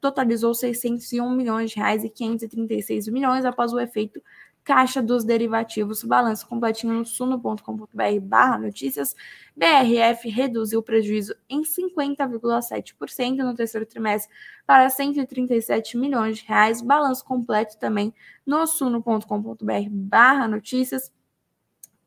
totalizou 0.01 0.53
601 0.53 1.31
milhões 1.31 1.71
de 1.71 1.77
reais 1.77 2.03
e 2.03 2.11
536 2.11 3.07
milhões 3.07 3.45
após 3.45 3.73
o 3.73 3.79
efeito 3.79 4.21
Caixa 4.65 5.03
dos 5.03 5.25
Derivativos, 5.25 6.05
balanço 6.05 6.47
completinho 6.49 6.95
no 6.95 7.05
suno.com.br 7.05 8.21
barra 8.23 8.59
notícias. 8.59 9.15
BRF 9.57 10.29
reduziu 10.29 10.81
o 10.81 10.83
prejuízo 10.83 11.35
em 11.49 11.63
50,7% 11.63 13.39
no 13.39 13.55
terceiro 13.55 13.87
trimestre 13.87 14.33
para 14.67 14.89
137 14.89 15.97
milhões 15.97 16.39
de 16.39 16.45
reais. 16.47 16.81
Balanço 16.81 17.25
completo 17.25 17.77
também 17.79 18.15
no 18.45 18.67
suno.com.br 18.67 19.89
barra 19.91 20.47
notícias. 20.47 21.13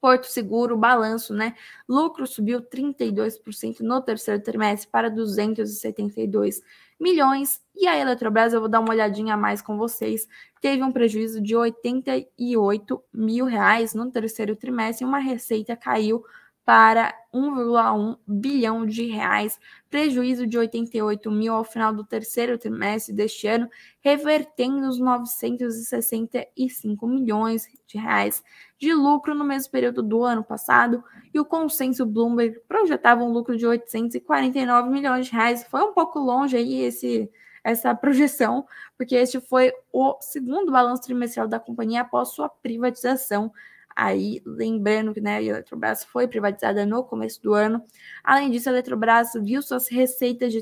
Porto 0.06 0.26
Seguro, 0.26 0.78
balanço, 0.78 1.34
né? 1.34 1.56
Lucro 1.90 2.28
subiu 2.28 2.62
32% 2.62 3.80
no 3.80 4.00
terceiro 4.00 4.40
trimestre 4.40 4.88
para 4.88 5.10
272 5.10 6.62
milhões. 7.00 7.60
E 7.76 7.88
a 7.88 7.98
Eletrobras, 7.98 8.54
eu 8.54 8.60
vou 8.60 8.70
dar 8.70 8.82
uma 8.82 8.92
olhadinha 8.92 9.34
a 9.34 9.38
mais 9.38 9.64
com 9.64 9.80
vocês, 9.80 10.28
teve 10.62 10.84
um 10.84 10.92
prejuízo 10.92 11.42
de 11.42 11.56
88 11.56 13.04
mil 13.12 13.46
reais 13.46 13.96
no 13.96 14.12
terceiro 14.12 14.56
trimestre 14.56 15.04
e 15.04 15.08
uma 15.08 15.18
receita 15.18 15.76
caiu 15.76 16.24
para 16.66 17.14
1,1 17.32 18.18
bilhão 18.28 18.86
de 18.88 19.06
reais, 19.06 19.60
prejuízo 19.88 20.48
de 20.48 20.58
88 20.58 21.30
mil 21.30 21.54
ao 21.54 21.64
final 21.64 21.94
do 21.94 22.04
terceiro 22.04 22.58
trimestre 22.58 23.14
deste 23.14 23.46
ano, 23.46 23.70
revertendo 24.02 24.90
os 24.90 25.00
965 25.00 27.08
milhões 27.08 27.68
de 27.86 28.00
reais 28.00 28.44
de 28.80 28.92
lucro 28.94 29.36
no 29.36 29.46
mesmo 29.46 29.72
período 29.72 30.02
do 30.02 30.24
ano 30.24 30.44
passado, 30.44 31.04
e 31.32 31.40
o 31.40 31.46
consenso 31.46 32.04
Bloomberg 32.04 32.60
projetava 32.68 33.24
um 33.24 33.32
lucro 33.32 33.56
de 33.56 33.68
849 33.68 34.90
milhões 34.90 35.28
de 35.28 35.34
reais. 35.34 35.64
Foi 35.66 35.84
um 35.84 35.94
pouco 35.94 36.18
longe 36.20 36.58
aí 36.58 36.82
esse 36.82 37.30
essa 37.64 37.94
projeção, 37.96 38.66
porque 38.96 39.16
este 39.16 39.42
foi 39.42 39.74
o 39.92 40.16
segundo 40.22 40.72
balanço 40.72 41.02
trimestral 41.02 41.48
da 41.48 41.60
companhia 41.60 42.02
após 42.02 42.30
sua 42.30 42.48
privatização 42.48 43.52
Aí, 43.96 44.42
lembrando 44.46 45.14
que 45.14 45.22
né, 45.22 45.38
a 45.38 45.42
Eletrobras 45.42 46.04
foi 46.04 46.28
privatizada 46.28 46.86
no 46.86 47.04
começo 47.04 47.42
do 47.42 47.54
ano. 47.54 47.82
Além 48.22 48.52
disso, 48.52 48.68
a 48.68 48.74
Eletrobras 48.74 49.30
viu 49.36 49.62
suas 49.62 49.88
receitas 49.88 50.52
de 50.52 50.62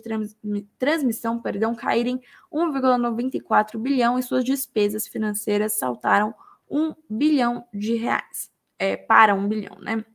transmissão 0.78 1.42
perdão, 1.42 1.74
caírem 1.74 2.22
1,94 2.52 3.80
bilhão 3.80 4.20
e 4.20 4.24
suas 4.24 4.44
despesas 4.44 5.08
financeiras 5.08 5.74
saltaram 5.74 6.36
1 6.70 6.94
bilhão 7.10 7.66
de 7.74 7.96
reais. 7.96 8.52
É, 8.78 8.98
para 8.98 9.34
1 9.34 9.48
bilhão, 9.48 9.78
né? 9.80 10.06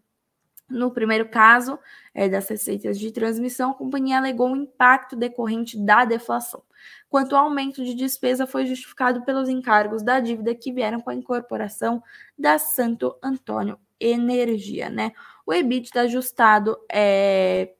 No 0.68 0.90
primeiro 0.90 1.28
caso 1.28 1.78
é, 2.14 2.28
das 2.28 2.48
receitas 2.48 2.98
de 2.98 3.10
transmissão, 3.10 3.70
a 3.70 3.74
companhia 3.74 4.18
alegou 4.18 4.52
o 4.52 4.56
impacto 4.56 5.16
decorrente 5.16 5.78
da 5.78 6.04
deflação. 6.04 6.62
Quanto 7.08 7.34
ao 7.34 7.44
aumento 7.44 7.84
de 7.84 7.94
despesa, 7.94 8.46
foi 8.46 8.66
justificado 8.66 9.24
pelos 9.24 9.48
encargos 9.48 10.02
da 10.02 10.20
dívida 10.20 10.54
que 10.54 10.72
vieram 10.72 11.00
com 11.00 11.10
a 11.10 11.14
incorporação 11.14 12.02
da 12.38 12.58
Santo 12.58 13.16
Antônio 13.22 13.78
Energia. 13.98 14.90
Né? 14.90 15.12
O 15.46 15.52
EBITDA 15.52 16.02
ajustado 16.02 16.76
é, 16.92 17.72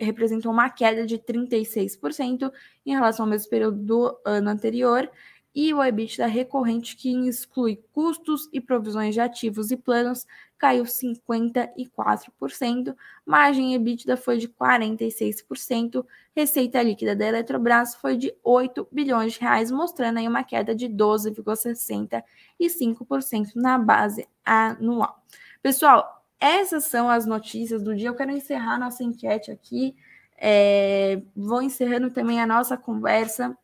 representou 0.00 0.50
uma 0.50 0.70
queda 0.70 1.06
de 1.06 1.18
36% 1.18 2.50
em 2.84 2.92
relação 2.92 3.26
ao 3.26 3.30
mesmo 3.30 3.50
período 3.50 3.76
do 3.76 4.18
ano 4.24 4.48
anterior 4.48 5.10
e 5.56 5.72
o 5.72 5.82
EBITDA 5.82 6.26
recorrente, 6.26 6.94
que 6.94 7.08
exclui 7.26 7.82
custos 7.90 8.46
e 8.52 8.60
provisões 8.60 9.14
de 9.14 9.20
ativos 9.20 9.70
e 9.70 9.76
planos, 9.76 10.26
caiu 10.58 10.84
54%, 10.84 12.94
margem 13.24 13.74
EBITDA 13.74 14.18
foi 14.18 14.36
de 14.36 14.48
46%, 14.48 16.04
receita 16.36 16.82
líquida 16.82 17.16
da 17.16 17.26
Eletrobras 17.26 17.94
foi 17.94 18.18
de 18.18 18.34
8 18.44 18.86
bilhões 18.92 19.32
de 19.32 19.40
reais, 19.40 19.70
mostrando 19.70 20.18
aí 20.18 20.28
uma 20.28 20.44
queda 20.44 20.74
de 20.74 20.90
12,65% 20.90 23.52
na 23.54 23.78
base 23.78 24.28
anual. 24.44 25.24
Pessoal, 25.62 26.22
essas 26.38 26.84
são 26.84 27.08
as 27.08 27.24
notícias 27.24 27.82
do 27.82 27.96
dia. 27.96 28.08
Eu 28.08 28.14
quero 28.14 28.30
encerrar 28.30 28.78
nossa 28.78 29.02
enquete 29.02 29.50
aqui. 29.50 29.96
É, 30.36 31.22
vou 31.34 31.62
encerrando 31.62 32.10
também 32.10 32.42
a 32.42 32.46
nossa 32.46 32.76
conversa 32.76 33.56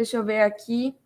Deixa 0.00 0.16
eu 0.16 0.24
ver 0.24 0.40
aqui. 0.40 0.96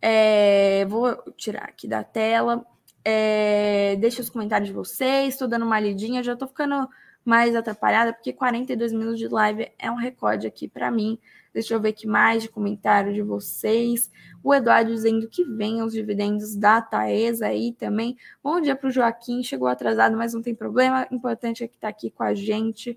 É, 0.00 0.86
vou 0.86 1.14
tirar 1.36 1.64
aqui 1.64 1.86
da 1.86 2.02
tela. 2.02 2.64
É, 3.04 3.96
deixa 3.96 4.22
os 4.22 4.30
comentários 4.30 4.66
de 4.66 4.74
vocês. 4.74 5.34
Estou 5.34 5.46
dando 5.46 5.66
uma 5.66 5.78
lidinha. 5.78 6.22
Já 6.22 6.32
estou 6.32 6.48
ficando 6.48 6.88
mais 7.22 7.54
atrapalhada, 7.54 8.14
porque 8.14 8.32
42 8.32 8.94
minutos 8.94 9.18
de 9.18 9.28
live 9.28 9.70
é 9.78 9.90
um 9.90 9.94
recorde 9.94 10.46
aqui 10.46 10.66
para 10.66 10.90
mim. 10.90 11.18
Deixa 11.52 11.74
eu 11.74 11.80
ver 11.82 11.90
aqui 11.90 12.06
mais 12.06 12.42
de 12.42 12.48
comentário 12.48 13.12
de 13.12 13.20
vocês. 13.20 14.10
O 14.42 14.54
Eduardo 14.54 14.90
dizendo 14.90 15.28
que 15.28 15.44
venham 15.44 15.86
os 15.86 15.92
dividendos 15.92 16.56
da 16.56 16.80
Taesa 16.80 17.48
aí 17.48 17.74
também. 17.74 18.16
Bom 18.42 18.58
dia 18.58 18.74
para 18.74 18.88
o 18.88 18.90
Joaquim. 18.90 19.42
Chegou 19.42 19.68
atrasado, 19.68 20.16
mas 20.16 20.32
não 20.32 20.40
tem 20.40 20.54
problema. 20.54 21.06
Importante 21.10 21.62
é 21.62 21.68
que 21.68 21.74
está 21.74 21.88
aqui 21.88 22.10
com 22.10 22.22
a 22.22 22.32
gente. 22.32 22.96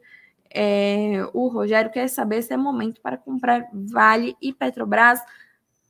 É, 0.53 1.27
o 1.33 1.47
Rogério 1.47 1.91
quer 1.91 2.07
saber 2.07 2.41
se 2.43 2.53
é 2.53 2.57
momento 2.57 3.01
para 3.01 3.17
comprar 3.17 3.67
Vale 3.73 4.35
e 4.41 4.53
Petrobras. 4.53 5.19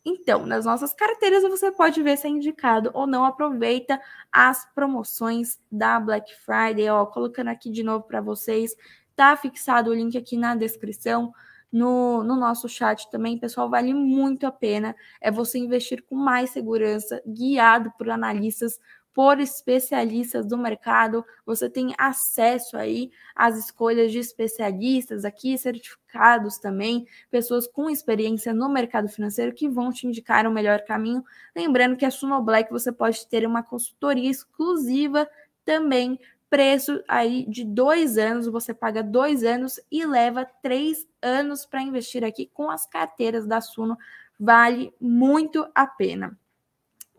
Então, 0.06 0.46
nas 0.46 0.66
nossas 0.66 0.94
carteiras 0.94 1.44
você 1.44 1.72
pode 1.72 2.02
ver 2.02 2.18
se 2.18 2.28
é 2.28 2.30
indicado 2.30 2.92
ou 2.94 3.08
não. 3.08 3.26
Aproveita 3.26 4.00
as 4.32 4.66
promoções 4.74 5.60
da 5.72 6.00
Black 6.00 6.34
Friday. 6.36 6.90
Ó, 6.90 7.06
colocando 7.06 7.50
aqui 7.50 7.70
de 7.70 7.84
novo 7.84 8.06
para 8.06 8.22
vocês. 8.22 8.76
Tá 9.16 9.36
fixado 9.36 9.92
o 9.92 9.94
link 9.94 10.18
aqui 10.18 10.38
na 10.38 10.56
descrição. 10.56 11.34
No, 11.72 12.24
no, 12.24 12.36
nosso 12.36 12.70
chat 12.70 13.10
também, 13.10 13.40
pessoal, 13.40 13.68
vale 13.68 13.96
muito 13.96 14.46
a 14.46 14.52
pena. 14.52 14.96
É 15.20 15.32
você 15.32 15.58
investir 15.58 16.04
com 16.04 16.16
mais 16.16 16.52
segurança, 16.52 17.20
guiado 17.26 17.92
por 17.98 18.12
analistas 18.12 18.80
por 19.14 19.40
especialistas 19.40 20.46
do 20.46 20.58
mercado. 20.58 21.24
Você 21.46 21.70
tem 21.70 21.94
acesso 21.98 22.76
aí 22.76 23.12
às 23.36 23.58
escolhas 23.58 24.12
de 24.12 24.20
especialistas 24.20 25.24
aqui, 25.24 25.58
certificados 25.58 26.58
também, 26.58 27.08
pessoas 27.30 27.68
com 27.68 27.90
experiência 27.90 28.54
no 28.54 28.68
mercado 28.68 29.08
financeiro 29.08 29.54
que 29.54 29.70
vão 29.70 29.92
te 29.92 30.08
indicar 30.08 30.48
o 30.48 30.52
melhor 30.52 30.82
caminho. 30.82 31.24
Lembrando 31.56 31.96
que 31.96 32.06
a 32.06 32.12
Suno 32.12 32.42
Black 32.42 32.72
você 32.72 32.92
pode 32.92 33.28
ter 33.28 33.46
uma 33.46 33.62
consultoria 33.62 34.30
exclusiva 34.30 35.30
também. 35.64 36.20
Preço 36.50 37.04
aí 37.08 37.48
de 37.50 37.64
dois 37.64 38.18
anos, 38.18 38.46
você 38.46 38.76
paga 38.76 39.02
dois 39.02 39.44
anos 39.44 39.80
e 39.92 40.06
leva 40.06 40.46
três 40.62 41.08
anos 41.20 41.66
para 41.66 41.82
investir 41.82 42.24
aqui 42.24 42.48
com 42.54 42.70
as 42.70 42.86
carteiras 42.86 43.48
da 43.48 43.60
Suno. 43.60 43.98
Vale 44.40 44.94
muito 45.00 45.68
a 45.74 45.88
pena. 45.88 46.38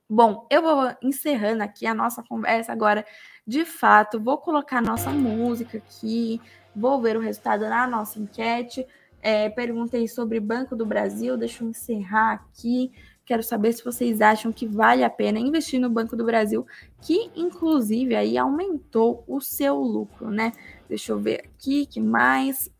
Bom, 0.08 0.46
eu 0.50 0.60
vou 0.60 0.92
encerrando 1.02 1.62
aqui 1.62 1.86
a 1.86 1.94
nossa 1.94 2.22
conversa 2.22 2.72
agora. 2.72 3.06
De 3.46 3.64
fato, 3.64 4.20
vou 4.20 4.36
colocar 4.36 4.82
nossa 4.82 5.10
música 5.10 5.78
aqui, 5.78 6.40
vou 6.76 7.00
ver 7.00 7.16
o 7.16 7.20
resultado 7.20 7.62
na 7.62 7.86
nossa 7.86 8.18
enquete. 8.18 8.86
É, 9.22 9.48
perguntei 9.48 10.06
sobre 10.06 10.38
Banco 10.38 10.76
do 10.76 10.84
Brasil, 10.84 11.38
deixa 11.38 11.64
eu 11.64 11.68
encerrar 11.68 12.32
aqui. 12.32 12.92
Quero 13.24 13.42
saber 13.42 13.72
se 13.72 13.82
vocês 13.82 14.20
acham 14.20 14.52
que 14.52 14.66
vale 14.66 15.02
a 15.02 15.08
pena 15.08 15.38
investir 15.38 15.80
no 15.80 15.88
Banco 15.88 16.14
do 16.14 16.26
Brasil, 16.26 16.66
que 17.00 17.30
inclusive 17.34 18.14
aí 18.14 18.36
aumentou 18.36 19.24
o 19.26 19.40
seu 19.40 19.76
lucro, 19.76 20.30
né? 20.30 20.52
Deixa 20.86 21.12
eu 21.12 21.18
ver 21.18 21.46
aqui, 21.46 21.86
que 21.86 22.02
mais? 22.02 22.70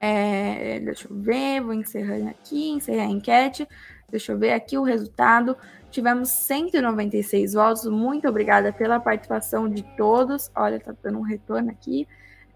É, 0.00 0.80
deixa 0.80 1.06
eu 1.08 1.16
ver, 1.16 1.60
vou 1.60 1.72
encerrando 1.72 2.28
aqui, 2.28 2.70
encerrar 2.70 3.04
a 3.04 3.10
enquete. 3.10 3.68
Deixa 4.10 4.32
eu 4.32 4.38
ver 4.38 4.52
aqui 4.52 4.76
o 4.76 4.82
resultado. 4.82 5.56
Tivemos 5.94 6.28
196 6.28 7.52
votos. 7.52 7.86
Muito 7.86 8.26
obrigada 8.28 8.72
pela 8.72 8.98
participação 8.98 9.68
de 9.68 9.84
todos. 9.96 10.50
Olha, 10.52 10.80
tá 10.80 10.92
dando 11.00 11.20
um 11.20 11.22
retorno 11.22 11.70
aqui. 11.70 12.08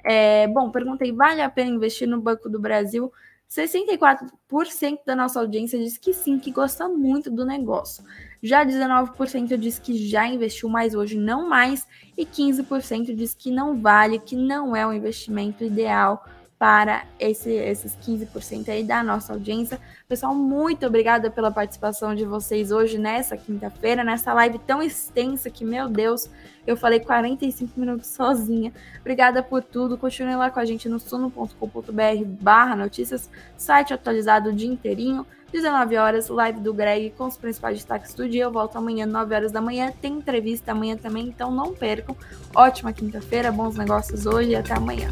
É, 0.02 0.48
bom, 0.48 0.72
perguntei: 0.72 1.12
vale 1.12 1.40
a 1.40 1.48
pena 1.48 1.70
investir 1.70 2.08
no 2.08 2.20
Banco 2.20 2.48
do 2.48 2.58
Brasil? 2.58 3.12
64% 3.48 4.98
da 5.06 5.14
nossa 5.14 5.38
audiência 5.38 5.78
diz 5.78 5.96
que 5.96 6.12
sim, 6.12 6.36
que 6.40 6.50
gosta 6.50 6.88
muito 6.88 7.30
do 7.30 7.46
negócio. 7.46 8.02
Já 8.42 8.66
19% 8.66 9.56
diz 9.56 9.78
que 9.78 9.96
já 9.96 10.26
investiu, 10.26 10.68
mas 10.68 10.96
hoje 10.96 11.16
não 11.16 11.48
mais. 11.48 11.86
E 12.16 12.26
15% 12.26 13.14
diz 13.14 13.34
que 13.34 13.52
não 13.52 13.80
vale, 13.80 14.18
que 14.18 14.34
não 14.34 14.74
é 14.74 14.84
o 14.84 14.92
investimento 14.92 15.62
ideal 15.62 16.24
para 16.58 17.04
esse, 17.20 17.50
esses 17.50 17.96
15% 17.96 18.68
aí 18.68 18.82
da 18.82 19.02
nossa 19.02 19.32
audiência. 19.32 19.80
Pessoal, 20.08 20.34
muito 20.34 20.84
obrigada 20.84 21.30
pela 21.30 21.52
participação 21.52 22.14
de 22.14 22.24
vocês 22.24 22.72
hoje 22.72 22.98
nessa 22.98 23.36
quinta-feira, 23.36 24.02
nessa 24.02 24.32
live 24.32 24.58
tão 24.58 24.82
extensa 24.82 25.48
que, 25.50 25.64
meu 25.64 25.88
Deus, 25.88 26.28
eu 26.66 26.76
falei 26.76 26.98
45 26.98 27.78
minutos 27.78 28.08
sozinha. 28.08 28.72
Obrigada 29.00 29.42
por 29.42 29.62
tudo. 29.62 29.96
Continue 29.96 30.34
lá 30.34 30.50
com 30.50 30.58
a 30.58 30.64
gente 30.64 30.88
no 30.88 30.98
suno.com.br 30.98 32.24
barra 32.40 32.74
notícias, 32.74 33.30
site 33.56 33.94
atualizado 33.94 34.50
o 34.50 34.52
dia 34.52 34.68
inteirinho. 34.68 35.24
19 35.52 35.96
horas, 35.96 36.28
live 36.28 36.60
do 36.60 36.74
Greg 36.74 37.14
com 37.16 37.24
os 37.24 37.36
principais 37.36 37.78
destaques 37.78 38.12
do 38.12 38.28
dia. 38.28 38.44
Eu 38.44 38.52
volto 38.52 38.76
amanhã, 38.76 39.06
9 39.06 39.34
horas 39.34 39.52
da 39.52 39.62
manhã. 39.62 39.92
Tem 40.02 40.14
entrevista 40.14 40.72
amanhã 40.72 40.96
também, 40.96 41.28
então 41.28 41.50
não 41.50 41.72
percam. 41.72 42.14
Ótima 42.54 42.92
quinta-feira, 42.92 43.50
bons 43.50 43.76
negócios 43.76 44.26
hoje 44.26 44.50
e 44.50 44.56
até 44.56 44.74
amanhã. 44.74 45.08